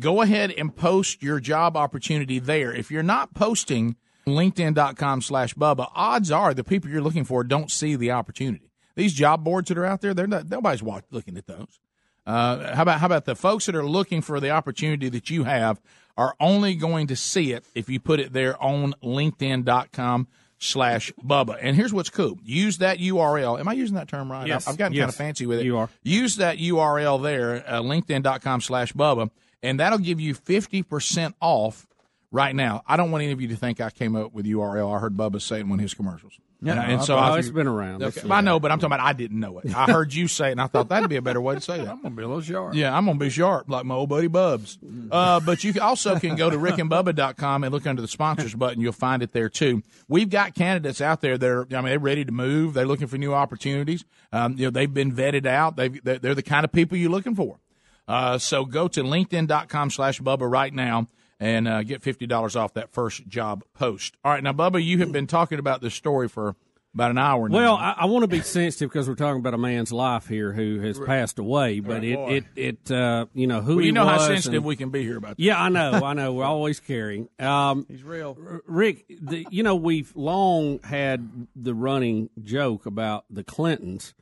Go 0.00 0.22
ahead 0.22 0.52
and 0.52 0.74
post 0.74 1.22
your 1.22 1.40
job 1.40 1.76
opportunity 1.76 2.38
there. 2.38 2.72
If 2.72 2.90
you're 2.90 3.02
not 3.02 3.34
posting 3.34 3.96
linkedin.com 4.26 5.22
slash 5.22 5.54
Bubba, 5.54 5.90
odds 5.94 6.30
are 6.30 6.54
the 6.54 6.64
people 6.64 6.90
you're 6.90 7.02
looking 7.02 7.24
for 7.24 7.42
don't 7.42 7.70
see 7.70 7.96
the 7.96 8.10
opportunity. 8.10 8.70
These 8.94 9.14
job 9.14 9.44
boards 9.44 9.68
that 9.68 9.78
are 9.78 9.84
out 9.84 10.00
there, 10.00 10.14
they're 10.14 10.26
not 10.26 10.48
nobody's 10.48 10.82
watch, 10.82 11.04
looking 11.10 11.36
at 11.36 11.46
those. 11.46 11.80
Uh, 12.26 12.74
how 12.74 12.82
about 12.82 13.00
how 13.00 13.06
about 13.06 13.24
the 13.24 13.34
folks 13.34 13.66
that 13.66 13.74
are 13.74 13.86
looking 13.86 14.20
for 14.20 14.38
the 14.38 14.50
opportunity 14.50 15.08
that 15.08 15.30
you 15.30 15.44
have 15.44 15.80
are 16.16 16.34
only 16.40 16.74
going 16.74 17.06
to 17.06 17.16
see 17.16 17.52
it 17.52 17.64
if 17.74 17.88
you 17.88 18.00
put 18.00 18.18
it 18.20 18.32
there 18.32 18.60
on 18.62 18.92
LinkedIn.com 19.04 20.26
slash 20.58 21.12
Bubba. 21.24 21.56
And 21.60 21.76
here's 21.76 21.92
what's 21.92 22.10
cool. 22.10 22.38
Use 22.44 22.78
that 22.78 22.98
URL. 22.98 23.58
Am 23.58 23.68
I 23.68 23.72
using 23.72 23.94
that 23.94 24.08
term 24.08 24.30
right? 24.30 24.46
Yes. 24.46 24.66
I've 24.66 24.76
gotten 24.76 24.96
kind 24.96 25.08
of 25.08 25.14
fancy 25.14 25.46
with 25.46 25.60
it. 25.60 25.64
You 25.64 25.78
are. 25.78 25.88
Use 26.02 26.36
that 26.36 26.58
URL 26.58 27.22
there, 27.22 27.64
uh, 27.66 27.80
LinkedIn.com 27.80 28.60
slash 28.60 28.92
Bubba, 28.92 29.30
and 29.62 29.80
that'll 29.80 29.98
give 29.98 30.20
you 30.20 30.34
50% 30.34 31.34
off 31.40 31.86
right 32.30 32.54
now. 32.54 32.82
I 32.86 32.96
don't 32.96 33.10
want 33.10 33.22
any 33.22 33.32
of 33.32 33.40
you 33.40 33.48
to 33.48 33.56
think 33.56 33.80
I 33.80 33.90
came 33.90 34.14
up 34.16 34.32
with 34.32 34.46
URL. 34.46 34.94
I 34.94 34.98
heard 35.00 35.16
Bubba 35.16 35.40
say 35.40 35.56
it 35.56 35.60
in 35.60 35.68
one 35.68 35.78
of 35.78 35.82
his 35.82 35.94
commercials. 35.94 36.34
Yeah, 36.60 36.72
and, 36.82 36.94
and 36.94 37.04
so 37.04 37.16
I- 37.16 37.38
it's 37.38 37.50
been 37.50 37.68
around. 37.68 38.02
Okay, 38.02 38.28
I 38.28 38.40
know, 38.40 38.58
but 38.58 38.72
I'm 38.72 38.80
talking 38.80 38.92
about 38.96 39.06
I 39.06 39.12
didn't 39.12 39.38
know 39.38 39.60
it. 39.60 39.72
I 39.76 39.84
heard 39.92 40.12
you 40.12 40.26
say 40.26 40.48
it, 40.48 40.52
and 40.52 40.60
I 40.60 40.66
thought 40.66 40.88
that'd 40.88 41.08
be 41.08 41.14
a 41.14 41.22
better 41.22 41.40
way 41.40 41.54
to 41.54 41.60
say 41.60 41.76
that. 41.84 41.88
I'm 41.88 42.02
gonna 42.02 42.16
be 42.16 42.24
a 42.24 42.26
little 42.26 42.42
sharp. 42.42 42.74
Yeah, 42.74 42.96
I'm 42.96 43.06
gonna 43.06 43.16
be 43.16 43.30
sharp 43.30 43.70
like 43.70 43.84
my 43.84 43.94
old 43.94 44.08
buddy 44.08 44.26
Bubs. 44.26 44.76
Uh, 45.12 45.38
but 45.38 45.62
you 45.62 45.72
also 45.80 46.18
can 46.18 46.34
go 46.34 46.50
to 46.50 46.56
rickandbubba.com 46.56 47.62
and 47.62 47.72
look 47.72 47.86
under 47.86 48.02
the 48.02 48.08
sponsors 48.08 48.56
button. 48.56 48.80
You'll 48.80 48.90
find 48.92 49.22
it 49.22 49.30
there 49.32 49.48
too. 49.48 49.84
We've 50.08 50.28
got 50.28 50.54
candidates 50.56 51.00
out 51.00 51.20
there 51.20 51.38
that 51.38 51.48
are, 51.48 51.62
I 51.70 51.76
mean, 51.76 51.84
they're 51.90 51.98
ready 52.00 52.24
to 52.24 52.32
move. 52.32 52.74
They're 52.74 52.86
looking 52.86 53.06
for 53.06 53.18
new 53.18 53.34
opportunities. 53.34 54.04
Um, 54.32 54.54
you 54.58 54.64
know, 54.64 54.70
they've 54.70 54.92
been 54.92 55.12
vetted 55.12 55.46
out. 55.46 55.76
They've, 55.76 56.02
they're 56.02 56.34
the 56.34 56.42
kind 56.42 56.64
of 56.64 56.72
people 56.72 56.98
you're 56.98 57.10
looking 57.10 57.36
for. 57.36 57.60
Uh, 58.08 58.38
so 58.38 58.64
go 58.64 58.88
to 58.88 59.02
linkedin.com 59.02 59.90
slash 59.90 60.20
Bubba 60.20 60.50
right 60.50 60.72
now 60.72 61.08
and 61.38 61.68
uh, 61.68 61.82
get 61.82 62.02
$50 62.02 62.56
off 62.56 62.74
that 62.74 62.90
first 62.90 63.28
job 63.28 63.62
post. 63.74 64.16
All 64.24 64.32
right. 64.32 64.42
Now, 64.42 64.52
Bubba, 64.52 64.82
you 64.82 64.98
have 64.98 65.12
been 65.12 65.26
talking 65.26 65.58
about 65.58 65.80
this 65.82 65.94
story 65.94 66.26
for 66.28 66.56
about 66.94 67.10
an 67.10 67.18
hour 67.18 67.48
now. 67.48 67.54
Well, 67.56 67.74
I, 67.76 67.94
I 67.98 68.04
want 68.06 68.22
to 68.24 68.28
be 68.28 68.40
sensitive 68.40 68.88
because 68.88 69.08
we're 69.08 69.14
talking 69.14 69.38
about 69.38 69.52
a 69.54 69.58
man's 69.58 69.92
life 69.92 70.26
here 70.26 70.52
who 70.52 70.80
has 70.80 70.98
passed 70.98 71.38
away. 71.38 71.78
But 71.80 72.02
Oh, 72.02 72.28
it, 72.30 72.44
it, 72.56 72.80
it, 72.88 72.90
uh, 72.90 73.26
you 73.34 73.46
know, 73.46 73.60
who 73.60 73.76
Well, 73.76 73.80
you 73.84 73.88
he 73.88 73.92
know 73.92 74.06
how 74.06 74.18
sensitive 74.18 74.56
and- 74.58 74.64
we 74.66 74.74
can 74.74 74.88
be 74.88 75.02
here 75.02 75.18
about 75.18 75.36
that. 75.36 75.42
Yeah, 75.42 75.62
I 75.62 75.68
know, 75.68 75.92
I 75.92 76.12
know. 76.14 76.32
We're 76.32 76.44
always 76.44 76.80
caring. 76.80 77.28
Um, 77.38 77.84
He's 77.88 78.02
real. 78.02 78.36
R- 78.44 78.62
Rick, 78.66 79.04
the, 79.20 79.46
you 79.50 79.62
know, 79.62 79.76
we've 79.76 80.10
long 80.16 80.80
had 80.82 81.46
the 81.54 81.74
running 81.74 82.30
joke 82.42 82.86
about 82.86 83.26
the 83.30 83.44
Clintons 83.44 84.14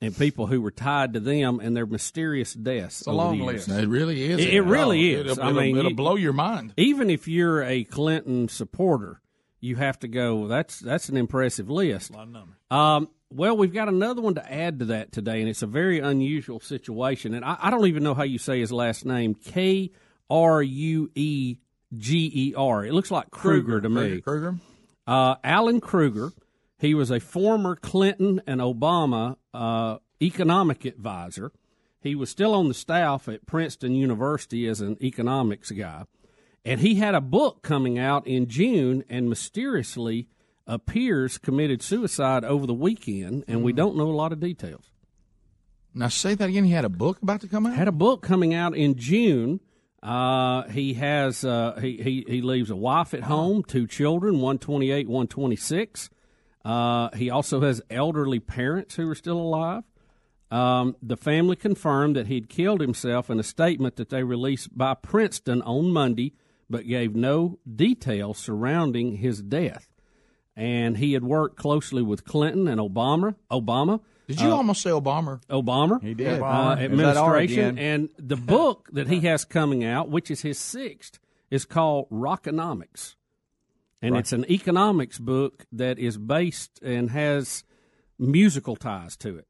and 0.00 0.16
people 0.16 0.46
who 0.46 0.60
were 0.62 0.70
tied 0.70 1.12
to 1.14 1.20
them 1.20 1.60
and 1.60 1.76
their 1.76 1.86
mysterious 1.86 2.54
deaths. 2.54 3.00
It's 3.00 3.06
a 3.06 3.10
over 3.10 3.18
the 3.18 3.24
long 3.24 3.40
list. 3.40 3.68
It 3.68 3.88
really 3.88 4.22
is. 4.30 4.40
It, 4.40 4.54
it 4.54 4.60
really 4.62 5.16
Oh, 5.16 5.20
is. 5.20 5.30
it'll- 5.32 5.44
I 5.44 5.50
it'll- 5.50 5.60
mean, 5.62 5.76
it'll 5.76 5.94
blow 5.94 6.16
your 6.16 6.32
mind. 6.32 6.72
Even 6.76 7.10
if 7.10 7.28
you're 7.28 7.62
a 7.62 7.84
Clinton 7.84 8.48
supporter, 8.48 9.20
you 9.60 9.76
have 9.76 9.98
to 10.00 10.08
go. 10.08 10.46
That's 10.48 10.78
that's 10.80 11.08
an 11.10 11.16
impressive 11.18 11.68
list. 11.68 12.12
Um, 12.70 13.08
well, 13.32 13.56
we've 13.56 13.72
got 13.74 13.88
another 13.88 14.22
one 14.22 14.34
to 14.36 14.52
add 14.52 14.78
to 14.80 14.84
that 14.86 15.12
today, 15.12 15.40
and 15.40 15.48
it's 15.48 15.62
a 15.62 15.66
very 15.66 16.00
unusual 16.00 16.60
situation. 16.60 17.34
And 17.34 17.44
I, 17.44 17.56
I 17.60 17.70
don't 17.70 17.86
even 17.86 18.02
know 18.02 18.14
how 18.14 18.22
you 18.24 18.38
say 18.38 18.60
his 18.60 18.72
last 18.72 19.04
name. 19.04 19.34
K 19.34 19.90
R 20.30 20.62
U 20.62 21.10
E 21.14 21.56
G 21.96 22.30
E 22.34 22.54
R. 22.56 22.84
It 22.86 22.92
looks 22.94 23.10
like 23.10 23.30
Kruger, 23.30 23.80
to 23.80 23.88
me. 23.88 24.20
Kruger. 24.22 24.56
Uh, 25.06 25.34
Alan 25.44 25.80
Krueger. 25.80 26.32
He 26.78 26.94
was 26.94 27.10
a 27.10 27.20
former 27.20 27.76
Clinton 27.76 28.40
and 28.46 28.60
Obama 28.62 29.36
uh, 29.54 29.98
economic 30.20 30.84
advisor. 30.84 31.52
He 32.00 32.14
was 32.14 32.30
still 32.30 32.54
on 32.54 32.68
the 32.68 32.74
staff 32.74 33.28
at 33.28 33.46
Princeton 33.46 33.94
University 33.94 34.66
as 34.66 34.80
an 34.80 34.96
economics 35.02 35.70
guy. 35.70 36.04
And 36.64 36.80
he 36.80 36.96
had 36.96 37.14
a 37.14 37.20
book 37.20 37.62
coming 37.62 37.98
out 37.98 38.26
in 38.26 38.46
June 38.46 39.04
and 39.08 39.28
mysteriously 39.28 40.28
appears 40.66 41.38
committed 41.38 41.82
suicide 41.82 42.44
over 42.44 42.66
the 42.66 42.74
weekend, 42.74 43.44
and 43.48 43.62
we 43.62 43.72
don't 43.72 43.96
know 43.96 44.10
a 44.10 44.12
lot 44.12 44.32
of 44.32 44.40
details. 44.40 44.90
Now, 45.92 46.08
say 46.08 46.34
that 46.34 46.48
again. 46.48 46.64
He 46.64 46.72
had 46.72 46.84
a 46.84 46.90
book 46.90 47.20
about 47.22 47.40
to 47.40 47.48
come 47.48 47.66
out? 47.66 47.74
Had 47.74 47.88
a 47.88 47.92
book 47.92 48.22
coming 48.22 48.54
out 48.54 48.76
in 48.76 48.94
June. 48.94 49.60
Uh, 50.02 50.62
he 50.68 50.94
has 50.94 51.44
uh, 51.44 51.78
he, 51.80 51.96
he 51.96 52.24
he 52.26 52.40
leaves 52.40 52.70
a 52.70 52.76
wife 52.76 53.12
at 53.12 53.24
home, 53.24 53.64
two 53.64 53.86
children, 53.86 54.40
one 54.40 54.58
twenty 54.58 54.90
eight, 54.90 55.08
one 55.08 55.26
twenty 55.26 55.56
six. 55.56 56.08
Uh, 56.64 57.08
he 57.16 57.30
also 57.30 57.60
has 57.62 57.80
elderly 57.90 58.38
parents 58.40 58.96
who 58.96 59.08
are 59.08 59.14
still 59.14 59.38
alive. 59.38 59.84
Um, 60.50 60.96
the 61.00 61.16
family 61.16 61.56
confirmed 61.56 62.16
that 62.16 62.26
he'd 62.26 62.48
killed 62.48 62.80
himself 62.80 63.30
in 63.30 63.38
a 63.38 63.42
statement 63.44 63.96
that 63.96 64.10
they 64.10 64.24
released 64.24 64.76
by 64.76 64.94
Princeton 64.94 65.62
on 65.62 65.92
Monday, 65.92 66.34
but 66.68 66.86
gave 66.86 67.14
no 67.14 67.58
details 67.72 68.38
surrounding 68.38 69.16
his 69.16 69.40
death. 69.42 69.88
And 70.56 70.98
he 70.98 71.12
had 71.12 71.22
worked 71.24 71.56
closely 71.56 72.02
with 72.02 72.24
Clinton 72.24 72.66
and 72.68 72.80
Obama. 72.80 73.36
Obama. 73.50 74.00
Did 74.26 74.40
you 74.40 74.50
Uh, 74.50 74.56
almost 74.56 74.82
say 74.82 74.90
Obama? 74.90 75.40
Obama. 75.48 76.02
He 76.02 76.14
did. 76.14 76.40
Uh, 76.40 76.42
Obama. 76.42 76.76
There's 76.76 76.90
administration. 76.90 77.78
And 77.78 78.08
the 78.18 78.36
book 78.36 78.88
that 78.92 79.08
he 79.08 79.20
has 79.20 79.44
coming 79.44 79.84
out, 79.84 80.10
which 80.10 80.30
is 80.30 80.42
his 80.42 80.58
sixth, 80.58 81.18
is 81.50 81.64
called 81.64 82.08
Rockonomics. 82.10 83.14
And 84.02 84.14
Right. 84.14 84.20
it's 84.20 84.32
an 84.32 84.50
economics 84.50 85.18
book 85.18 85.66
that 85.72 85.98
is 85.98 86.16
based 86.16 86.80
and 86.82 87.10
has 87.10 87.64
musical 88.18 88.76
ties 88.76 89.16
to 89.18 89.36
it. 89.36 89.46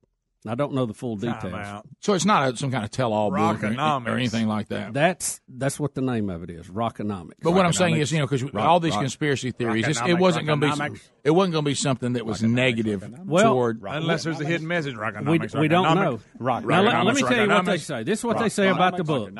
I 0.47 0.55
don't 0.55 0.73
know 0.73 0.87
the 0.87 0.95
full 0.95 1.17
details. 1.17 1.83
So 2.01 2.15
it's 2.15 2.25
not 2.25 2.55
a, 2.55 2.57
some 2.57 2.71
kind 2.71 2.83
of 2.83 2.91
tell-all 2.91 3.31
book 3.31 3.63
or, 3.63 3.69
Rockonomics. 3.69 4.07
or 4.07 4.17
anything 4.17 4.49
like 4.49 4.69
that. 4.69 4.95
That's 4.95 5.39
that's 5.47 5.79
what 5.79 5.95
the 5.95 6.01
name 6.01 6.31
of 6.31 6.43
it 6.43 6.49
is, 6.49 6.67
Rockonomics. 6.69 7.35
But 7.43 7.51
what 7.53 7.67
I'm 7.67 7.75
saying 7.75 7.97
is, 7.99 8.11
you 8.11 8.21
know, 8.21 8.27
because 8.27 8.49
all 8.55 8.81
these 8.81 8.93
rock- 8.95 9.03
conspiracy 9.03 9.51
theories, 9.51 9.87
it's, 9.87 10.01
it 10.01 10.15
wasn't 10.15 10.47
going 10.47 10.61
to 10.63 10.67
be 10.93 10.99
it 11.25 11.33
wasn't 11.33 11.53
going 11.53 11.65
to 11.67 11.71
be 11.71 11.75
something 11.75 12.15
that 12.15 12.25
was 12.25 12.43
negative 12.43 13.07
Well, 13.27 13.53
toward. 13.53 13.83
Unless 13.87 14.25
there's 14.25 14.41
a 14.41 14.47
hidden 14.47 14.67
message. 14.67 14.95
we, 14.95 15.01
Rockonomics, 15.03 15.61
we 15.61 15.69
don't 15.69 15.95
know. 15.95 16.21
Rock- 16.39 16.65
now, 16.65 16.81
let, 16.85 17.05
let 17.05 17.15
me 17.17 17.23
tell 17.23 17.43
you 17.47 17.49
what 17.51 17.67
they 17.67 17.77
say. 17.77 18.03
This 18.03 18.21
is 18.21 18.25
what 18.25 18.39
they 18.39 18.49
say 18.49 18.69
about 18.69 18.97
the 18.97 19.05
book. 19.05 19.31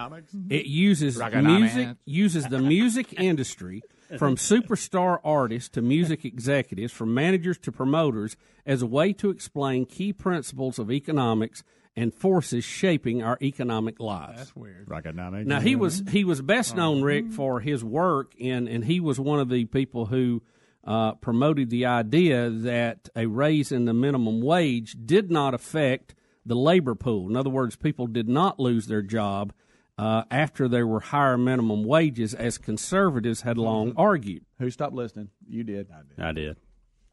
It 0.51 0.67
uses 0.67 1.19
music, 1.19 1.89
uses 2.05 2.45
the 2.47 2.59
music 2.59 3.15
industry 3.19 3.81
from 4.19 4.37
superstar 4.37 5.19
artists 5.25 5.69
to 5.71 5.83
music 5.83 6.25
executives, 6.25 6.93
from 6.93 7.15
managers 7.15 7.59
to 7.59 7.73
promoters, 7.73 8.37
as 8.67 8.83
a 8.83 8.87
way 8.87 9.13
to 9.15 9.31
explain 9.31 9.87
key 9.87 10.13
principles 10.13 10.79
of 10.79 10.91
economics 10.91 11.63
and 11.97 12.15
forces 12.15 12.65
shaping 12.65 13.23
our 13.23 13.37
economic 13.43 14.01
lives. 14.01 14.39
That's 14.39 14.57
weird. 14.57 14.87
Rockonomics. 14.87 15.47
Now 15.47 15.61
he 15.61 15.77
was 15.77 16.03
he 16.11 16.25
was 16.25 16.41
best 16.41 16.77
known, 16.77 17.03
Rick, 17.03 17.33
for 17.33 17.61
his 17.61 17.85
work 17.85 18.35
in, 18.37 18.69
and 18.69 18.85
he 18.85 19.01
was 19.01 19.19
one 19.19 19.41
of 19.41 19.49
the 19.49 19.65
people 19.67 20.07
who 20.07 20.43
uh, 20.85 21.13
promoted 21.15 21.71
the 21.71 21.87
idea 21.87 22.49
that 22.49 23.09
a 23.15 23.27
raise 23.27 23.73
in 23.73 23.85
the 23.85 23.95
minimum 23.95 24.41
wage 24.41 24.97
did 25.05 25.31
not 25.31 25.53
affect 25.53 26.15
the 26.47 26.57
labor 26.57 26.95
pool. 26.95 27.29
In 27.29 27.37
other 27.37 27.51
words, 27.51 27.77
people 27.77 28.07
did 28.07 28.29
not 28.29 28.59
lose 28.59 28.87
their 28.87 29.03
job 29.03 29.53
uh, 30.01 30.25
after 30.31 30.67
there 30.67 30.87
were 30.87 31.01
higher 31.01 31.37
minimum 31.37 31.85
wages, 31.85 32.33
as 32.33 32.57
conservatives 32.57 33.43
had 33.43 33.59
long 33.59 33.93
argued. 33.97 34.45
Who 34.59 34.71
stopped 34.71 34.95
listening? 34.95 35.29
You 35.47 35.63
did. 35.63 35.89
I 36.19 36.33
did. 36.33 36.57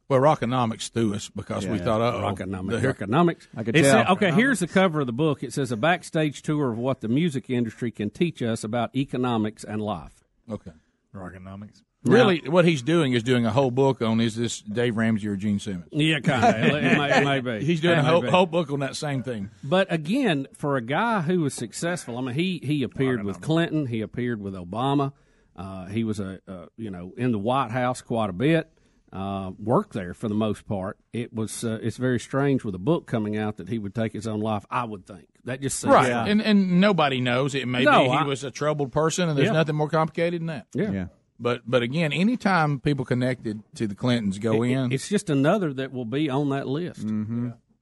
Well, 0.10 0.22
Rockonomics 0.22 0.90
threw 0.90 1.14
us 1.14 1.28
because 1.28 1.68
we 1.68 1.80
thought, 1.80 2.00
oh, 2.00 2.22
Rockonomics. 2.22 2.82
Economics. 2.84 3.48
I 3.58 3.64
could 3.64 3.76
It 3.76 3.82
tell. 3.82 3.92
said- 3.92 4.08
okay, 4.12 4.32
here's 4.32 4.60
the 4.62 4.68
cover 4.68 5.02
of 5.02 5.06
the 5.08 5.12
book. 5.14 5.44
It 5.44 5.52
says 5.52 5.70
a 5.72 5.76
backstage 5.78 6.42
tour 6.44 6.72
of 6.72 6.78
what 6.78 7.02
the 7.02 7.10
music 7.10 7.50
industry 7.50 7.92
can 7.92 8.10
teach 8.10 8.42
us 8.42 8.64
about 8.64 8.96
economics 8.96 9.66
and 9.66 9.82
life. 9.82 10.24
Okay. 10.50 10.72
Rockonomics. 11.14 11.82
Really, 12.04 12.42
what 12.48 12.64
he's 12.66 12.82
doing 12.82 13.14
is 13.14 13.24
doing 13.24 13.46
a 13.46 13.52
whole 13.52 13.72
book 13.72 14.02
on 14.02 14.22
is 14.22 14.36
this 14.36 14.62
Dave 14.62 14.96
Ramsey 14.98 15.28
or 15.28 15.36
Gene 15.36 15.60
Simmons? 15.60 15.90
Yeah, 15.92 16.20
kind 16.20 16.44
of. 16.46 16.56
It, 16.76 16.84
it 16.84 16.98
may, 16.98 17.24
may 17.24 17.40
be. 17.60 17.66
He's 17.66 17.82
doing 17.82 17.98
It 17.98 18.02
a 18.02 18.04
whole, 18.04 18.22
whole 18.30 18.46
book 18.46 18.72
on 18.72 18.80
that 18.80 18.96
same 18.96 19.24
thing. 19.24 19.50
But 19.64 19.92
again, 19.92 20.48
for 20.54 20.78
a 20.78 20.82
guy 20.82 21.22
who 21.22 21.42
was 21.42 21.54
successful, 21.54 22.18
I 22.18 22.22
mean, 22.22 22.36
he 22.36 22.62
he 22.64 22.84
appeared 22.84 23.24
with 23.24 23.42
Clinton, 23.42 23.88
he 23.88 24.02
appeared 24.02 24.40
with 24.42 24.54
Obama, 24.54 25.12
uh, 25.56 25.88
he 25.88 26.04
was 26.04 26.20
a 26.20 26.40
uh, 26.48 26.68
you 26.78 26.92
know 26.92 27.14
in 27.18 27.32
the 27.32 27.40
White 27.40 27.72
House 27.72 28.02
quite 28.02 28.30
a 28.30 28.34
bit, 28.34 28.72
uh, 29.12 29.52
worked 29.60 29.92
there 29.94 30.14
for 30.14 30.30
the 30.30 30.36
most 30.36 30.66
part. 30.68 30.98
It 31.12 31.34
was 31.34 31.64
uh, 31.66 31.80
it's 31.82 31.98
very 31.98 32.20
strange 32.20 32.64
with 32.64 32.76
a 32.76 32.80
book 32.80 33.08
coming 33.08 33.36
out 33.38 33.58
that 33.58 33.68
he 33.70 33.80
would 33.80 33.96
take 33.96 34.14
his 34.14 34.28
own 34.28 34.40
life. 34.40 34.66
I 34.70 34.86
would 34.86 35.06
think 35.08 35.26
that 35.44 35.60
just 35.62 35.80
seems 35.80 35.94
Right. 35.94 36.12
And 36.12 36.42
and 36.42 36.80
nobody 36.80 37.20
knows. 37.20 37.54
It 37.56 37.68
may 37.68 37.84
No, 37.84 38.04
be 38.04 38.10
he 38.12 38.16
I- 38.18 38.24
was 38.24 38.44
a 38.46 38.52
troubled 38.52 38.92
person, 38.94 39.28
and 39.30 39.38
there's 39.38 39.48
Yeah. 39.48 39.54
nothing 39.54 39.76
more 39.76 39.90
complicated 39.90 40.42
than 40.42 40.48
that. 40.48 40.68
Yeah. 40.74 41.08
Yeah. 41.40 41.44
But 41.44 41.62
but 41.68 41.84
again, 41.84 42.12
anytime 42.14 42.80
people 42.80 43.06
connected 43.06 43.62
to 43.76 43.88
the 43.88 43.96
Clintons 43.96 44.40
go 44.40 44.64
It- 44.64 44.72
in, 44.72 44.92
It's 44.92 45.08
just 45.10 45.30
another 45.30 45.74
that 45.74 45.92
will 45.92 46.06
be 46.06 46.30
on 46.30 46.50
that 46.50 46.68
list. 46.68 47.06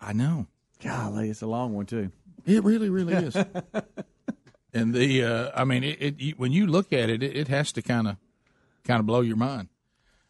I 0.01 0.13
know. 0.13 0.47
Golly, 0.83 1.29
it's 1.29 1.41
a 1.41 1.47
long 1.47 1.73
one 1.73 1.85
too. 1.85 2.11
It 2.45 2.63
really, 2.63 2.89
really 2.89 3.13
is. 3.13 3.35
and 4.73 4.93
the, 4.93 5.23
uh, 5.23 5.51
I 5.55 5.63
mean, 5.63 5.83
it, 5.83 5.97
it, 6.01 6.19
you, 6.19 6.33
when 6.37 6.51
you 6.51 6.67
look 6.67 6.91
at 6.93 7.09
it, 7.09 7.23
it, 7.23 7.35
it 7.35 7.47
has 7.47 7.71
to 7.71 7.81
kind 7.81 8.07
of, 8.07 8.17
kind 8.83 8.99
of 8.99 9.05
blow 9.05 9.21
your 9.21 9.37
mind. 9.37 9.69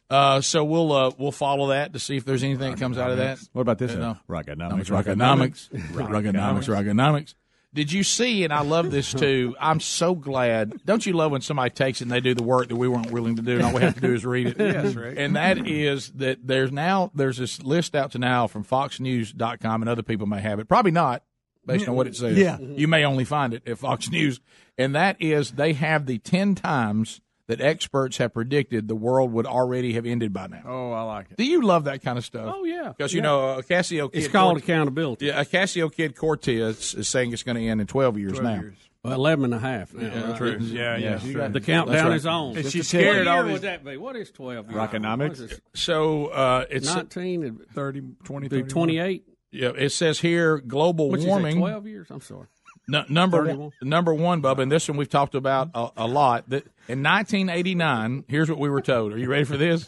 Uh, 0.10 0.40
so 0.40 0.64
we'll 0.64 0.92
uh, 0.94 1.12
we'll 1.18 1.32
follow 1.32 1.70
that 1.70 1.92
to 1.94 2.00
see 2.00 2.16
if 2.16 2.26
there's 2.26 2.44
anything 2.44 2.72
that 2.72 2.80
comes 2.80 2.98
out 3.00 3.10
of 3.10 3.18
that. 3.18 3.40
What 3.54 3.64
about 3.64 3.80
this 3.80 3.92
You 3.92 4.00
one? 4.00 4.10
know? 4.10 4.18
Rockonomics, 4.36 4.90
Rockonomics, 4.92 5.70
rockonomics. 5.72 6.70
Rockonomics, 6.70 6.70
Rockonomics. 6.70 7.34
Did 7.76 7.92
you 7.92 8.04
see? 8.04 8.44
And 8.46 8.54
I 8.54 8.62
love 8.62 8.90
this 8.90 9.14
too. 9.26 9.56
I'm 9.60 9.80
so 9.80 10.16
glad. 10.16 10.84
Don't 10.86 11.06
you 11.06 11.14
love 11.14 11.32
when 11.32 11.42
somebody 11.42 11.70
takes 11.70 12.00
it 12.02 12.06
and 12.06 12.12
they 12.12 12.22
do 12.22 12.34
the 12.34 12.42
work 12.42 12.70
that 12.70 12.76
we 12.76 12.88
weren't 12.88 13.12
willing 13.12 13.36
to 13.36 13.42
do, 13.42 13.56
and 13.58 13.64
all 13.64 13.74
we 13.74 13.82
have 13.82 13.96
to 13.96 14.02
do 14.02 14.14
is 14.14 14.26
read 14.26 14.48
it? 14.48 14.58
Yes, 14.60 14.96
Rick. 14.96 15.16
And 15.20 15.36
that 15.36 15.68
is 15.68 16.10
that 16.14 16.40
there's 16.48 16.72
now 16.72 17.12
there's 17.14 17.38
this 17.38 17.62
list 17.62 17.94
out 17.96 18.12
to 18.14 18.20
now 18.20 18.48
from 18.48 18.64
FoxNews.com, 18.66 19.82
and 19.82 19.90
other 19.90 20.04
people 20.04 20.26
may 20.26 20.42
have 20.42 20.60
it. 20.60 20.68
Probably 20.68 20.92
not, 20.92 21.24
based 21.66 21.88
on 21.88 21.96
what 21.96 22.08
it 22.08 22.16
says. 22.16 22.38
Yeah. 22.38 22.58
you 22.60 22.88
may 22.88 23.04
only 23.06 23.26
find 23.26 23.54
it 23.54 23.68
at 23.68 23.78
Fox 23.78 24.10
News, 24.10 24.40
and 24.78 24.96
that 24.96 25.18
is 25.20 25.52
they 25.52 25.74
have 25.74 26.06
the 26.06 26.18
ten 26.18 26.56
times 26.56 27.22
that 27.48 27.62
experts 27.62 28.18
have 28.18 28.34
predicted 28.34 28.88
the 28.88 28.96
world 28.96 29.32
would 29.32 29.46
already 29.46 29.94
have 29.94 30.06
ended 30.06 30.34
by 30.34 30.48
now. 30.48 30.62
Oh, 30.66 30.92
I 30.92 31.04
like 31.04 31.28
it. 31.32 31.38
Do 31.38 31.46
you 31.46 31.62
love 31.62 31.84
that 31.84 32.02
kind 32.02 32.18
of 32.18 32.26
stuff? 32.26 32.52
Oh, 32.56 32.64
yeah. 32.64 32.94
because 32.98 33.14
you 33.14 33.22
know 33.22 33.62
Ocasio. 33.62 34.12
Kid 34.12 34.18
It's 34.18 34.28
called 34.28 34.54
Cort- 34.54 34.64
accountability. 34.64 35.28
Yeah, 35.28 35.44
Ocasio 35.44 35.94
Kid 35.94 36.16
Cortez 36.16 36.94
is 36.96 37.08
saying 37.08 37.34
it's 37.34 37.44
going 37.44 37.58
to 37.58 37.68
end 37.68 37.82
in 37.82 37.88
twelve 37.88 38.18
years 38.18 38.34
12 38.40 38.44
now. 38.44 38.62
years. 38.62 38.76
Well, 39.04 39.14
11 39.14 39.46
and 39.46 39.54
a 39.54 39.60
half 39.60 39.94
now. 39.94 40.02
Yeah, 40.08 40.28
right? 40.30 40.36
true. 40.38 40.58
Yeah, 40.62 40.98
yeah, 40.98 41.14
You 41.24 41.34
true. 41.34 41.42
got- 41.42 41.54
The 41.54 41.62
countdown 41.62 42.08
right. 42.08 42.16
is 42.16 42.26
on. 42.26 42.58
And 42.58 42.66
she's 42.66 42.76
What 42.78 42.86
scared 42.88 43.26
year 43.28 43.30
all 43.30 43.44
would 43.46 43.62
that 43.62 43.86
be? 43.86 43.98
What 43.98 44.16
is 44.16 44.32
12 44.32 44.72
years? 44.72 44.76
Rockonomics? 44.76 45.20
What 45.20 45.32
is 45.34 45.40
this? 45.50 45.62
So 45.76 46.26
uh, 46.28 46.66
it's 46.72 46.88
19 46.92 47.44
and 47.44 47.62
30, 47.76 48.02
20, 48.24 48.48
do 48.48 48.64
28. 48.64 49.24
Yeah, 49.52 49.70
it 49.78 49.92
says 49.92 50.20
here 50.20 50.58
global 50.58 51.12
Which 51.12 51.20
is 51.20 51.26
it, 51.26 51.30
warming. 51.30 51.58
12 51.60 51.86
years? 51.88 52.08
I'm 52.10 52.20
sorry. 52.22 52.48
No, 52.88 53.04
number 53.10 53.46
31. 53.46 53.60
one, 53.60 53.72
number 53.82 54.14
one, 54.14 54.42
Bubba, 54.42 54.60
and 54.60 54.72
this 54.72 54.88
one 54.88 54.98
we've 54.98 55.10
talked 55.10 55.36
about 55.36 55.72
a, 55.74 55.90
a 55.98 56.08
lot. 56.08 56.50
That 56.50 56.64
in 56.88 57.02
1989, 57.02 58.26
here's 58.28 58.50
what 58.50 58.60
we 58.60 58.70
were 58.70 58.82
told. 58.82 59.14
Are 59.14 59.18
you 59.18 59.30
ready 59.30 59.44
for 59.44 59.58
this? 59.58 59.86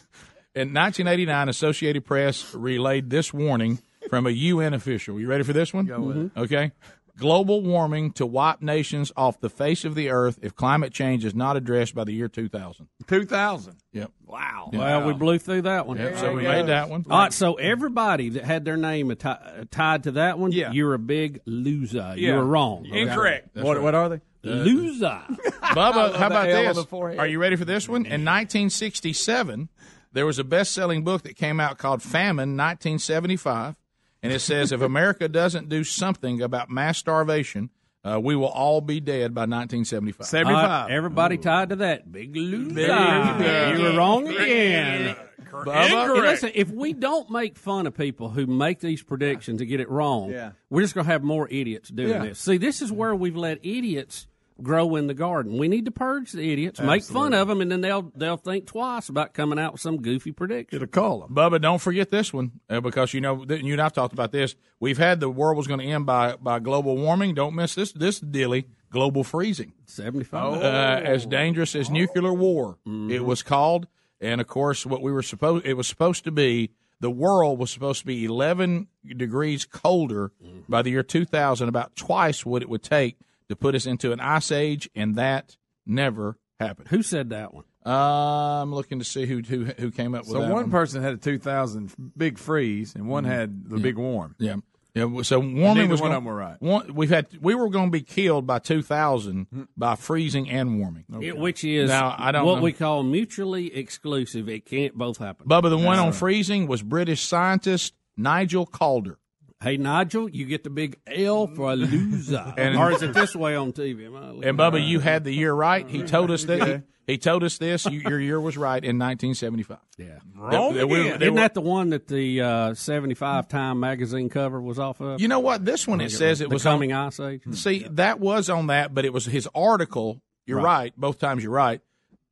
In 0.54 0.74
1989, 0.74 1.48
Associated 1.48 2.04
Press 2.04 2.54
relayed 2.54 3.10
this 3.10 3.32
warning 3.32 3.78
from 4.08 4.26
a 4.26 4.30
UN 4.30 4.74
official. 4.74 5.20
You 5.20 5.28
ready 5.28 5.44
for 5.44 5.52
this 5.52 5.72
one? 5.72 5.86
Go 5.86 6.00
with 6.00 6.16
it. 6.16 6.30
Okay. 6.36 6.72
Global 7.18 7.60
warming 7.62 8.12
to 8.12 8.24
wipe 8.24 8.62
nations 8.62 9.10
off 9.16 9.40
the 9.40 9.50
face 9.50 9.84
of 9.84 9.94
the 9.96 10.08
earth 10.08 10.38
if 10.40 10.54
climate 10.54 10.92
change 10.92 11.24
is 11.24 11.34
not 11.34 11.56
addressed 11.56 11.94
by 11.94 12.04
the 12.04 12.12
year 12.12 12.28
2000. 12.28 12.86
2000. 13.08 13.76
Yep. 13.92 14.12
Wow. 14.24 14.70
Well, 14.72 15.04
we 15.06 15.12
blew 15.14 15.38
through 15.38 15.62
that 15.62 15.86
one. 15.86 15.96
Yep, 15.98 16.16
so 16.18 16.32
we 16.34 16.42
made 16.44 16.66
that 16.66 16.88
one. 16.88 17.04
All 17.10 17.18
right, 17.18 17.32
so 17.32 17.54
everybody 17.54 18.28
that 18.30 18.44
had 18.44 18.64
their 18.64 18.76
name 18.76 19.08
atti- 19.08 19.68
tied 19.70 20.04
to 20.04 20.12
that 20.12 20.38
one, 20.38 20.52
Yeah. 20.52 20.70
you're 20.70 20.94
a 20.94 20.98
big 20.98 21.40
loser. 21.44 22.14
Yeah. 22.16 22.28
You 22.30 22.34
were 22.34 22.44
wrong. 22.44 22.86
okay? 22.86 23.00
Incorrect. 23.00 23.56
What, 23.56 23.76
right. 23.78 23.82
what 23.82 23.94
are 23.96 24.08
they? 24.10 24.20
Uh, 24.44 24.50
loser. 24.50 25.20
Bubba, 25.28 26.14
how 26.14 26.28
about 26.28 26.46
the 26.46 26.64
L 26.66 26.74
this? 26.74 26.86
Are 27.18 27.26
you 27.26 27.40
ready 27.40 27.56
for 27.56 27.64
this 27.64 27.88
one? 27.88 28.02
In 28.06 28.24
1967, 28.24 29.68
there 30.12 30.24
was 30.24 30.38
a 30.38 30.44
best-selling 30.44 31.02
book 31.02 31.22
that 31.22 31.36
came 31.36 31.58
out 31.58 31.78
called 31.78 32.02
Famine 32.02 32.56
1975, 32.56 33.74
and 34.22 34.32
it 34.32 34.40
says 34.40 34.72
if 34.72 34.80
America 34.80 35.28
doesn't 35.28 35.68
do 35.68 35.84
something 35.84 36.40
about 36.42 36.70
mass 36.70 36.98
starvation, 36.98 37.70
uh, 38.04 38.18
we 38.20 38.36
will 38.36 38.46
all 38.48 38.80
be 38.80 39.00
dead 39.00 39.34
by 39.34 39.42
1975. 39.42 40.26
75. 40.26 40.56
All 40.64 40.68
right, 40.70 40.90
everybody 40.90 41.36
tied 41.38 41.70
to 41.70 41.76
that. 41.76 42.10
Big 42.10 42.34
loser. 42.36 42.74
Big 42.74 42.88
loser. 42.88 43.76
You 43.76 43.82
were 43.82 43.96
wrong 43.98 44.28
again. 44.28 45.16
Bubba, 45.50 46.20
listen, 46.20 46.50
if 46.54 46.70
we 46.70 46.92
don't 46.92 47.30
make 47.30 47.56
fun 47.56 47.86
of 47.86 47.94
people 47.96 48.28
who 48.28 48.46
make 48.46 48.80
these 48.80 49.02
predictions 49.02 49.60
and 49.60 49.68
get 49.68 49.80
it 49.80 49.88
wrong, 49.90 50.30
Yeah. 50.30 50.52
we're 50.70 50.82
just 50.82 50.94
going 50.94 51.06
to 51.06 51.12
have 51.12 51.22
more 51.22 51.48
idiots 51.50 51.88
doing 51.88 52.10
Yeah. 52.10 52.24
this. 52.26 52.38
See, 52.38 52.58
this 52.58 52.82
is 52.82 52.92
where 52.92 53.14
we've 53.14 53.36
let 53.36 53.58
idiots 53.64 54.26
grow 54.62 54.96
in 54.96 55.06
the 55.06 55.14
garden. 55.14 55.56
We 55.58 55.68
need 55.68 55.84
to 55.84 55.90
purge 55.90 56.32
the 56.32 56.52
idiots, 56.52 56.80
make 56.80 57.02
fun 57.04 57.32
of 57.34 57.48
them, 57.48 57.60
and 57.60 57.70
then 57.70 57.80
they'll 57.80 58.10
they'll 58.16 58.36
think 58.36 58.66
twice 58.66 59.08
about 59.08 59.32
coming 59.34 59.58
out 59.58 59.72
with 59.72 59.80
some 59.80 59.98
goofy 60.02 60.32
prediction. 60.32 60.78
Get 60.78 60.84
a 60.84 60.88
call 60.90 61.22
'em. 61.24 61.34
Bubba, 61.34 61.60
don't 61.60 61.80
forget 61.80 62.10
this 62.10 62.32
one 62.32 62.52
uh, 62.68 62.80
because 62.80 63.14
you 63.14 63.20
know 63.20 63.44
th- 63.44 63.62
you 63.62 63.72
and 63.72 63.80
I've 63.82 63.92
talked 63.92 64.12
about 64.12 64.32
this. 64.32 64.54
We've 64.80 64.98
had 64.98 65.20
the 65.20 65.30
world 65.30 65.56
was 65.56 65.66
going 65.66 65.80
to 65.80 65.86
end 65.86 66.06
by 66.06 66.36
by 66.36 66.58
global 66.58 66.96
warming. 66.96 67.34
Don't 67.34 67.54
miss 67.54 67.74
this 67.74 67.92
this 67.92 68.18
dilly 68.20 68.66
global 68.90 69.22
freezing. 69.24 69.72
Seventy 69.86 70.24
five. 70.24 70.54
uh, 70.62 71.00
as 71.04 71.26
dangerous 71.26 71.74
as 71.74 71.90
nuclear 71.90 72.32
war. 72.32 72.78
It 73.10 73.24
was 73.24 73.42
called, 73.42 73.86
and 74.20 74.40
of 74.40 74.46
course, 74.46 74.84
what 74.84 75.02
we 75.02 75.12
were 75.12 75.22
supposed 75.22 75.66
it 75.66 75.74
was 75.74 75.86
supposed 75.86 76.24
to 76.24 76.30
be. 76.32 76.70
The 77.00 77.10
world 77.12 77.60
was 77.60 77.70
supposed 77.70 78.00
to 78.00 78.06
be 78.06 78.24
11 78.24 78.88
degrees 79.16 79.64
colder 79.64 80.32
by 80.68 80.82
the 80.82 80.90
year 80.90 81.04
2000, 81.04 81.68
about 81.68 81.94
twice 81.94 82.44
what 82.44 82.60
it 82.60 82.68
would 82.68 82.82
take 82.82 83.16
to 83.48 83.56
put 83.56 83.74
us 83.74 83.86
into 83.86 84.12
an 84.12 84.20
ice 84.20 84.50
age, 84.52 84.88
and 84.94 85.16
that 85.16 85.56
never 85.86 86.36
happened. 86.60 86.88
Who 86.88 87.02
said 87.02 87.30
that 87.30 87.54
one? 87.54 87.64
Uh, 87.86 88.62
I'm 88.62 88.74
looking 88.74 88.98
to 88.98 89.04
see 89.04 89.24
who 89.26 89.40
who 89.40 89.64
who 89.64 89.90
came 89.90 90.14
up 90.14 90.22
with 90.22 90.30
So 90.32 90.40
that 90.40 90.52
one 90.52 90.70
person 90.70 91.02
had 91.02 91.14
a 91.14 91.16
2000 91.16 91.92
big 92.16 92.38
freeze, 92.38 92.94
and 92.94 93.08
one 93.08 93.24
had 93.24 93.68
the 93.70 93.78
big 93.78 93.96
warm. 93.96 94.34
Yeah. 94.38 94.56
Yeah, 94.94 95.22
so 95.22 95.38
warming 95.38 95.90
was 95.90 96.00
one 96.00 96.08
gonna- 96.10 96.18
of 96.18 96.24
them 96.24 96.24
were 96.24 96.34
right. 96.34 96.56
One, 96.60 96.92
we've 96.94 97.10
had 97.10 97.28
we 97.40 97.54
were 97.54 97.68
going 97.68 97.86
to 97.86 97.90
be 97.92 98.00
killed 98.00 98.46
by 98.48 98.58
2000 98.58 99.68
by 99.76 99.94
freezing 99.94 100.50
and 100.50 100.80
warming. 100.80 101.04
It- 101.20 101.36
which 101.38 101.62
is 101.62 101.88
Now, 101.88 102.16
I 102.18 102.32
don't 102.32 102.44
what 102.44 102.56
know. 102.56 102.62
we 102.62 102.72
call 102.72 103.02
mutually 103.04 103.72
exclusive. 103.76 104.48
It 104.48 104.64
can't 104.66 104.94
both 104.94 105.18
happen. 105.18 105.46
Bubba, 105.46 105.70
the 105.70 105.78
one 105.78 105.98
on 105.98 106.12
freezing 106.12 106.66
was 106.66 106.82
British 106.82 107.20
scientist 107.22 107.94
Nigel 108.16 108.66
Calder. 108.66 109.18
Hey 109.60 109.76
Nigel, 109.76 110.30
you 110.30 110.44
get 110.46 110.62
the 110.62 110.70
big 110.70 110.98
L 111.06 111.48
for 111.48 111.72
a 111.72 111.76
loser. 111.76 112.54
And- 112.56 112.76
or 112.76 112.92
is 112.92 113.02
it 113.02 113.12
this 113.14 113.34
way 113.34 113.56
on 113.56 113.72
TV? 113.72 114.06
And 114.46 114.56
Bubba, 114.58 114.86
you 114.86 115.00
had 115.00 115.24
the 115.24 115.32
year 115.32 115.52
right. 115.52 115.88
He 115.88 116.02
told 116.02 116.30
us 116.30 116.44
that. 116.44 116.66
He, 117.06 117.12
he 117.14 117.18
told 117.18 117.42
us 117.42 117.58
this. 117.58 117.84
You, 117.86 118.00
your 118.00 118.20
year 118.20 118.40
was 118.40 118.56
right 118.56 118.84
in 118.84 118.98
1975. 118.98 119.78
Yeah. 119.96 120.18
Wrong 120.36 120.74
That- 120.74 120.78
that 120.80 120.86
we- 120.86 121.08
Isn't 121.08 121.34
were- 121.34 121.40
that 121.40 121.54
the 121.54 121.60
one 121.60 121.90
that 121.90 122.06
the 122.06 122.40
uh, 122.40 122.74
75 122.74 123.48
Time 123.48 123.80
magazine 123.80 124.28
cover 124.28 124.60
was 124.60 124.78
off 124.78 125.00
of? 125.00 125.20
You 125.20 125.26
know 125.26 125.40
what? 125.40 125.64
This 125.64 125.88
one 125.88 126.00
it 126.00 126.10
says 126.12 126.40
it 126.40 126.50
the 126.50 126.54
was 126.54 126.64
on- 126.64 126.74
coming 126.74 126.92
ice 126.92 127.18
age. 127.18 127.42
See, 127.52 127.84
that 127.90 128.20
was 128.20 128.48
on 128.48 128.68
that, 128.68 128.94
but 128.94 129.04
it 129.04 129.12
was 129.12 129.24
his 129.24 129.48
article. 129.56 130.20
You're 130.46 130.58
right. 130.58 130.64
Right. 130.64 130.96
Both 130.96 131.18
times 131.18 131.42
you're 131.42 131.52
right. 131.52 131.80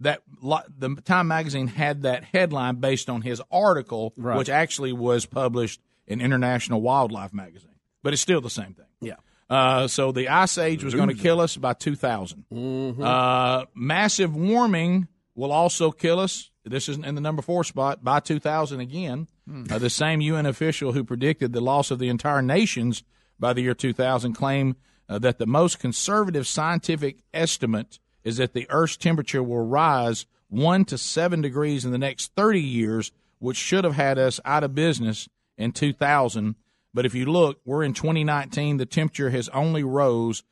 That 0.00 0.20
the 0.42 0.94
Time 1.04 1.26
magazine 1.28 1.66
had 1.68 2.02
that 2.02 2.22
headline 2.22 2.76
based 2.76 3.08
on 3.10 3.22
his 3.22 3.40
article, 3.50 4.12
Right. 4.16 4.36
which 4.36 4.50
actually 4.50 4.92
was 4.92 5.24
published 5.26 5.80
in 6.06 6.20
International 6.20 6.80
Wildlife 6.80 7.32
magazine. 7.32 7.76
But 8.02 8.12
it's 8.12 8.22
still 8.22 8.40
the 8.40 8.50
same 8.50 8.74
thing. 8.74 8.86
Yeah. 9.00 9.16
Uh, 9.48 9.86
so 9.86 10.12
the 10.12 10.28
ice 10.28 10.58
age 10.58 10.82
was 10.82 10.94
going 10.94 11.08
to 11.08 11.14
kill 11.14 11.40
us 11.40 11.56
by 11.56 11.72
2000. 11.72 12.44
Mm-hmm. 12.52 13.02
Uh, 13.02 13.64
massive 13.74 14.34
warming 14.34 15.08
will 15.34 15.52
also 15.52 15.90
kill 15.90 16.18
us. 16.18 16.50
This 16.64 16.88
is 16.88 16.96
in 16.96 17.14
the 17.14 17.20
number 17.20 17.42
four 17.42 17.62
spot 17.62 18.02
by 18.02 18.20
2000 18.20 18.80
again. 18.80 19.28
Uh, 19.70 19.78
the 19.78 19.90
same 19.90 20.20
UN 20.20 20.46
official 20.46 20.92
who 20.92 21.04
predicted 21.04 21.52
the 21.52 21.60
loss 21.60 21.92
of 21.92 22.00
the 22.00 22.08
entire 22.08 22.42
nations 22.42 23.04
by 23.38 23.52
the 23.52 23.62
year 23.62 23.74
2000 23.74 24.32
claimed 24.32 24.74
uh, 25.08 25.18
that 25.20 25.38
the 25.38 25.46
most 25.46 25.78
conservative 25.78 26.46
scientific 26.46 27.18
estimate 27.32 28.00
is 28.24 28.38
that 28.38 28.54
the 28.54 28.66
Earth's 28.70 28.96
temperature 28.96 29.42
will 29.42 29.64
rise 29.64 30.26
one 30.48 30.84
to 30.86 30.98
seven 30.98 31.40
degrees 31.40 31.84
in 31.84 31.92
the 31.92 31.98
next 31.98 32.32
30 32.34 32.60
years, 32.60 33.12
which 33.38 33.56
should 33.56 33.84
have 33.84 33.94
had 33.94 34.18
us 34.18 34.40
out 34.44 34.64
of 34.64 34.74
business 34.74 35.28
in 35.58 35.72
2000. 35.72 36.54
But 36.94 37.04
if 37.06 37.14
you 37.14 37.26
look, 37.26 37.58
we're 37.64 37.82
in 37.82 37.92
2019. 37.94 38.78
The 38.78 38.86
temperature 38.86 39.30
has 39.30 39.48
only 39.50 39.82
rose 39.84 40.42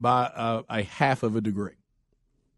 by 0.00 0.22
uh, 0.24 0.62
a 0.70 0.82
half 0.82 1.22
of 1.22 1.36
a 1.36 1.40
degree. 1.40 1.74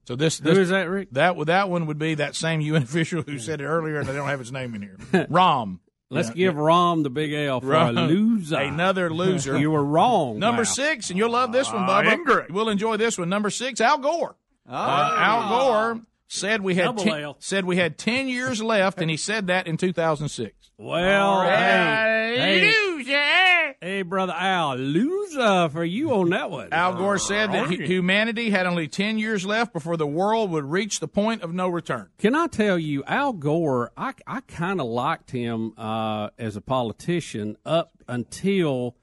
So 0.04 0.16
this, 0.16 0.38
Who 0.38 0.44
this 0.44 0.58
is 0.58 0.68
that, 0.70 0.88
Rick? 0.88 1.08
that 1.12 1.36
would 1.36 1.48
that 1.48 1.68
one 1.68 1.86
would 1.86 1.98
be 1.98 2.14
that 2.16 2.34
same 2.36 2.60
UN 2.62 2.82
official 2.84 3.22
who 3.22 3.38
said 3.38 3.60
it 3.60 3.64
earlier, 3.66 3.98
and 4.00 4.08
they 4.08 4.12
don't 4.14 4.28
have 4.28 4.38
his 4.38 4.52
name 4.52 4.74
in 4.74 4.82
here. 4.82 5.26
Rom. 5.30 5.80
Let's 6.10 6.28
Yeah, 6.30 6.34
give 6.34 6.56
Rom 6.56 7.02
the 7.04 7.10
big 7.10 7.32
L 7.32 7.60
for 7.60 7.68
Rom. 7.68 7.96
a 7.96 8.02
loser. 8.06 8.58
Another 8.58 9.10
loser. 9.14 9.58
you 9.58 9.70
were 9.70 9.84
wrong. 9.84 10.38
Number 10.38 10.62
now. 10.62 10.64
six, 10.68 11.08
and 11.10 11.18
you'll 11.18 11.30
love 11.30 11.52
this 11.52 11.72
one, 11.72 11.86
Bubba. 11.88 12.12
incorrect. 12.12 12.50
We'll 12.50 12.68
enjoy 12.68 12.96
this 12.98 13.16
one. 13.16 13.28
Number 13.30 13.48
six, 13.48 13.80
Al 13.80 13.98
Gore. 13.98 14.36
Uh, 14.68 14.72
Al 15.18 15.48
Gore 15.48 16.00
said 16.32 16.62
we 16.62 16.74
had 16.74 16.84
Double 16.84 17.04
ten, 17.04 17.20
L. 17.22 17.36
said 17.38 17.64
we 17.64 17.76
had 17.76 17.98
ten 17.98 18.26
years 18.28 18.62
left, 18.62 19.00
and 19.00 19.10
he 19.10 19.16
said 19.16 19.48
that 19.48 19.66
in 19.66 19.76
2006. 19.76 20.70
Well, 20.78 21.42
hey, 21.42 22.36
hey, 22.38 22.72
loser. 22.72 23.74
hey, 23.80 24.02
brother 24.02 24.32
Al, 24.34 24.76
loser 24.76 25.68
for 25.68 25.84
you 25.84 26.12
on 26.12 26.30
that 26.30 26.50
one. 26.50 26.72
Al 26.72 26.94
Gore 26.94 27.18
said 27.18 27.52
that 27.52 27.68
hu- 27.68 27.84
humanity 27.84 28.50
had 28.50 28.66
only 28.66 28.88
ten 28.88 29.18
years 29.18 29.44
left 29.44 29.72
before 29.72 29.96
the 29.96 30.06
world 30.06 30.50
would 30.50 30.64
reach 30.64 31.00
the 31.00 31.06
point 31.06 31.42
of 31.42 31.52
no 31.52 31.68
return. 31.68 32.08
Can 32.18 32.34
I 32.34 32.46
tell 32.46 32.78
you, 32.78 33.04
Al 33.06 33.34
Gore? 33.34 33.92
I, 33.96 34.14
I 34.26 34.40
kind 34.40 34.80
of 34.80 34.86
liked 34.86 35.30
him 35.30 35.74
uh, 35.76 36.30
as 36.38 36.56
a 36.56 36.60
politician 36.62 37.56
up 37.66 37.92
until 38.08 38.96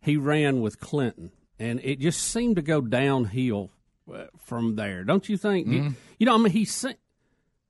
he 0.00 0.16
ran 0.16 0.60
with 0.60 0.78
Clinton, 0.80 1.32
and 1.58 1.80
it 1.82 1.98
just 1.98 2.20
seemed 2.22 2.56
to 2.56 2.62
go 2.62 2.80
downhill 2.80 3.70
from 4.44 4.76
there. 4.76 5.04
Don't 5.04 5.28
you 5.28 5.36
think? 5.36 5.66
You, 5.66 5.94
you 6.18 6.26
know, 6.26 6.34
I 6.34 6.38
mean, 6.38 6.52
he 6.52 6.64
se- 6.64 6.96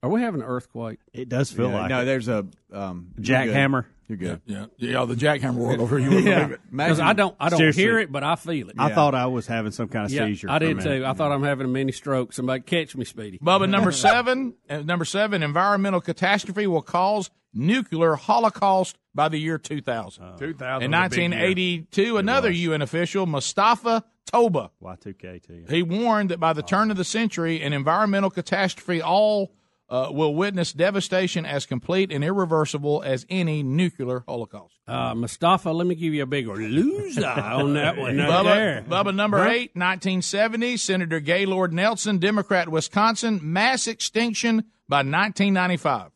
Are 0.03 0.11
we 0.11 0.21
having 0.21 0.41
an 0.43 0.47
earthquake? 0.47 0.99
It 1.13 1.29
does 1.29 1.51
feel 1.51 1.69
Yeah, 1.71 1.81
like 1.81 1.89
no, 1.91 2.03
it. 2.03 2.05
there's 2.05 2.29
a 2.29 2.47
um, 2.73 3.09
Jackhammer. 3.21 3.87
You're 4.09 4.19
good. 4.19 4.41
Yeah, 4.47 4.67
yeah, 4.77 5.05
the 5.05 5.17
jackhammer 5.17 5.55
world 5.55 5.81
over 5.81 5.99
here. 5.99 6.13
You 6.13 6.19
Yeah. 6.21 6.49
Because 6.71 7.01
I 7.01 7.13
don't, 7.13 7.35
I 7.41 7.49
don't 7.49 7.59
Seriously. 7.59 7.83
hear 7.83 7.99
it, 7.99 8.13
but 8.13 8.23
I 8.23 8.37
feel 8.37 8.69
it. 8.69 8.77
I 8.79 8.95
thought 8.95 9.17
I 9.17 9.27
was 9.27 9.49
having 9.49 9.73
some 9.73 9.89
kind 9.89 10.05
of 10.07 10.13
Yeah, 10.13 10.27
seizure. 10.27 10.49
I 10.49 10.61
did 10.61 10.77
minute. 10.77 10.99
too. 11.01 11.05
I 11.05 11.13
thought 11.13 11.33
I'm 11.33 11.43
having 11.43 11.65
a 11.65 11.69
mini 11.69 11.91
stroke. 11.91 12.33
Somebody 12.33 12.63
catch 12.63 12.95
me, 12.95 13.05
Speedy. 13.05 13.39
Bubba, 13.39 13.69
number 13.69 13.91
seven. 13.91 14.55
uh, 14.71 14.79
number 14.83 15.05
seven, 15.05 15.43
environmental 15.43 16.01
catastrophe 16.01 16.69
will 16.69 16.83
cause 16.83 17.31
nuclear 17.53 18.15
holocaust 18.15 18.97
by 19.13 19.29
the 19.29 19.39
year 19.39 19.59
2000. 19.59 20.39
2000 20.39 20.83
In 20.85 20.91
was 20.93 21.07
a 21.07 21.09
big 21.09 21.19
year. 21.19 21.29
1982, 21.31 22.19
another 22.19 22.51
UN 22.53 22.83
official, 22.83 23.27
Mustafa 23.27 24.05
Tolba, 24.33 24.71
Y2K 24.83 25.43
to 25.47 25.53
you. 25.55 25.65
he 25.69 25.83
warned 25.83 26.31
that 26.31 26.41
by 26.41 26.53
the 26.53 26.63
turn 26.63 26.91
of 26.91 26.97
the 26.97 27.05
century, 27.05 27.63
an 27.63 27.73
environmental 27.73 28.31
catastrophe 28.31 29.01
all 29.01 29.53
uh, 29.89 30.09
will 30.11 30.35
witness 30.35 30.73
devastation 30.73 31.47
as 31.47 31.65
complete 31.65 32.11
and 32.11 32.25
irreversible 32.25 33.05
as 33.07 33.25
any 33.31 33.63
nuclear 33.63 34.25
holocaust. 34.27 34.75
Uh, 34.89 35.15
Mustafa, 35.15 35.71
let 35.71 35.87
me 35.87 35.95
give 35.95 36.13
you 36.13 36.25
a 36.25 36.27
big 36.27 36.49
loser 36.49 37.25
on 37.27 37.75
that 37.75 37.97
one. 37.97 38.17
Right 38.19 38.43
there. 38.43 38.83
Bubba, 38.83 39.05
Bubba, 39.05 39.15
number 39.15 39.39
Huh? 39.45 39.51
eight, 39.51 39.71
1970, 39.77 40.77
Senator 40.77 41.21
Gaylord 41.21 41.73
Nelson, 41.73 42.19
Democrat, 42.19 42.69
Wisconsin, 42.69 43.39
mass 43.43 43.87
extinction 43.87 44.65
by 44.89 44.99
1995. 44.99 46.11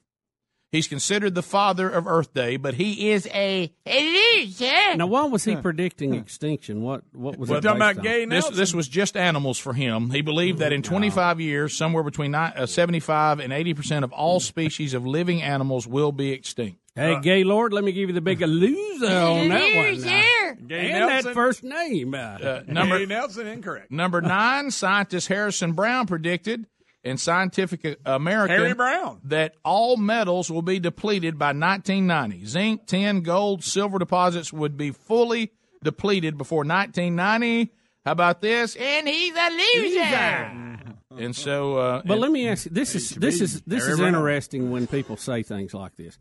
He's 0.72 0.86
considered 0.86 1.34
the 1.34 1.42
father 1.42 1.90
of 1.90 2.06
Earth 2.06 2.32
Day, 2.32 2.56
but 2.56 2.74
he 2.74 3.10
is 3.10 3.26
a 3.34 3.72
loser. 3.86 4.96
Now, 4.96 5.06
why 5.06 5.24
was 5.24 5.44
he 5.44 5.56
predicting 5.56 6.14
extinction? 6.14 6.82
What 6.82 7.02
what 7.12 7.36
was 7.36 7.48
Well, 7.50 7.58
it 7.58 7.62
based 7.62 7.98
on? 7.98 8.28
this, 8.28 8.48
this 8.50 8.72
was 8.74 8.86
just 8.88 9.16
animals 9.16 9.58
for 9.58 9.72
him. 9.72 10.10
He 10.10 10.20
believed 10.22 10.58
that 10.60 10.72
in 10.72 10.82
25 10.82 11.40
years, 11.40 11.76
somewhere 11.76 12.04
between 12.04 12.30
ni- 12.32 12.36
uh, 12.38 12.66
75 12.66 13.40
and 13.40 13.52
80 13.52 13.74
percent 13.74 14.04
of 14.04 14.12
all 14.12 14.38
species 14.38 14.94
of 14.94 15.04
living 15.04 15.42
animals 15.42 15.86
will 15.88 16.12
be 16.12 16.30
extinct. 16.32 16.78
Hey, 16.94 17.18
Gaylord, 17.20 17.72
let 17.72 17.82
me 17.84 17.92
give 17.92 18.08
you 18.08 18.14
the 18.14 18.20
big 18.20 18.40
loser 18.40 19.06
on 19.06 19.48
that 19.48 19.74
one. 19.76 20.00
now. 20.02 20.66
Gay 20.66 20.90
and 20.90 21.08
Nelson. 21.08 21.24
that 21.24 21.34
first 21.34 21.62
name. 21.64 22.14
Uh, 22.14 22.18
Uh, 22.18 22.62
number 22.66 22.98
Gay 22.98 23.06
Nelson 23.06 23.46
incorrect. 23.46 23.90
number 23.90 24.20
nine, 24.20 24.70
scientist 24.70 25.28
Harrison 25.28 25.72
Brown 25.72 26.06
predicted 26.06 26.66
in 27.02 27.16
Scientific 27.16 27.98
American 28.04 28.56
Harry 28.58 28.74
Brown. 28.74 29.20
that 29.24 29.54
all 29.64 29.96
metals 29.96 30.50
will 30.50 30.62
be 30.62 30.78
depleted 30.78 31.38
by 31.38 31.48
1990. 31.52 32.44
Zinc, 32.46 32.86
tin, 32.86 33.22
gold, 33.22 33.64
silver 33.64 33.98
deposits 33.98 34.52
would 34.52 34.76
be 34.76 34.90
fully 34.90 35.52
depleted 35.82 36.36
before 36.36 36.58
1990. 36.64 37.72
How 38.04 38.12
about 38.12 38.40
this? 38.40 38.76
And 38.76 39.08
he's 39.08 39.34
a 39.34 39.50
loser. 39.50 40.76
And 41.18 41.34
so, 41.34 41.76
uh, 41.76 42.02
But 42.04 42.12
and- 42.14 42.20
let 42.20 42.30
me 42.30 42.48
ask 42.48 42.66
you: 42.66 42.70
this 42.72 42.94
is 42.94 43.10
this 43.10 43.40
is 43.40 43.62
this 43.62 43.82
Harry 43.82 43.94
is 43.94 43.98
Brown. 43.98 44.14
interesting 44.14 44.70
when 44.70 44.86
people 44.86 45.16
say 45.16 45.42
things 45.42 45.74
like 45.74 45.96
this. 45.96 46.18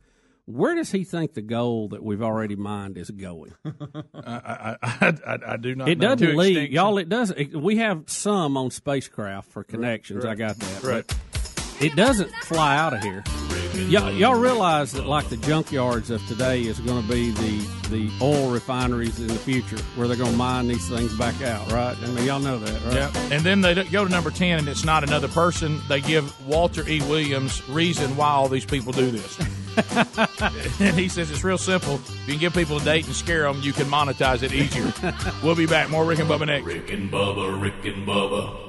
Where 0.49 0.73
does 0.73 0.91
he 0.91 1.03
think 1.03 1.35
the 1.35 1.43
gold 1.43 1.91
that 1.91 2.03
we've 2.03 2.23
already 2.23 2.55
mined 2.55 2.97
is 2.97 3.11
going? 3.11 3.53
I, 4.15 4.77
I, 4.81 5.13
I, 5.23 5.37
I 5.45 5.57
do 5.57 5.75
not. 5.75 5.87
It 5.87 5.99
know. 5.99 6.15
doesn't 6.15 6.35
leave, 6.35 6.71
y'all. 6.71 6.97
It 6.97 7.07
doesn't. 7.07 7.37
It, 7.37 7.55
we 7.55 7.75
have 7.75 8.05
some 8.07 8.57
on 8.57 8.71
spacecraft 8.71 9.51
for 9.51 9.63
connections. 9.63 10.25
I 10.25 10.29
right. 10.29 10.37
got 10.39 10.57
that. 10.57 10.83
Right. 10.83 11.05
But 11.07 11.15
It 11.79 11.95
doesn't 11.95 12.33
fly 12.43 12.75
out 12.75 12.93
of 12.93 13.01
here. 13.01 13.23
Y'all, 13.87 14.11
y'all 14.11 14.35
realize 14.35 14.91
that 14.91 15.05
like 15.05 15.29
the 15.29 15.37
junkyards 15.37 16.09
of 16.09 16.25
today 16.27 16.63
is 16.63 16.79
going 16.81 17.01
to 17.01 17.07
be 17.07 17.31
the 17.31 17.59
the 17.89 18.11
oil 18.21 18.51
refineries 18.51 19.19
in 19.19 19.27
the 19.27 19.35
future 19.35 19.77
where 19.95 20.07
they're 20.07 20.17
going 20.17 20.31
to 20.31 20.37
mine 20.37 20.67
these 20.67 20.87
things 20.89 21.15
back 21.17 21.41
out, 21.41 21.71
right? 21.71 21.95
I 21.97 22.07
mean, 22.07 22.25
y'all 22.25 22.39
know 22.39 22.59
that, 22.59 22.85
right? 22.85 22.95
Yeah, 22.95 23.33
and 23.33 23.43
then 23.43 23.61
they 23.61 23.73
go 23.85 24.03
to 24.03 24.11
number 24.11 24.31
ten, 24.31 24.59
and 24.59 24.67
it's 24.67 24.83
not 24.83 25.03
another 25.03 25.29
person. 25.29 25.79
They 25.87 26.01
give 26.01 26.45
Walter 26.45 26.87
E. 26.87 26.99
Williams 27.01 27.67
reason 27.69 28.15
why 28.17 28.29
all 28.29 28.49
these 28.49 28.65
people 28.65 28.91
do 28.91 29.09
this, 29.09 29.39
and 30.81 30.99
he 30.99 31.07
says 31.07 31.31
it's 31.31 31.43
real 31.43 31.57
simple. 31.57 31.95
If 31.95 32.27
you 32.27 32.33
can 32.33 32.39
give 32.39 32.53
people 32.53 32.77
a 32.77 32.83
date 32.83 33.05
and 33.05 33.15
scare 33.15 33.43
them, 33.43 33.61
you 33.61 33.71
can 33.71 33.87
monetize 33.87 34.43
it 34.43 34.53
easier. 34.53 34.93
we'll 35.43 35.55
be 35.55 35.67
back. 35.67 35.89
More 35.89 36.03
Rick 36.03 36.19
and 36.19 36.29
Bubba 36.29 36.47
next. 36.47 36.65
Rick 36.65 36.91
and 36.91 37.09
Bubba, 37.09 37.59
Rick 37.61 37.85
and 37.85 38.05
Bubba. 38.05 38.68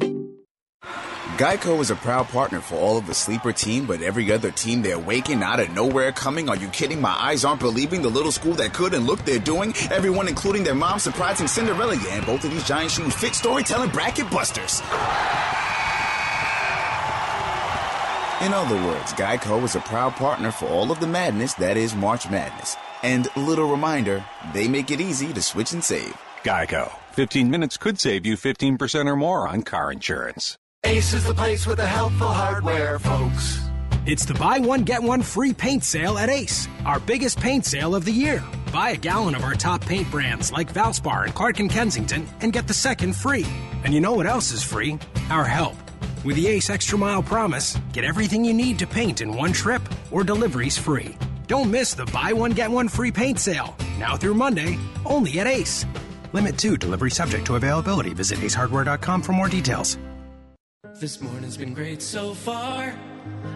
Geico 1.41 1.79
is 1.79 1.89
a 1.89 1.95
proud 1.95 2.27
partner 2.27 2.61
for 2.61 2.75
all 2.75 2.99
of 2.99 3.07
the 3.07 3.15
sleeper 3.15 3.51
team, 3.51 3.87
but 3.87 4.03
every 4.03 4.31
other 4.31 4.51
team 4.51 4.83
they're 4.83 4.99
waking 4.99 5.41
out 5.41 5.59
of 5.59 5.73
nowhere 5.73 6.11
coming. 6.11 6.47
Are 6.49 6.55
you 6.55 6.67
kidding? 6.67 7.01
My 7.01 7.15
eyes 7.19 7.43
aren't 7.43 7.61
believing 7.61 8.03
the 8.03 8.09
little 8.09 8.31
school 8.31 8.53
that 8.53 8.75
could 8.75 8.93
and 8.93 9.07
look 9.07 9.25
they're 9.25 9.39
doing. 9.39 9.73
Everyone, 9.89 10.27
including 10.27 10.63
their 10.63 10.75
mom, 10.75 10.99
surprising 10.99 11.47
Cinderella. 11.47 11.95
Yeah, 11.95 12.17
and 12.17 12.25
both 12.27 12.43
of 12.43 12.51
these 12.51 12.63
giant 12.63 12.91
shoes 12.91 13.15
fit 13.15 13.33
storytelling 13.33 13.89
bracket 13.89 14.29
busters. 14.29 14.81
In 18.45 18.53
other 18.53 18.75
words, 18.85 19.11
Geico 19.13 19.63
is 19.63 19.75
a 19.75 19.79
proud 19.79 20.13
partner 20.13 20.51
for 20.51 20.67
all 20.67 20.91
of 20.91 20.99
the 20.99 21.07
madness 21.07 21.55
that 21.55 21.75
is 21.75 21.95
March 21.95 22.29
Madness. 22.29 22.77
And 23.01 23.35
little 23.35 23.67
reminder, 23.67 24.23
they 24.53 24.67
make 24.67 24.91
it 24.91 25.01
easy 25.01 25.33
to 25.33 25.41
switch 25.41 25.71
and 25.71 25.83
save. 25.83 26.15
Geico. 26.43 26.91
15 27.13 27.49
minutes 27.49 27.77
could 27.77 27.99
save 27.99 28.27
you 28.27 28.37
15% 28.37 29.07
or 29.07 29.15
more 29.15 29.47
on 29.47 29.63
car 29.63 29.91
insurance. 29.91 30.59
Ace 30.83 31.13
is 31.13 31.23
the 31.25 31.33
place 31.33 31.67
with 31.67 31.77
the 31.77 31.85
helpful 31.85 32.27
hardware, 32.27 32.97
folks. 32.97 33.59
It's 34.07 34.25
the 34.25 34.33
buy 34.33 34.57
one, 34.57 34.83
get 34.83 35.03
one 35.03 35.21
free 35.21 35.53
paint 35.53 35.83
sale 35.83 36.17
at 36.17 36.27
Ace, 36.27 36.67
our 36.85 36.99
biggest 36.99 37.39
paint 37.39 37.65
sale 37.65 37.93
of 37.93 38.03
the 38.03 38.11
year. 38.11 38.43
Buy 38.73 38.89
a 38.89 38.97
gallon 38.97 39.35
of 39.35 39.43
our 39.43 39.53
top 39.53 39.85
paint 39.85 40.09
brands 40.09 40.51
like 40.51 40.73
Valspar 40.73 41.25
and 41.25 41.35
Clark 41.35 41.59
and 41.59 41.69
Kensington 41.69 42.25
and 42.41 42.51
get 42.51 42.67
the 42.67 42.73
second 42.73 43.15
free. 43.15 43.45
And 43.83 43.93
you 43.93 44.01
know 44.01 44.13
what 44.13 44.25
else 44.25 44.51
is 44.51 44.63
free? 44.63 44.97
Our 45.29 45.45
help. 45.45 45.75
With 46.25 46.35
the 46.35 46.47
Ace 46.47 46.71
Extra 46.71 46.97
Mile 46.97 47.21
Promise, 47.21 47.77
get 47.93 48.03
everything 48.03 48.43
you 48.43 48.53
need 48.53 48.79
to 48.79 48.87
paint 48.87 49.21
in 49.21 49.33
one 49.35 49.53
trip 49.53 49.83
or 50.09 50.23
deliveries 50.23 50.79
free. 50.79 51.15
Don't 51.45 51.69
miss 51.69 51.93
the 51.93 52.05
buy 52.07 52.33
one, 52.33 52.51
get 52.51 52.71
one 52.71 52.87
free 52.87 53.11
paint 53.11 53.39
sale. 53.39 53.75
Now 53.99 54.17
through 54.17 54.33
Monday, 54.33 54.79
only 55.05 55.39
at 55.39 55.45
Ace. 55.45 55.85
Limit 56.33 56.57
2, 56.57 56.77
delivery 56.77 57.11
subject 57.11 57.45
to 57.45 57.55
availability. 57.55 58.15
Visit 58.15 58.39
acehardware.com 58.39 59.21
for 59.21 59.33
more 59.33 59.49
details. 59.49 59.97
This 61.01 61.19
morning's 61.19 61.57
been 61.57 61.73
great 61.73 61.99
so 61.99 62.35
far 62.35 62.93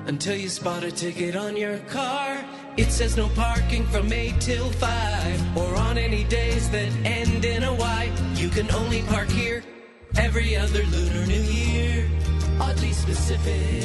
until 0.08 0.36
you 0.36 0.50
spot 0.50 0.84
a 0.84 0.89
ticket 0.91 1.36
on 1.36 1.56
your 1.56 1.78
car. 1.89 2.43
It 2.76 2.91
says 2.91 3.18
no 3.18 3.30
parking 3.36 3.86
from 3.86 4.12
8 4.12 4.41
till 4.41 4.72
5 4.72 5.56
or 5.56 5.76
on 5.76 6.00
any 6.00 6.24
days 6.24 6.68
that 6.72 6.91
end 7.06 7.46
in 7.46 7.62
a 7.62 7.72
Y. 7.72 8.12
You 8.34 8.50
can 8.50 8.72
only 8.72 9.04
park 9.04 9.30
here 9.30 9.62
every 10.18 10.56
other 10.56 10.84
Lunar 10.86 11.28
New 11.28 11.43
Year. 11.43 12.10
Oddly 12.60 12.93
specific. 12.93 13.84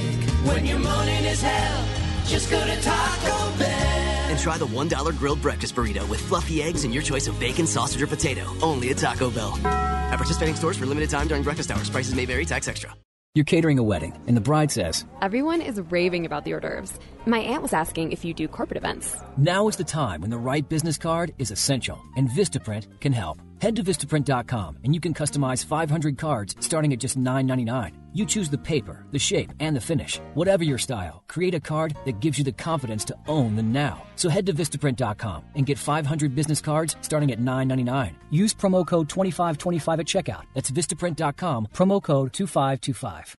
When 0.49 0.65
your 0.65 0.79
morning 0.79 1.25
is 1.27 1.43
hell, 1.43 1.85
just 2.25 2.51
go 2.51 2.59
to 2.65 2.81
Taco 2.81 3.59
Bell. 3.59 4.31
And 4.31 4.39
try 4.39 4.57
the 4.57 4.67
$1 4.69 5.19
grilled 5.19 5.43
breakfast 5.43 5.77
burrito 5.77 6.09
with 6.09 6.23
fluffy 6.23 6.63
eggs 6.63 6.85
and 6.85 6.95
your 6.95 7.03
choice 7.03 7.27
of 7.27 7.39
bacon, 7.39 7.67
sausage, 7.67 8.01
or 8.01 8.07
potato. 8.07 8.47
Only 8.63 8.89
at 8.89 8.97
Taco 8.97 9.31
Bell. 9.31 9.55
At 9.67 10.17
participating 10.17 10.55
stores 10.55 10.79
for 10.79 10.87
limited 10.87 11.11
time 11.11 11.29
during 11.29 11.43
breakfast 11.43 11.71
hours. 11.71 11.91
Prices 11.91 12.15
may 12.15 12.25
vary, 12.25 12.47
tax 12.47 12.67
extra. 12.67 12.95
You're 13.37 13.45
catering 13.45 13.79
a 13.79 13.83
wedding, 13.85 14.13
and 14.27 14.37
the 14.37 14.41
bride 14.41 14.73
says, 14.73 15.05
Everyone 15.23 15.61
is 15.61 15.81
raving 15.93 16.27
about 16.27 16.45
the 16.45 16.53
hors 16.53 16.63
d'oeuvres. 16.63 16.99
My 17.27 17.39
aunt 17.39 17.63
was 17.63 17.73
asking 17.73 18.11
if 18.11 18.25
you 18.25 18.35
do 18.35 18.49
corporate 18.49 18.77
events. 18.77 19.17
Now 19.37 19.69
is 19.69 19.77
the 19.77 19.85
time 19.85 20.21
when 20.21 20.31
the 20.31 20.37
right 20.37 20.69
business 20.69 20.99
card 20.99 21.33
is 21.39 21.53
essential, 21.53 22.03
and 22.17 22.29
Vistaprint 22.29 22.89
can 23.01 23.13
help. 23.13 23.41
Head 23.61 23.77
to 23.77 23.83
Vistaprint.com 23.83 24.79
and 24.85 24.95
you 24.95 25.01
can 25.01 25.13
customize 25.13 25.65
500 25.65 26.17
cards 26.17 26.57
starting 26.61 26.93
at 26.93 26.99
just 26.99 27.19
$9.99. 27.19 27.93
You 28.13 28.27
choose 28.27 28.49
the 28.49 28.59
paper, 28.59 29.05
the 29.13 29.19
shape, 29.19 29.53
and 29.61 29.77
the 29.77 29.81
finish. 29.81 30.19
Whatever 30.35 30.65
your 30.65 30.79
style, 30.79 31.23
create 31.29 31.55
a 31.55 31.61
card 31.61 31.97
that 32.05 32.21
gives 32.21 32.39
you 32.39 32.45
the 32.45 32.53
confidence 32.53 33.05
to 33.05 33.17
own 33.29 33.57
the 33.57 33.63
now. 33.63 34.03
So 34.17 34.29
head 34.29 34.47
to 34.47 34.53
Vistaprint.com 34.55 35.45
and 35.55 35.67
get 35.67 35.79
500 35.79 36.35
business 36.35 36.61
cards 36.61 36.97
starting 37.03 37.31
at 37.33 37.39
$9.99. 37.39 38.15
Use 38.31 38.55
promo 38.55 38.87
code 38.87 39.09
2525 39.09 40.01
at 40.01 40.07
checkout. 40.07 40.45
That's 40.55 40.71
Vistaprint.com, 40.71 41.69
promo 41.73 42.03
code 42.03 42.33
2525. 42.33 43.35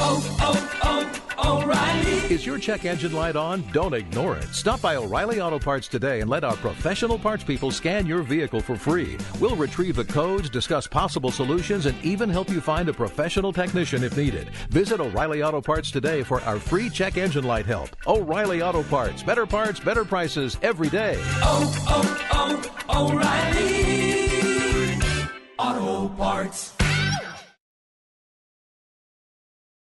Oh, 0.00 0.36
oh. 0.40 0.77
Is 2.30 2.44
your 2.44 2.58
check 2.58 2.84
engine 2.84 3.12
light 3.12 3.36
on? 3.36 3.62
Don't 3.72 3.94
ignore 3.94 4.36
it. 4.36 4.44
Stop 4.54 4.82
by 4.82 4.96
O'Reilly 4.96 5.40
Auto 5.40 5.58
Parts 5.58 5.88
today 5.88 6.20
and 6.20 6.28
let 6.28 6.44
our 6.44 6.56
professional 6.56 7.18
parts 7.18 7.42
people 7.42 7.70
scan 7.70 8.06
your 8.06 8.22
vehicle 8.22 8.60
for 8.60 8.76
free. 8.76 9.16
We'll 9.40 9.56
retrieve 9.56 9.96
the 9.96 10.04
codes, 10.04 10.50
discuss 10.50 10.86
possible 10.86 11.30
solutions, 11.30 11.86
and 11.86 11.96
even 12.04 12.28
help 12.28 12.50
you 12.50 12.60
find 12.60 12.86
a 12.90 12.92
professional 12.92 13.50
technician 13.50 14.04
if 14.04 14.14
needed. 14.16 14.50
Visit 14.68 15.00
O'Reilly 15.00 15.42
Auto 15.42 15.62
Parts 15.62 15.90
today 15.90 16.22
for 16.22 16.42
our 16.42 16.58
free 16.58 16.90
check 16.90 17.16
engine 17.16 17.44
light 17.44 17.64
help. 17.64 17.88
O'Reilly 18.06 18.60
Auto 18.60 18.82
Parts. 18.82 19.22
Better 19.22 19.46
parts, 19.46 19.80
better 19.80 20.04
prices 20.04 20.58
every 20.60 20.90
day. 20.90 21.16
Oh, 21.42 21.72
oh, 21.88 22.68
oh, 22.90 23.08
O'Reilly. 23.08 23.98
Auto 25.58 26.14
Parts. 26.14 26.77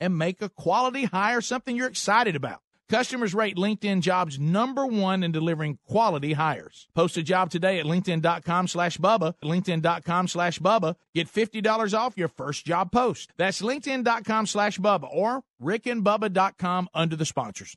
and 0.00 0.18
make 0.18 0.42
a 0.42 0.48
quality 0.48 1.04
hire 1.04 1.40
something 1.40 1.76
you're 1.76 1.88
excited 1.88 2.36
about. 2.36 2.60
Customers 2.88 3.34
rate 3.34 3.56
LinkedIn 3.56 4.02
jobs 4.02 4.38
number 4.38 4.86
one 4.86 5.22
in 5.22 5.32
delivering 5.32 5.78
quality 5.88 6.34
hires. 6.34 6.86
Post 6.94 7.16
a 7.16 7.22
job 7.22 7.50
today 7.50 7.78
at 7.78 7.86
LinkedIn.com 7.86 8.68
slash 8.68 8.98
Bubba. 8.98 9.34
LinkedIn.com 9.42 10.28
slash 10.28 10.58
Bubba. 10.58 10.96
Get 11.14 11.32
$50 11.32 11.98
off 11.98 12.18
your 12.18 12.28
first 12.28 12.66
job 12.66 12.92
post. 12.92 13.32
That's 13.36 13.62
LinkedIn.com 13.62 14.46
slash 14.46 14.78
Bubba 14.78 15.08
or 15.10 15.42
RickandBubba.com 15.62 16.88
under 16.94 17.16
the 17.16 17.24
sponsors. 17.24 17.76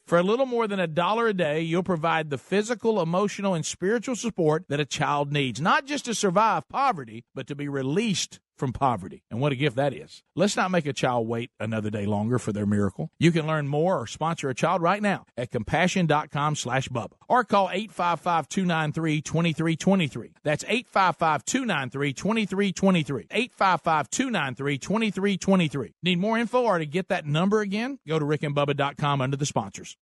For 0.05 0.17
a 0.17 0.23
little 0.23 0.45
more 0.45 0.67
than 0.67 0.79
a 0.79 0.87
dollar 0.87 1.27
a 1.27 1.33
day, 1.33 1.61
you'll 1.61 1.83
provide 1.83 2.29
the 2.29 2.37
physical, 2.37 3.01
emotional, 3.01 3.53
and 3.53 3.65
spiritual 3.65 4.15
support 4.15 4.65
that 4.67 4.79
a 4.79 4.85
child 4.85 5.31
needs, 5.31 5.61
not 5.61 5.85
just 5.85 6.05
to 6.05 6.15
survive 6.15 6.67
poverty, 6.67 7.23
but 7.33 7.47
to 7.47 7.55
be 7.55 7.67
released 7.67 8.39
from 8.61 8.71
poverty. 8.73 9.23
And 9.31 9.41
what 9.41 9.51
a 9.51 9.55
gift 9.55 9.75
that 9.77 9.91
is. 9.91 10.21
Let's 10.35 10.55
not 10.55 10.69
make 10.69 10.85
a 10.85 10.93
child 10.93 11.27
wait 11.27 11.49
another 11.59 11.89
day 11.89 12.05
longer 12.05 12.37
for 12.37 12.53
their 12.53 12.67
miracle. 12.67 13.09
You 13.17 13.31
can 13.31 13.47
learn 13.47 13.67
more 13.67 13.99
or 13.99 14.05
sponsor 14.05 14.49
a 14.49 14.55
child 14.55 14.83
right 14.83 15.01
now 15.01 15.25
at 15.35 15.49
compassion.com 15.49 16.55
slash 16.55 16.87
Bubba 16.89 17.13
or 17.27 17.43
call 17.43 17.69
855-293-2323. 17.69 20.33
That's 20.43 20.63
855-293-2323. 20.65 23.49
855-293-2323. 23.57 25.93
Need 26.03 26.19
more 26.19 26.37
info 26.37 26.61
or 26.61 26.77
to 26.77 26.85
get 26.85 27.09
that 27.09 27.25
number 27.25 27.61
again? 27.61 27.97
Go 28.07 28.19
to 28.19 28.25
rickandbubba.com 28.25 29.21
under 29.21 29.37
the 29.37 29.47
sponsors. 29.47 29.97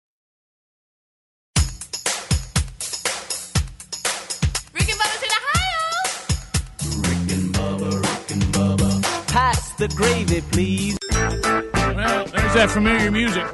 Pass 9.80 9.80
the 9.80 9.88
gravy, 9.96 10.42
please. 10.52 10.98
Well, 11.12 12.26
there's 12.26 12.54
that 12.54 12.70
familiar 12.70 13.10
music. 13.12 13.46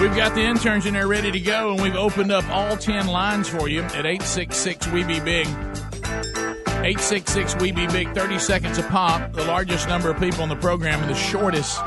We've 0.00 0.16
got 0.16 0.34
the 0.34 0.40
interns 0.42 0.86
in 0.86 0.94
there 0.94 1.08
ready 1.08 1.32
to 1.32 1.40
go, 1.40 1.72
and 1.72 1.82
we've 1.82 1.96
opened 1.96 2.32
up 2.32 2.48
all 2.50 2.76
10 2.76 3.06
lines 3.06 3.48
for 3.48 3.68
you 3.68 3.82
at 3.82 4.06
866 4.06 4.88
We 4.88 5.04
Be 5.04 5.20
Big. 5.20 5.46
866 5.46 7.56
We 7.56 7.72
Be 7.72 7.86
Big, 7.88 8.14
30 8.14 8.38
seconds 8.38 8.78
a 8.78 8.82
pop. 8.84 9.32
The 9.32 9.44
largest 9.44 9.88
number 9.88 10.10
of 10.10 10.20
people 10.20 10.42
in 10.42 10.48
the 10.48 10.56
program 10.56 11.02
in 11.02 11.08
the 11.08 11.14
shortest 11.14 11.80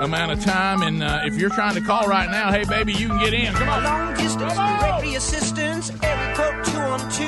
amount 0.00 0.32
of 0.32 0.42
time. 0.44 0.82
And 0.82 1.02
uh, 1.02 1.22
if 1.24 1.36
you're 1.36 1.50
trying 1.50 1.74
to 1.74 1.80
call 1.80 2.06
right 2.06 2.30
now, 2.30 2.52
hey, 2.52 2.64
baby, 2.64 2.92
you 2.92 3.08
can 3.08 3.18
get 3.18 3.34
in. 3.34 3.52
Come 3.54 3.68
on. 3.68 3.82
Long 3.84 4.14
distance 4.14 4.54
directory 4.54 5.14
assistance, 5.14 5.90
every 6.02 6.34
quote 6.34 6.64
two 6.64 6.78
on 6.78 7.00
two. 7.10 7.26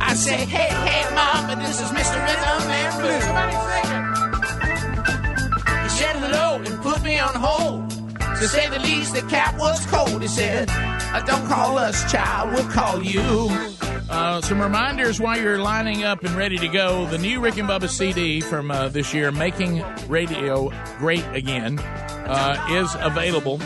I 0.00 0.14
say, 0.14 0.36
hey, 0.36 0.72
hey, 0.88 1.14
mama, 1.14 1.56
this 1.56 1.80
is 1.80 1.90
Mr. 1.90 2.18
Rhythm 2.24 2.70
and 2.70 3.00
Blues. 3.00 3.99
Me 7.10 7.18
on 7.18 7.34
hold. 7.34 7.90
To 8.20 8.46
say 8.46 8.68
the 8.68 8.78
least, 8.78 9.14
the 9.14 9.22
cat 9.22 9.58
was 9.58 9.84
cold. 9.86 10.22
He 10.22 10.28
said, 10.28 10.70
"Uh, 10.70 11.20
don't 11.22 11.46
call 11.48 11.76
us, 11.76 12.10
child, 12.10 12.54
we'll 12.54 12.68
call 12.68 13.02
you. 13.02 13.48
Uh, 14.08 14.40
some 14.40 14.60
reminders 14.60 15.20
while 15.20 15.38
you're 15.38 15.58
lining 15.58 16.04
up 16.04 16.22
and 16.22 16.34
ready 16.36 16.56
to 16.56 16.68
go. 16.68 17.06
The 17.06 17.18
new 17.18 17.40
Rick 17.40 17.58
and 17.58 17.68
Bubba 17.68 17.88
CD 17.88 18.40
from 18.40 18.70
uh, 18.70 18.88
this 18.88 19.12
year, 19.12 19.32
Making 19.32 19.84
Radio 20.08 20.70
Great 20.98 21.24
Again, 21.32 21.80
uh, 21.80 22.64
is 22.70 22.96
available 23.00 23.58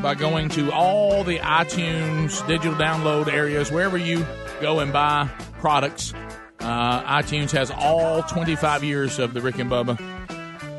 by 0.00 0.14
going 0.14 0.48
to 0.50 0.70
all 0.72 1.24
the 1.24 1.38
iTunes 1.38 2.46
digital 2.46 2.74
download 2.74 3.26
areas, 3.26 3.72
wherever 3.72 3.98
you 3.98 4.24
go 4.60 4.78
and 4.78 4.92
buy 4.92 5.28
products. 5.58 6.14
Uh, 6.60 7.02
iTunes 7.20 7.50
has 7.50 7.72
all 7.72 8.22
25 8.22 8.84
years 8.84 9.18
of 9.18 9.34
the 9.34 9.40
Rick 9.40 9.58
and 9.58 9.70
Bubba 9.70 10.17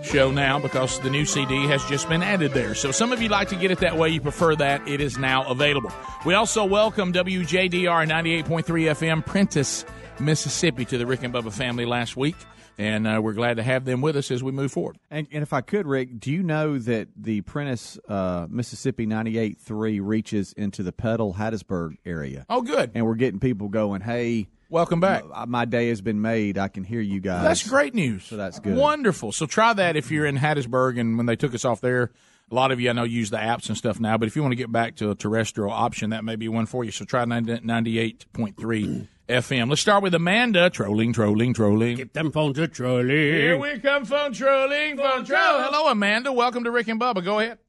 show 0.10 0.32
now 0.32 0.60
because 0.60 1.00
the 1.02 1.10
new 1.10 1.24
CD 1.24 1.68
has 1.68 1.86
just 1.86 2.10
been 2.10 2.24
added 2.24 2.52
there. 2.54 2.74
So 2.74 2.92
some 2.92 3.12
of 3.12 3.22
you 3.22 3.30
like 3.30 3.50
to 3.50 3.56
get 3.56 3.70
it 3.70 3.78
that 3.80 3.96
way. 3.96 4.10
You 4.10 4.20
prefer 4.20 4.56
that. 4.56 4.88
It 4.88 5.02
is 5.02 5.20
now 5.20 5.48
available. 5.48 5.92
We 6.26 6.34
also 6.34 6.66
welcome 6.66 7.14
WJDR 7.14 8.08
98.3 8.08 8.64
FM 8.64 9.24
Prentice, 9.24 9.86
Mississippi 10.20 10.86
to 10.86 10.98
the 10.98 11.06
Rick 11.06 11.22
and 11.22 11.32
Bubba 11.32 11.54
family 11.54 11.86
last 11.86 12.18
week. 12.18 12.36
And 12.80 13.06
uh, 13.06 13.20
we're 13.22 13.34
glad 13.34 13.58
to 13.58 13.64
have 13.64 13.86
them 13.86 14.02
with 14.02 14.16
us 14.18 14.32
as 14.32 14.42
we 14.42 14.52
move 14.52 14.72
forward. 14.72 14.98
And, 15.12 15.28
and 15.32 15.44
if 15.44 15.54
I 15.54 15.62
could, 15.62 15.86
Rick, 15.86 16.20
do 16.20 16.32
you 16.32 16.42
know 16.42 16.80
that 16.80 17.10
the 17.16 17.42
Prentice, 17.42 18.00
uh, 18.08 18.48
Mississippi 18.50 19.06
98.3 19.06 20.00
reaches 20.02 20.54
into 20.54 20.82
the 20.82 20.92
Petal, 20.92 21.36
Hattiesburg 21.36 21.98
area? 22.04 22.46
Oh, 22.50 22.62
good. 22.62 22.92
And 22.96 23.06
we're 23.06 23.16
getting 23.16 23.40
people 23.40 23.68
going, 23.68 24.02
hey, 24.02 24.48
welcome 24.70 25.00
back. 25.00 25.28
My, 25.28 25.46
my 25.46 25.66
day 25.66 25.90
has 25.90 26.02
been 26.02 26.22
made. 26.22 26.58
I 26.58 26.68
can 26.68 26.84
hear 26.84 27.02
you 27.02 27.20
guys. 27.20 27.44
That's 27.44 27.68
great 27.68 27.94
news. 27.94 28.26
So 28.26 28.38
that's 28.38 28.60
good. 28.60 28.76
Wonderful. 28.76 29.32
So 29.32 29.46
try 29.46 29.74
that 29.74 29.96
if 29.96 30.12
you're 30.12 30.26
in 30.26 30.38
Hattiesburg 30.38 31.00
and 31.00 31.18
when 31.18 31.26
they 31.26 31.36
took 31.36 31.54
us 31.54 31.66
off 31.66 31.82
there. 31.82 32.12
A 32.52 32.56
lot 32.56 32.72
of 32.72 32.80
you 32.80 32.90
I 32.90 32.94
know 32.94 33.04
use 33.04 33.30
the 33.30 33.38
apps 33.38 33.68
and 33.68 33.78
stuff 33.78 34.00
now, 34.00 34.18
but 34.18 34.28
if 34.28 34.36
you 34.36 34.42
want 34.42 34.54
to 34.54 34.56
get 34.56 34.72
back 34.72 34.96
to 34.96 35.12
a 35.12 35.16
terrestrial 35.16 35.70
option, 35.70 36.10
that 36.10 36.24
may 36.24 36.36
be 36.36 36.48
one 36.48 36.66
for 36.66 36.84
you. 36.84 36.90
So 36.90 37.06
try 37.06 37.24
98.3 37.24 39.08
FM. 39.30 39.70
Let's 39.70 39.82
start 39.82 40.02
with 40.02 40.16
Amanda. 40.16 40.72
Trolling, 40.72 41.14
trolling, 41.14 41.54
trolling. 41.54 41.98
Get 41.98 42.14
them 42.14 42.32
phones 42.32 42.58
a 42.58 42.68
trolling. 42.68 43.08
Here 43.08 43.56
we 43.56 43.78
come, 43.78 44.04
phone 44.04 44.34
trolling, 44.34 44.98
phone 44.98 45.26
troll. 45.26 45.62
Hello, 45.62 45.92
Amanda. 45.92 46.34
Welcome 46.34 46.64
to 46.64 46.72
Rick 46.72 46.88
and 46.88 47.00
Bubba. 47.00 47.24
Go 47.24 47.38
ahead. 47.38 47.60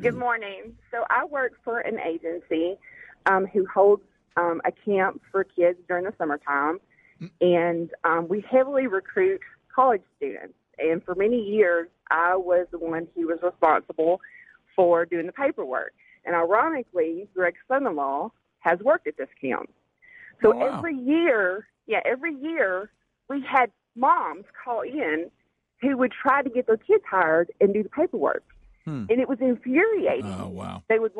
Good 0.00 0.14
morning. 0.14 0.76
So 0.92 1.04
I 1.10 1.24
work 1.24 1.54
for 1.64 1.80
an 1.80 1.98
agency 1.98 2.78
um, 3.26 3.46
who 3.46 3.66
holds 3.66 4.04
um, 4.36 4.60
a 4.64 4.72
camp 4.72 5.20
for 5.32 5.44
kids 5.44 5.78
during 5.88 6.04
the 6.04 6.12
summertime, 6.18 6.78
and 7.40 7.90
um, 8.04 8.28
we 8.28 8.44
heavily 8.48 8.86
recruit 8.86 9.40
college 9.74 10.02
students. 10.16 10.54
And 10.78 11.02
for 11.02 11.14
many 11.14 11.40
years, 11.42 11.88
I 12.10 12.36
was 12.36 12.66
the 12.70 12.78
one 12.78 13.08
who 13.14 13.26
was 13.26 13.38
responsible 13.42 14.20
for 14.76 15.04
doing 15.04 15.26
the 15.26 15.32
paperwork. 15.32 15.92
And 16.24 16.36
ironically, 16.36 17.26
Greg's 17.34 17.58
son-in-law 17.66 18.30
has 18.60 18.78
worked 18.80 19.06
at 19.08 19.16
this 19.16 19.28
camp. 19.40 19.70
So 20.40 20.52
Oh, 20.52 20.56
wow. 20.56 20.78
every 20.78 20.94
year, 20.94 21.66
yeah, 21.86 22.00
every 22.04 22.34
year 22.34 22.90
we 23.28 23.42
had 23.42 23.72
moms 23.96 24.44
call 24.64 24.82
in 24.82 25.30
who 25.80 25.96
would 25.96 26.12
try 26.12 26.42
to 26.42 26.50
get 26.50 26.66
their 26.66 26.76
kids 26.76 27.02
hired 27.08 27.50
and 27.60 27.74
do 27.74 27.82
the 27.82 27.88
paperwork. 27.88 28.44
Hmm. 28.84 29.06
And 29.10 29.20
it 29.20 29.28
was 29.28 29.38
infuriating. 29.40 30.26
Oh, 30.38 30.48
wow. 30.48 30.82
They 30.88 30.98
would 30.98 31.12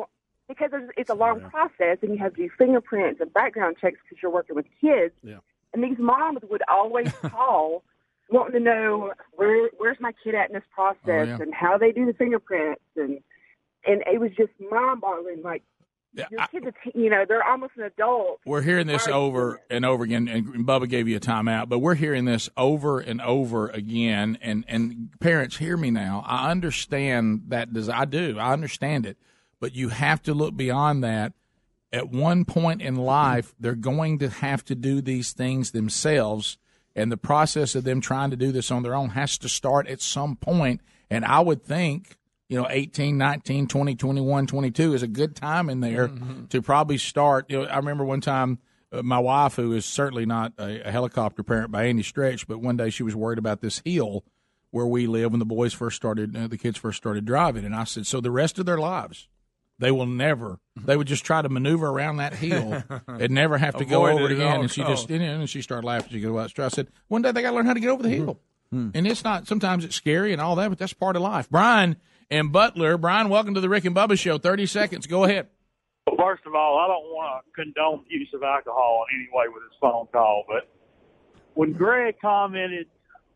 because 0.49 0.71
it's 0.97 1.09
a 1.09 1.13
long 1.13 1.39
process, 1.49 1.99
and 2.01 2.11
you 2.11 2.17
have 2.17 2.33
to 2.35 2.41
do 2.43 2.49
fingerprints 2.57 3.21
and 3.21 3.31
background 3.33 3.77
checks 3.79 3.97
because 4.03 4.21
you're 4.21 4.31
working 4.31 4.55
with 4.57 4.65
kids. 4.81 5.13
Yeah. 5.23 5.37
And 5.73 5.81
these 5.83 5.97
moms 5.99 6.39
would 6.49 6.63
always 6.67 7.09
call, 7.21 7.83
wanting 8.29 8.53
to 8.53 8.59
know 8.59 9.13
where 9.33 9.69
where's 9.77 9.97
my 10.01 10.11
kid 10.23 10.35
at 10.35 10.49
in 10.49 10.53
this 10.55 10.63
process 10.73 10.99
Oh, 11.07 11.23
yeah. 11.23 11.37
and 11.39 11.53
how 11.53 11.77
they 11.77 11.91
do 11.93 12.05
the 12.05 12.13
fingerprints, 12.13 12.81
and 12.97 13.19
and 13.87 14.03
it 14.11 14.19
was 14.19 14.31
just 14.35 14.51
mind-boggling. 14.59 15.41
Like 15.43 15.63
your 16.13 16.25
kids, 16.51 16.65
are 16.65 16.71
t- 16.83 16.99
you 16.99 17.09
know, 17.11 17.23
they're 17.27 17.47
almost 17.47 17.73
an 17.77 17.83
adult. 17.83 18.39
We're 18.43 18.63
hearing 18.63 18.87
this 18.87 19.05
Why 19.05 19.13
are 19.13 19.15
you 19.19 19.21
over 19.25 19.61
and 19.69 19.85
over 19.85 20.03
again, 20.03 20.27
and 20.27 20.65
Bubba 20.67 20.89
gave 20.89 21.07
you 21.07 21.15
a 21.17 21.19
timeout, 21.19 21.69
but 21.69 21.79
we're 21.79 21.93
hearing 21.95 22.25
this 22.25 22.49
over 22.57 22.99
and 22.99 23.21
over 23.21 23.69
again. 23.69 24.37
And 24.41 24.65
and 24.67 25.09
parents, 25.19 25.57
hear 25.57 25.77
me 25.77 25.91
now. 25.91 26.23
I 26.25 26.49
understand 26.49 27.43
that. 27.49 27.71
Does 27.73 27.89
I 27.89 28.05
do? 28.05 28.37
I 28.39 28.53
understand 28.53 29.05
it, 29.05 29.17
but 29.59 29.75
you 29.75 29.89
have 29.89 30.21
to 30.23 30.33
look 30.33 30.55
beyond 30.55 31.03
that. 31.03 31.33
At 31.91 32.09
one 32.09 32.45
point 32.45 32.81
in 32.81 32.95
life, 32.95 33.55
they're 33.59 33.73
going 33.75 34.19
to 34.19 34.29
have 34.29 34.63
to 34.65 34.75
do 34.75 35.01
these 35.01 35.33
things 35.33 35.71
themselves, 35.71 36.57
and 36.95 37.11
the 37.11 37.17
process 37.17 37.73
of 37.73 37.83
them 37.83 37.99
trying 37.99 38.29
to 38.29 38.37
do 38.37 38.51
this 38.51 38.69
on 38.69 38.83
their 38.83 38.93
own 38.93 39.09
has 39.09 39.37
to 39.39 39.49
start 39.49 39.87
at 39.87 40.01
some 40.01 40.35
point. 40.35 40.81
And 41.09 41.25
I 41.25 41.39
would 41.39 41.63
think 41.63 42.19
you 42.49 42.57
know 42.57 42.67
18 42.69 43.17
19 43.17 43.67
20 43.67 43.95
21 43.95 44.47
22 44.47 44.93
is 44.93 45.03
a 45.03 45.07
good 45.07 45.35
time 45.35 45.69
in 45.69 45.79
there 45.79 46.07
to 46.49 46.61
probably 46.61 46.97
start 46.97 47.45
you 47.49 47.59
know 47.59 47.65
i 47.65 47.77
remember 47.77 48.03
one 48.03 48.21
time 48.21 48.57
uh, 48.91 49.03
my 49.03 49.19
wife 49.19 49.55
who 49.55 49.71
is 49.73 49.85
certainly 49.85 50.25
not 50.25 50.51
a, 50.57 50.87
a 50.87 50.91
helicopter 50.91 51.43
parent 51.43 51.71
by 51.71 51.87
any 51.87 52.03
stretch 52.03 52.47
but 52.47 52.59
one 52.59 52.75
day 52.75 52.89
she 52.89 53.03
was 53.03 53.15
worried 53.15 53.37
about 53.37 53.61
this 53.61 53.81
hill 53.85 54.25
where 54.71 54.87
we 54.87 55.07
live 55.07 55.31
when 55.31 55.39
the 55.39 55.45
boys 55.45 55.73
first 55.73 55.95
started 55.95 56.35
uh, 56.35 56.47
the 56.47 56.57
kids 56.57 56.77
first 56.77 56.97
started 56.97 57.23
driving 57.23 57.63
and 57.63 57.75
i 57.75 57.83
said 57.83 58.05
so 58.05 58.19
the 58.19 58.31
rest 58.31 58.59
of 58.59 58.65
their 58.65 58.79
lives 58.79 59.27
they 59.79 59.91
will 59.91 60.05
never 60.05 60.59
they 60.75 60.95
would 60.95 61.07
just 61.07 61.25
try 61.25 61.41
to 61.41 61.49
maneuver 61.49 61.87
around 61.87 62.17
that 62.17 62.33
hill 62.33 62.83
and 63.07 63.31
never 63.31 63.57
have 63.57 63.75
to 63.77 63.85
go 63.85 64.07
over 64.07 64.25
it 64.25 64.31
it 64.31 64.35
again. 64.35 64.61
and 64.61 64.71
she 64.71 64.81
just 64.81 65.07
costs. 65.07 65.09
you 65.09 65.19
know, 65.19 65.39
and 65.39 65.49
she 65.49 65.61
started 65.61 65.85
laughing. 65.85 66.11
She 66.11 66.21
goes 66.21 66.31
well, 66.31 66.45
it's 66.45 66.59
i 66.59 66.67
said 66.67 66.87
one 67.07 67.21
day 67.21 67.31
they 67.31 67.41
got 67.41 67.51
to 67.51 67.55
learn 67.55 67.65
how 67.65 67.73
to 67.73 67.79
get 67.79 67.89
over 67.89 68.03
the 68.03 68.09
mm-hmm. 68.09 68.25
hill. 68.25 68.39
Mm. 68.73 68.91
And 68.93 69.07
it's 69.07 69.23
not 69.23 69.47
sometimes 69.47 69.83
it's 69.83 69.95
scary 69.95 70.31
and 70.31 70.41
all 70.41 70.55
that 70.57 70.69
but 70.69 70.77
that's 70.77 70.93
part 70.93 71.15
of 71.15 71.21
life. 71.21 71.49
Brian 71.49 71.97
and 72.29 72.51
butler 72.51 72.97
brian 72.97 73.29
welcome 73.29 73.55
to 73.55 73.61
the 73.61 73.69
rick 73.69 73.85
and 73.85 73.95
bubba 73.95 74.17
show. 74.19 74.37
30 74.37 74.65
seconds. 74.65 75.07
Go 75.07 75.23
ahead. 75.23 75.47
Well, 76.05 76.15
first 76.17 76.45
of 76.45 76.55
all, 76.55 76.79
I 76.79 76.87
don't 76.87 77.05
want 77.13 77.45
to 77.45 77.63
condone 77.63 78.03
the 78.07 78.15
use 78.15 78.29
of 78.33 78.43
alcohol 78.43 79.05
in 79.11 79.19
any 79.19 79.29
way 79.31 79.45
with 79.47 79.63
this 79.63 79.77
phone 79.79 80.07
call, 80.11 80.43
but 80.47 80.69
when 81.53 81.73
Greg 81.73 82.15
commented 82.21 82.87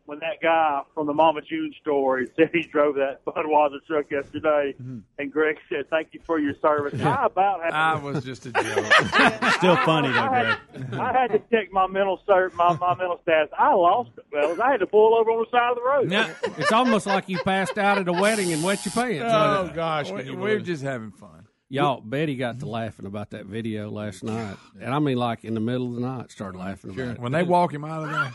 when 0.05 0.19
that 0.19 0.41
guy 0.41 0.81
from 0.93 1.07
the 1.07 1.13
Mama 1.13 1.41
June 1.41 1.73
story 1.81 2.27
said 2.35 2.49
he 2.51 2.63
drove 2.63 2.95
that 2.95 3.23
Budweiser 3.25 3.85
truck 3.87 4.11
yesterday, 4.11 4.75
mm-hmm. 4.81 4.99
and 5.17 5.31
Greg 5.31 5.57
said, 5.69 5.89
"Thank 5.89 6.09
you 6.11 6.19
for 6.25 6.39
your 6.39 6.53
service," 6.61 6.99
I 7.01 7.25
about 7.25 7.63
had 7.63 7.73
I 7.73 7.95
was 7.95 8.23
just 8.25 8.45
a 8.45 8.51
joke. 8.51 9.53
Still 9.53 9.77
funny 9.77 10.09
though, 10.09 10.19
I 10.19 10.27
Greg. 10.27 10.89
had, 10.89 10.99
I 10.99 11.21
had 11.21 11.31
to 11.31 11.39
check 11.51 11.71
my 11.71 11.87
mental 11.87 12.19
cert, 12.27 12.53
my, 12.53 12.75
my 12.75 12.95
mental 12.95 13.19
status. 13.23 13.49
I 13.57 13.73
lost 13.73 14.11
it, 14.17 14.25
fellas. 14.31 14.59
I 14.59 14.71
had 14.71 14.79
to 14.81 14.87
pull 14.87 15.15
over 15.15 15.31
on 15.31 15.45
the 15.45 15.57
side 15.57 15.71
of 15.71 15.77
the 15.77 15.83
road. 15.83 16.57
It's 16.57 16.71
almost 16.71 17.05
like 17.05 17.29
you 17.29 17.39
passed 17.39 17.77
out 17.77 17.97
at 17.97 18.07
a 18.07 18.13
wedding 18.13 18.51
and 18.51 18.63
wet 18.63 18.85
your 18.85 18.91
pants. 18.93 19.23
Oh, 19.25 19.71
gosh, 19.73 20.11
we, 20.11 20.23
you 20.25 20.37
we're 20.37 20.59
just 20.59 20.83
having 20.83 21.11
fun. 21.11 21.47
Y'all, 21.69 22.01
Betty 22.01 22.35
got 22.35 22.59
to 22.59 22.67
laughing 22.67 23.07
about 23.07 23.31
that 23.31 23.47
video 23.47 23.89
last 23.89 24.23
night, 24.23 24.57
and 24.79 24.93
I 24.93 24.99
mean, 24.99 25.17
like 25.17 25.43
in 25.43 25.55
the 25.55 25.59
middle 25.59 25.87
of 25.87 25.95
the 25.95 26.01
night, 26.01 26.29
started 26.29 26.59
laughing 26.59 26.91
about 26.91 27.15
it. 27.15 27.19
When 27.19 27.31
they 27.31 27.41
walk 27.41 27.73
him 27.73 27.83
out 27.83 28.03
of 28.03 28.09
there, 28.11 28.31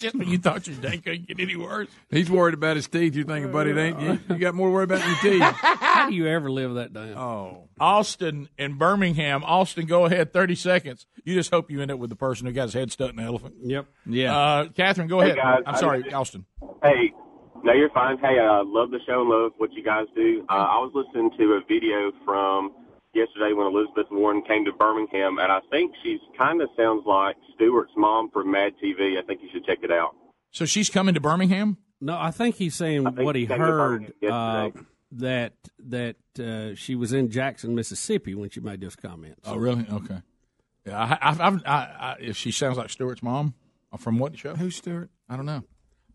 just 0.00 0.16
when 0.16 0.28
you 0.28 0.38
thought 0.38 0.66
your 0.66 0.76
day 0.76 0.98
couldn't 0.98 1.28
get 1.28 1.38
any 1.38 1.54
worse 1.56 1.88
he's 2.10 2.30
worried 2.30 2.54
about 2.54 2.76
his 2.76 2.88
teeth. 2.88 3.14
You're 3.14 3.24
thinking, 3.26 3.52
buddy, 3.52 3.70
it 3.70 3.76
ain't 3.78 4.00
you, 4.00 4.18
you 4.30 4.38
got 4.38 4.54
more 4.54 4.68
to 4.68 4.72
worry 4.72 4.84
about 4.84 5.00
than 5.00 5.08
your 5.08 5.18
teeth. 5.38 5.42
How 5.60 6.08
do 6.08 6.14
you 6.14 6.26
ever 6.26 6.50
live 6.50 6.74
that 6.74 6.92
down? 6.92 7.16
Oh, 7.16 7.68
Austin 7.78 8.48
and 8.58 8.78
Birmingham. 8.78 9.44
Austin, 9.44 9.86
go 9.86 10.06
ahead, 10.06 10.32
30 10.32 10.54
seconds. 10.54 11.06
You 11.24 11.34
just 11.34 11.50
hope 11.50 11.70
you 11.70 11.80
end 11.82 11.90
up 11.90 11.98
with 11.98 12.10
the 12.10 12.16
person 12.16 12.46
who 12.46 12.52
got 12.52 12.64
his 12.64 12.74
head 12.74 12.90
stuck 12.90 13.10
in 13.10 13.16
the 13.16 13.22
elephant. 13.22 13.54
Yep. 13.62 13.86
Yeah. 14.06 14.36
Uh, 14.36 14.68
Catherine, 14.68 15.08
go 15.08 15.20
Hey, 15.20 15.26
ahead. 15.32 15.36
guys. 15.36 15.62
I'm 15.66 15.76
sorry, 15.76 16.12
Austin. 16.12 16.46
Hey, 16.82 17.12
no, 17.62 17.72
you're 17.74 17.90
fine. 17.90 18.16
Hey, 18.18 18.38
I 18.40 18.60
uh, 18.60 18.64
love 18.64 18.90
the 18.90 19.00
show 19.06 19.20
and 19.20 19.28
love 19.30 19.52
what 19.58 19.72
you 19.72 19.84
guys 19.84 20.06
do. 20.16 20.44
Uh, 20.48 20.52
I 20.54 20.78
was 20.78 20.92
listening 20.94 21.30
to 21.38 21.44
a 21.54 21.60
video 21.68 22.10
from 22.24 22.72
yesterday 23.14 23.52
when 23.52 23.66
Elizabeth 23.66 24.06
Warren 24.10 24.42
came 24.42 24.64
to 24.64 24.72
Birmingham, 24.72 25.38
and 25.38 25.50
I 25.50 25.60
think 25.70 25.92
she's 26.02 26.20
kind 26.38 26.62
of 26.62 26.68
sounds 26.76 27.04
like 27.06 27.36
Stewart's 27.54 27.92
mom 27.96 28.30
from 28.30 28.50
Mad 28.50 28.74
TV. 28.82 29.18
I 29.18 29.22
think 29.22 29.40
you 29.42 29.48
should 29.52 29.64
check 29.64 29.78
it 29.82 29.90
out. 29.90 30.14
So 30.50 30.64
she's 30.64 30.90
coming 30.90 31.14
to 31.14 31.20
Birmingham? 31.20 31.78
No, 32.00 32.16
I 32.18 32.30
think 32.30 32.56
he's 32.56 32.74
saying 32.74 33.04
think 33.04 33.18
what 33.18 33.36
he 33.36 33.42
he 33.42 33.46
came 33.46 33.58
to 33.58 33.64
heard 33.64 34.12
uh, 34.28 34.70
that 35.12 35.52
that 35.86 36.16
uh, 36.38 36.74
she 36.74 36.94
was 36.94 37.12
in 37.12 37.30
Jackson, 37.30 37.74
Mississippi 37.74 38.34
when 38.34 38.50
she 38.50 38.60
made 38.60 38.80
those 38.80 38.96
comments. 38.96 39.42
Oh, 39.44 39.56
really? 39.56 39.86
Okay. 39.90 40.22
Yeah, 40.86 40.98
I, 40.98 41.30
I, 41.30 41.48
I, 41.48 41.60
I, 41.66 41.76
I, 41.76 42.16
if 42.20 42.36
she 42.36 42.50
sounds 42.52 42.78
like 42.78 42.88
Stewart's 42.88 43.22
mom 43.22 43.54
uh, 43.92 43.98
from 43.98 44.18
what 44.18 44.38
show? 44.38 44.54
Who's 44.56 44.76
Stewart? 44.76 45.10
I 45.28 45.36
don't 45.36 45.46
know. 45.46 45.62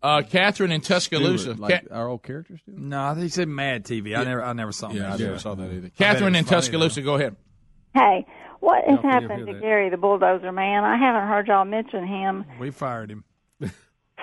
Uh, 0.06 0.22
Catherine 0.22 0.70
in 0.72 0.80
Tuscaloosa. 0.80 1.42
Stewart, 1.54 1.58
like 1.58 1.88
Ca- 1.88 1.94
our 1.94 2.08
old 2.08 2.22
characters 2.22 2.60
do. 2.64 2.72
No, 2.76 3.02
I 3.02 3.12
think 3.14 3.24
he 3.24 3.28
said 3.28 3.48
Mad 3.48 3.84
TV. 3.84 4.16
I 4.16 4.22
never, 4.24 4.42
I 4.42 4.52
never 4.52 4.72
saw. 4.72 4.90
yeah, 4.90 5.02
Mad 5.02 5.12
I 5.12 5.16
TV. 5.16 5.20
never 5.26 5.38
saw 5.38 5.54
that 5.56 5.72
either. 5.72 5.88
Catherine 5.90 6.34
it 6.34 6.38
in 6.38 6.44
was 6.44 6.50
funny, 6.50 6.60
Tuscaloosa, 6.62 7.02
go 7.02 7.14
ahead. 7.16 7.36
Hey, 7.94 8.26
what 8.60 8.84
has 8.84 9.00
Y'all 9.02 9.10
happened 9.10 9.46
to 9.46 9.52
that. 9.54 9.60
Gary 9.60 9.90
the 9.90 9.96
bulldozer 9.96 10.52
man? 10.52 10.84
I 10.84 10.96
haven't 10.96 11.28
heard 11.28 11.48
y'all 11.48 11.64
mention 11.64 12.06
him 12.06 12.44
We 12.60 12.70
fired 12.70 13.10
him. 13.10 13.24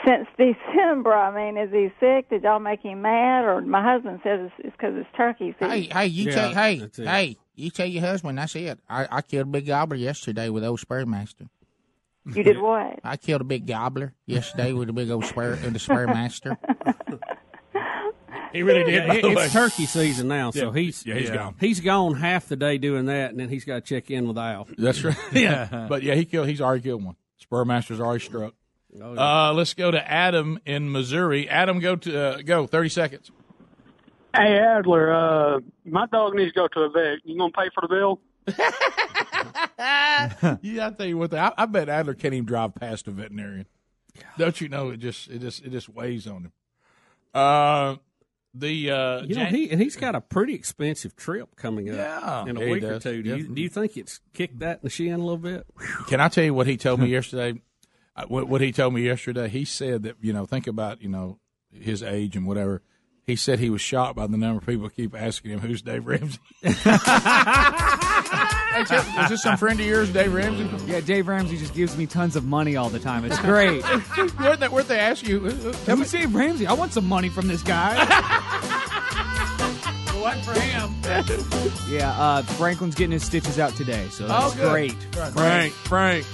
since 0.05 0.27
December. 0.37 1.13
I 1.13 1.33
mean, 1.35 1.57
is 1.61 1.71
he 1.71 1.89
sick? 1.99 2.29
Did 2.29 2.43
y'all 2.43 2.59
make 2.59 2.81
him 2.81 3.01
mad? 3.01 3.45
Or 3.45 3.61
my 3.61 3.81
husband 3.83 4.19
says 4.23 4.39
it's 4.43 4.53
it's 4.67 4.75
because 4.77 4.95
it's 4.95 5.09
turkey 5.17 5.53
season. 5.59 5.69
Hey, 5.71 5.81
hey, 5.91 6.05
you 6.07 6.25
Yeah, 6.25 6.33
tell 6.35 6.53
hey, 6.53 6.89
hey, 6.95 7.37
you 7.55 7.69
tell 7.69 7.85
your 7.87 8.01
husband. 8.01 8.37
That's 8.37 8.55
it. 8.55 8.79
I, 8.89 9.07
I 9.11 9.21
killed 9.21 9.47
a 9.47 9.51
big 9.51 9.67
gobbler 9.67 9.97
yesterday 9.97 10.49
with 10.49 10.63
old 10.63 10.79
Spurmaster. 10.79 11.49
You 12.25 12.43
did 12.43 12.57
what? 12.61 12.99
I 13.03 13.17
killed 13.17 13.41
a 13.41 13.45
big 13.45 13.65
gobbler 13.67 14.13
yesterday 14.25 14.73
with 14.73 14.89
a 14.89 14.93
big 14.93 15.09
old 15.09 15.25
spur 15.25 15.55
in 15.55 15.73
the 15.73 15.79
Spurmaster. 15.79 16.57
He 18.53 18.61
really 18.61 18.83
did. 18.83 19.07
Yeah, 19.07 19.21
the 19.21 19.29
it's 19.31 19.51
turkey 19.51 19.87
season 19.87 20.27
now, 20.27 20.51
so 20.51 20.67
Yeah. 20.71 20.79
he's 20.79 21.03
Yeah, 21.07 21.15
he's 21.15 21.31
gone. 21.31 21.55
He's 21.59 21.79
gone 21.79 22.13
half 22.13 22.47
the 22.47 22.55
day 22.55 22.77
doing 22.77 23.07
that, 23.07 23.31
and 23.31 23.39
then 23.39 23.49
he's 23.49 23.65
got 23.65 23.75
to 23.75 23.81
check 23.81 24.11
in 24.11 24.27
with 24.27 24.37
Al. 24.37 24.67
That's 24.77 25.03
right. 25.03 25.17
yeah, 25.33 25.87
but 25.89 26.03
yeah, 26.03 26.13
he 26.13 26.23
killed. 26.25 26.47
He's 26.47 26.61
already 26.61 26.83
killed 26.83 27.03
one. 27.03 27.15
Spurmaster's 27.43 27.99
already 27.99 28.23
struck. 28.23 28.53
Oh, 29.01 29.13
yeah. 29.15 29.47
Uh, 29.49 29.53
let's 29.53 29.73
go 29.73 29.89
to 29.89 30.07
Adam 30.11 30.59
in 30.67 30.91
Missouri. 30.91 31.49
Adam, 31.49 31.79
go 31.79 31.95
to 31.95 32.19
uh, 32.19 32.41
go. 32.43 32.67
Thirty 32.67 32.89
seconds. 32.89 33.31
Hey 34.35 34.55
Adler, 34.59 35.11
uh, 35.11 35.59
my 35.83 36.05
dog 36.05 36.35
needs 36.35 36.53
to 36.53 36.59
go 36.59 36.67
to 36.67 36.79
a 36.81 36.89
vet. 36.91 37.19
You 37.23 37.35
gonna 37.39 37.51
pay 37.51 37.71
for 37.73 37.81
the 37.81 37.87
bill? 37.87 38.19
yeah, 40.61 40.87
I 40.87 40.91
tell 40.91 41.05
you 41.05 41.17
what, 41.17 41.33
I, 41.33 41.51
I 41.57 41.65
bet 41.65 41.89
Adler 41.89 42.13
can't 42.13 42.33
even 42.33 42.45
drive 42.45 42.75
past 42.75 43.07
a 43.07 43.11
veterinarian. 43.11 43.65
Don't 44.37 44.59
you 44.61 44.69
know? 44.69 44.89
It 44.91 44.97
just 44.97 45.29
it 45.29 45.39
just 45.39 45.63
it 45.65 45.71
just 45.71 45.89
weighs 45.89 46.27
on 46.27 46.43
him. 46.43 46.51
Uh, 47.33 47.95
the 48.53 48.91
uh, 48.91 49.21
You 49.23 49.35
know, 49.35 49.43
Jan- 49.45 49.55
he 49.55 49.69
and 49.71 49.81
he's 49.81 49.95
got 49.95 50.13
a 50.15 50.21
pretty 50.21 50.53
expensive 50.53 51.15
trip 51.15 51.55
coming 51.55 51.89
up 51.89 51.95
Yeah. 51.97 52.45
in 52.45 52.57
a 52.57 52.59
Yeah, 52.59 52.65
he 52.67 52.71
week 52.73 52.83
or 52.83 52.89
does. 52.91 53.03
two. 53.03 53.23
Do 53.23 53.35
you, 53.37 53.47
do 53.55 53.61
you 53.61 53.69
think 53.69 53.97
it's 53.97 54.19
kicked 54.33 54.59
that 54.59 54.75
in 54.77 54.79
the 54.83 54.89
shin 54.91 55.13
a 55.13 55.17
little 55.17 55.37
bit? 55.37 55.65
Can 56.07 56.21
I 56.21 56.27
tell 56.29 56.43
you 56.43 56.53
what 56.53 56.67
he 56.67 56.77
told 56.77 56.99
me 56.99 57.07
yesterday? 57.07 57.59
Uh, 58.15 58.25
What, 58.27 58.47
what 58.47 58.61
he 58.61 58.71
told 58.71 58.93
me 58.93 59.01
yesterday? 59.01 59.47
He 59.49 59.65
said 59.65 60.03
that 60.03 60.17
you 60.21 60.33
know, 60.33 60.45
think 60.45 60.67
about 60.67 61.01
you 61.01 61.09
know 61.09 61.39
his 61.71 62.03
age 62.03 62.35
and 62.35 62.45
whatever. 62.45 62.83
He 63.25 63.35
said 63.35 63.57
he 63.57 63.71
was 63.71 63.81
shocked 63.81 64.15
by 64.17 64.27
the 64.27 64.37
number 64.37 64.59
of 64.59 64.65
people 64.67 64.87
keep 64.89 65.15
asking 65.19 65.49
him 65.49 65.59
who's 65.61 65.81
Dave 65.81 66.05
Ramsey. 66.05 66.37
Is 69.23 69.29
this 69.29 69.43
some 69.43 69.55
friend 69.57 69.79
of 69.79 69.85
yours, 69.85 70.09
Dave 70.11 70.33
Ramsey? 70.33 70.67
Yeah, 70.91 70.99
Dave 71.01 71.27
Ramsey 71.27 71.57
just 71.57 71.73
gives 71.75 71.95
me 71.97 72.05
tons 72.07 72.35
of 72.35 72.45
money 72.45 72.75
all 72.75 72.89
the 72.89 72.99
time. 72.99 73.23
It's 73.25 73.39
great. 73.39 73.83
where'd, 74.39 74.59
they, 74.59 74.67
where'd 74.67 74.87
they 74.87 74.99
ask 74.99 75.27
you? 75.27 75.51
Tell 75.85 75.95
me, 75.97 76.05
Dave 76.05 76.33
Ramsey. 76.33 76.65
I 76.67 76.73
want 76.73 76.91
some 76.93 77.05
money 77.07 77.29
from 77.29 77.47
this 77.47 77.61
guy. 77.61 77.95
what 80.19 80.37
for 80.43 80.59
him? 80.59 80.89
yeah, 81.89 82.11
uh, 82.17 82.41
Franklin's 82.43 82.95
getting 82.95 83.11
his 83.11 83.23
stitches 83.23 83.59
out 83.59 83.73
today, 83.75 84.07
so 84.09 84.27
that's 84.27 84.53
Oh, 84.53 84.55
good. 84.57 84.71
great. 84.71 84.93
Frank, 85.33 85.73
Frank. 85.73 86.25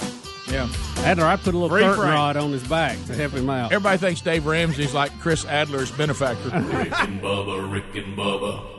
Yeah. 0.49 0.68
Adler, 0.99 1.26
I 1.26 1.36
put 1.36 1.53
a 1.53 1.57
little 1.57 1.70
Free 1.70 1.82
curtain 1.84 1.99
Frank. 1.99 2.14
rod 2.16 2.38
on 2.38 2.51
his 2.51 2.68
back 2.68 2.97
to 3.05 3.14
help 3.16 3.34
him 3.34 3.49
out. 3.49 3.72
Everybody 3.72 3.97
thinks 3.99 4.22
Dave 4.22 4.45
Ramsey's 4.47 4.93
like 4.93 5.12
Chris 5.20 5.45
Adler's 5.45 5.91
benefactor. 5.91 6.49
Rick 6.49 6.99
and 7.01 7.22
Bubba, 7.22 7.72
Rick 7.72 7.95
and 8.03 8.18
Bubba. 8.18 8.79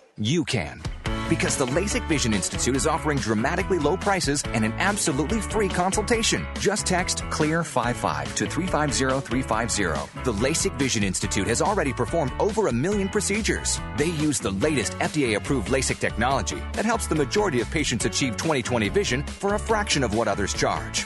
You 0.25 0.45
can. 0.45 0.81
Because 1.29 1.55
the 1.55 1.65
LASIK 1.65 2.07
Vision 2.07 2.33
Institute 2.33 2.75
is 2.75 2.85
offering 2.85 3.17
dramatically 3.17 3.79
low 3.79 3.95
prices 3.95 4.43
and 4.47 4.65
an 4.65 4.73
absolutely 4.73 5.39
free 5.39 5.69
consultation. 5.69 6.45
Just 6.59 6.85
text 6.85 7.19
CLEAR55 7.29 8.35
to 8.35 8.45
350350. 8.47 10.23
The 10.23 10.33
LASIK 10.33 10.77
Vision 10.77 11.03
Institute 11.03 11.47
has 11.47 11.61
already 11.61 11.93
performed 11.93 12.33
over 12.39 12.67
a 12.67 12.73
million 12.73 13.07
procedures. 13.07 13.79
They 13.97 14.09
use 14.09 14.39
the 14.39 14.51
latest 14.51 14.93
FDA 14.99 15.37
approved 15.37 15.69
LASIK 15.69 15.99
technology 15.99 16.61
that 16.73 16.85
helps 16.85 17.07
the 17.07 17.15
majority 17.15 17.61
of 17.61 17.71
patients 17.71 18.05
achieve 18.05 18.35
20/20 18.35 18.91
vision 18.91 19.23
for 19.23 19.55
a 19.55 19.59
fraction 19.59 20.03
of 20.03 20.13
what 20.13 20.27
others 20.27 20.53
charge. 20.53 21.05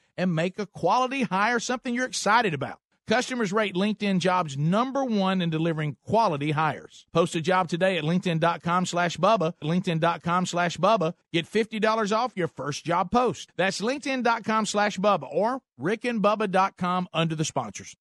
and 0.17 0.35
make 0.35 0.59
a 0.59 0.65
quality 0.65 1.23
hire 1.23 1.59
something 1.59 1.93
you're 1.93 2.05
excited 2.05 2.53
about. 2.53 2.77
Customers 3.11 3.51
rate 3.51 3.75
LinkedIn 3.75 4.19
jobs 4.19 4.57
number 4.57 5.03
one 5.03 5.41
in 5.41 5.49
delivering 5.49 5.97
quality 6.05 6.51
hires. 6.51 7.05
Post 7.11 7.35
a 7.35 7.41
job 7.41 7.67
today 7.67 7.97
at 7.97 8.05
LinkedIn.com 8.05 8.85
slash 8.85 9.17
Bubba. 9.17 9.53
LinkedIn.com 9.61 10.45
slash 10.45 10.77
Bubba. 10.77 11.13
Get 11.33 11.45
$50 11.45 12.15
off 12.15 12.31
your 12.35 12.47
first 12.47 12.85
job 12.85 13.11
post. 13.11 13.51
That's 13.57 13.81
LinkedIn.com 13.81 14.65
slash 14.65 14.97
Bubba 14.97 15.27
or 15.29 15.61
RickandBubba.com 15.79 17.09
under 17.13 17.35
the 17.35 17.43
sponsors. 17.43 17.97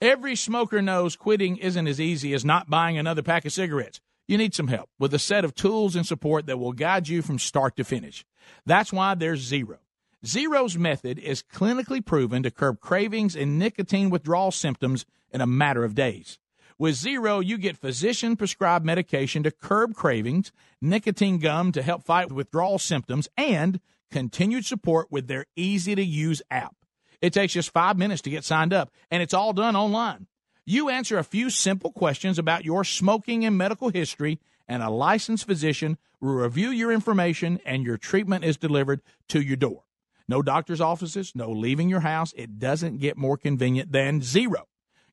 Every 0.00 0.36
smoker 0.36 0.80
knows 0.80 1.16
quitting 1.16 1.58
isn't 1.58 1.86
as 1.86 2.00
easy 2.00 2.32
as 2.32 2.44
not 2.44 2.70
buying 2.70 2.96
another 2.96 3.22
pack 3.22 3.44
of 3.44 3.52
cigarettes. 3.52 4.00
You 4.28 4.38
need 4.38 4.54
some 4.54 4.68
help 4.68 4.88
with 4.98 5.14
a 5.14 5.18
set 5.18 5.44
of 5.44 5.54
tools 5.54 5.94
and 5.96 6.06
support 6.06 6.46
that 6.46 6.58
will 6.58 6.72
guide 6.72 7.08
you 7.08 7.22
from 7.22 7.38
start 7.38 7.76
to 7.76 7.84
finish. 7.84 8.24
That's 8.64 8.92
why 8.92 9.14
there's 9.14 9.40
Zero. 9.40 9.78
Zero's 10.24 10.78
method 10.78 11.18
is 11.18 11.42
clinically 11.42 12.04
proven 12.04 12.42
to 12.42 12.50
curb 12.50 12.80
cravings 12.80 13.36
and 13.36 13.58
nicotine 13.58 14.10
withdrawal 14.10 14.50
symptoms 14.50 15.04
in 15.30 15.40
a 15.40 15.46
matter 15.46 15.84
of 15.84 15.94
days. 15.94 16.38
With 16.78 16.94
Zero, 16.94 17.40
you 17.40 17.56
get 17.56 17.76
physician 17.76 18.36
prescribed 18.36 18.84
medication 18.84 19.42
to 19.44 19.50
curb 19.50 19.94
cravings, 19.94 20.52
nicotine 20.80 21.38
gum 21.38 21.72
to 21.72 21.82
help 21.82 22.02
fight 22.02 22.30
withdrawal 22.30 22.78
symptoms, 22.78 23.28
and 23.36 23.80
continued 24.10 24.66
support 24.66 25.10
with 25.10 25.26
their 25.26 25.46
easy 25.56 25.94
to 25.94 26.04
use 26.04 26.42
app. 26.50 26.76
It 27.22 27.32
takes 27.32 27.54
just 27.54 27.72
five 27.72 27.96
minutes 27.96 28.22
to 28.22 28.30
get 28.30 28.44
signed 28.44 28.74
up, 28.74 28.90
and 29.10 29.22
it's 29.22 29.34
all 29.34 29.52
done 29.52 29.74
online. 29.74 30.26
You 30.66 30.90
answer 30.90 31.16
a 31.16 31.24
few 31.24 31.48
simple 31.48 31.92
questions 31.92 32.38
about 32.38 32.64
your 32.64 32.84
smoking 32.84 33.44
and 33.44 33.56
medical 33.56 33.88
history, 33.88 34.38
and 34.68 34.82
a 34.82 34.90
licensed 34.90 35.46
physician 35.46 35.96
will 36.20 36.34
review 36.34 36.68
your 36.68 36.92
information, 36.92 37.58
and 37.64 37.84
your 37.84 37.96
treatment 37.96 38.44
is 38.44 38.56
delivered 38.58 39.00
to 39.28 39.40
your 39.40 39.56
door. 39.56 39.85
No 40.28 40.42
doctor's 40.42 40.80
offices, 40.80 41.32
no 41.34 41.50
leaving 41.50 41.88
your 41.88 42.00
house. 42.00 42.32
It 42.36 42.58
doesn't 42.58 42.98
get 42.98 43.16
more 43.16 43.36
convenient 43.36 43.92
than 43.92 44.22
zero. 44.22 44.66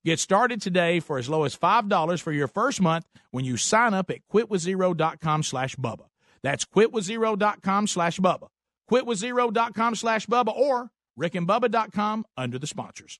Get 0.05 0.19
started 0.19 0.61
today 0.61 0.99
for 0.99 1.17
as 1.17 1.29
low 1.29 1.43
as 1.43 1.55
$5 1.55 2.21
for 2.21 2.31
your 2.31 2.47
first 2.47 2.81
month 2.81 3.05
when 3.31 3.45
you 3.45 3.55
sign 3.55 3.93
up 3.93 4.09
at 4.09 4.27
quitwithzero.com 4.31 5.43
slash 5.43 5.75
Bubba. 5.75 6.05
That's 6.41 6.65
quitwithzero.com 6.65 7.87
slash 7.87 8.19
Bubba. 8.19 8.47
Quitwithzero.com 8.91 9.95
slash 9.95 10.25
Bubba 10.25 10.53
or 10.55 10.91
rickandbubba.com 11.17 12.25
under 12.35 12.59
the 12.59 12.67
sponsors. 12.67 13.19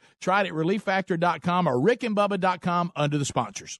Try 0.21 0.41
it 0.41 0.47
at 0.47 0.53
relieffactor.com 0.53 1.67
or 1.67 1.75
rickandbubba.com 1.75 2.91
under 2.95 3.17
the 3.17 3.25
sponsors. 3.25 3.79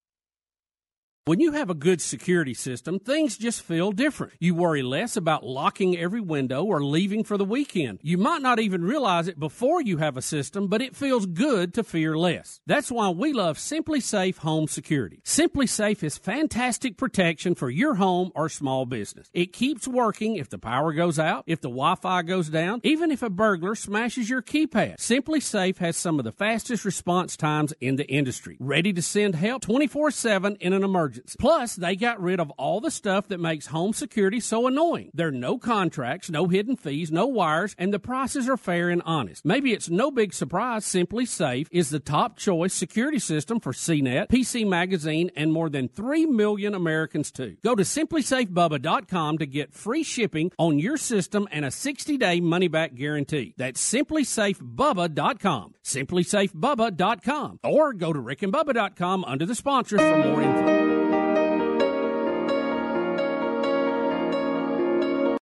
When 1.25 1.39
you 1.39 1.51
have 1.51 1.69
a 1.69 1.75
good 1.75 2.01
security 2.01 2.55
system, 2.55 2.97
things 2.97 3.37
just 3.37 3.61
feel 3.61 3.91
different. 3.91 4.33
You 4.39 4.55
worry 4.55 4.81
less 4.81 5.15
about 5.15 5.45
locking 5.45 5.95
every 5.95 6.19
window 6.19 6.63
or 6.63 6.83
leaving 6.83 7.23
for 7.23 7.37
the 7.37 7.45
weekend. 7.45 7.99
You 8.01 8.17
might 8.17 8.41
not 8.41 8.59
even 8.59 8.83
realize 8.83 9.27
it 9.27 9.39
before 9.39 9.83
you 9.83 9.97
have 9.97 10.17
a 10.17 10.23
system, 10.23 10.65
but 10.65 10.81
it 10.81 10.95
feels 10.95 11.27
good 11.27 11.75
to 11.75 11.83
fear 11.83 12.17
less. 12.17 12.59
That's 12.65 12.91
why 12.91 13.09
we 13.09 13.33
love 13.33 13.59
SimpliSafe 13.59 14.37
Home 14.37 14.67
Security. 14.67 15.21
SimpliSafe 15.23 16.01
is 16.01 16.17
fantastic 16.17 16.97
protection 16.97 17.53
for 17.53 17.69
your 17.69 17.93
home 17.93 18.31
or 18.33 18.49
small 18.49 18.87
business. 18.87 19.29
It 19.31 19.53
keeps 19.53 19.87
working 19.87 20.37
if 20.37 20.49
the 20.49 20.57
power 20.57 20.91
goes 20.91 21.19
out, 21.19 21.43
if 21.45 21.61
the 21.61 21.69
Wi-Fi 21.69 22.23
goes 22.23 22.49
down, 22.49 22.81
even 22.83 23.11
if 23.11 23.21
a 23.21 23.29
burglar 23.29 23.75
smashes 23.75 24.27
your 24.27 24.41
keypad. 24.41 24.97
SimpliSafe 24.97 25.77
has 25.77 25.97
some 25.97 26.17
of 26.17 26.25
the 26.25 26.31
fastest 26.31 26.83
response 26.83 27.37
times 27.37 27.75
in 27.79 27.97
the 27.97 28.09
industry. 28.09 28.57
Ready 28.59 28.91
to 28.91 29.03
send 29.03 29.35
help 29.35 29.61
24/7 29.61 30.57
in 30.59 30.73
an 30.73 30.83
emergency. 31.11 31.35
Plus, 31.39 31.75
they 31.75 31.95
got 31.95 32.21
rid 32.21 32.39
of 32.39 32.51
all 32.51 32.81
the 32.81 32.91
stuff 32.91 33.27
that 33.27 33.39
makes 33.39 33.67
home 33.67 33.93
security 33.93 34.39
so 34.39 34.67
annoying. 34.67 35.11
There 35.13 35.27
are 35.27 35.31
no 35.31 35.57
contracts, 35.57 36.29
no 36.29 36.47
hidden 36.47 36.75
fees, 36.75 37.11
no 37.11 37.27
wires, 37.27 37.75
and 37.77 37.93
the 37.93 37.99
prices 37.99 38.49
are 38.49 38.57
fair 38.57 38.89
and 38.89 39.01
honest. 39.05 39.45
Maybe 39.45 39.73
it's 39.73 39.89
no 39.89 40.11
big 40.11 40.33
surprise 40.33 40.85
SimpliSafe 40.85 41.67
is 41.71 41.89
the 41.89 41.99
top 41.99 42.37
choice 42.37 42.73
security 42.73 43.19
system 43.19 43.59
for 43.59 43.73
CNET, 43.73 44.29
PC 44.29 44.67
Magazine, 44.67 45.31
and 45.35 45.51
more 45.51 45.69
than 45.69 45.87
3 45.89 46.25
million 46.25 46.73
Americans 46.73 47.31
too. 47.31 47.57
Go 47.63 47.75
to 47.75 47.83
simplisafebubba.com 47.83 49.37
to 49.37 49.45
get 49.45 49.73
free 49.73 50.03
shipping 50.03 50.51
on 50.57 50.79
your 50.79 50.97
system 50.97 51.47
and 51.51 51.65
a 51.65 51.69
60-day 51.69 52.39
money-back 52.41 52.95
guarantee. 52.95 53.53
That's 53.57 53.81
simplisafebubba.com. 53.93 55.73
simplisafebubba.com 55.83 57.59
or 57.63 57.93
go 57.93 58.13
to 58.13 58.19
rickandbubba.com 58.19 59.25
under 59.25 59.45
the 59.45 59.55
sponsors 59.55 59.99
for 60.01 60.17
more 60.17 60.41
info. 60.41 60.80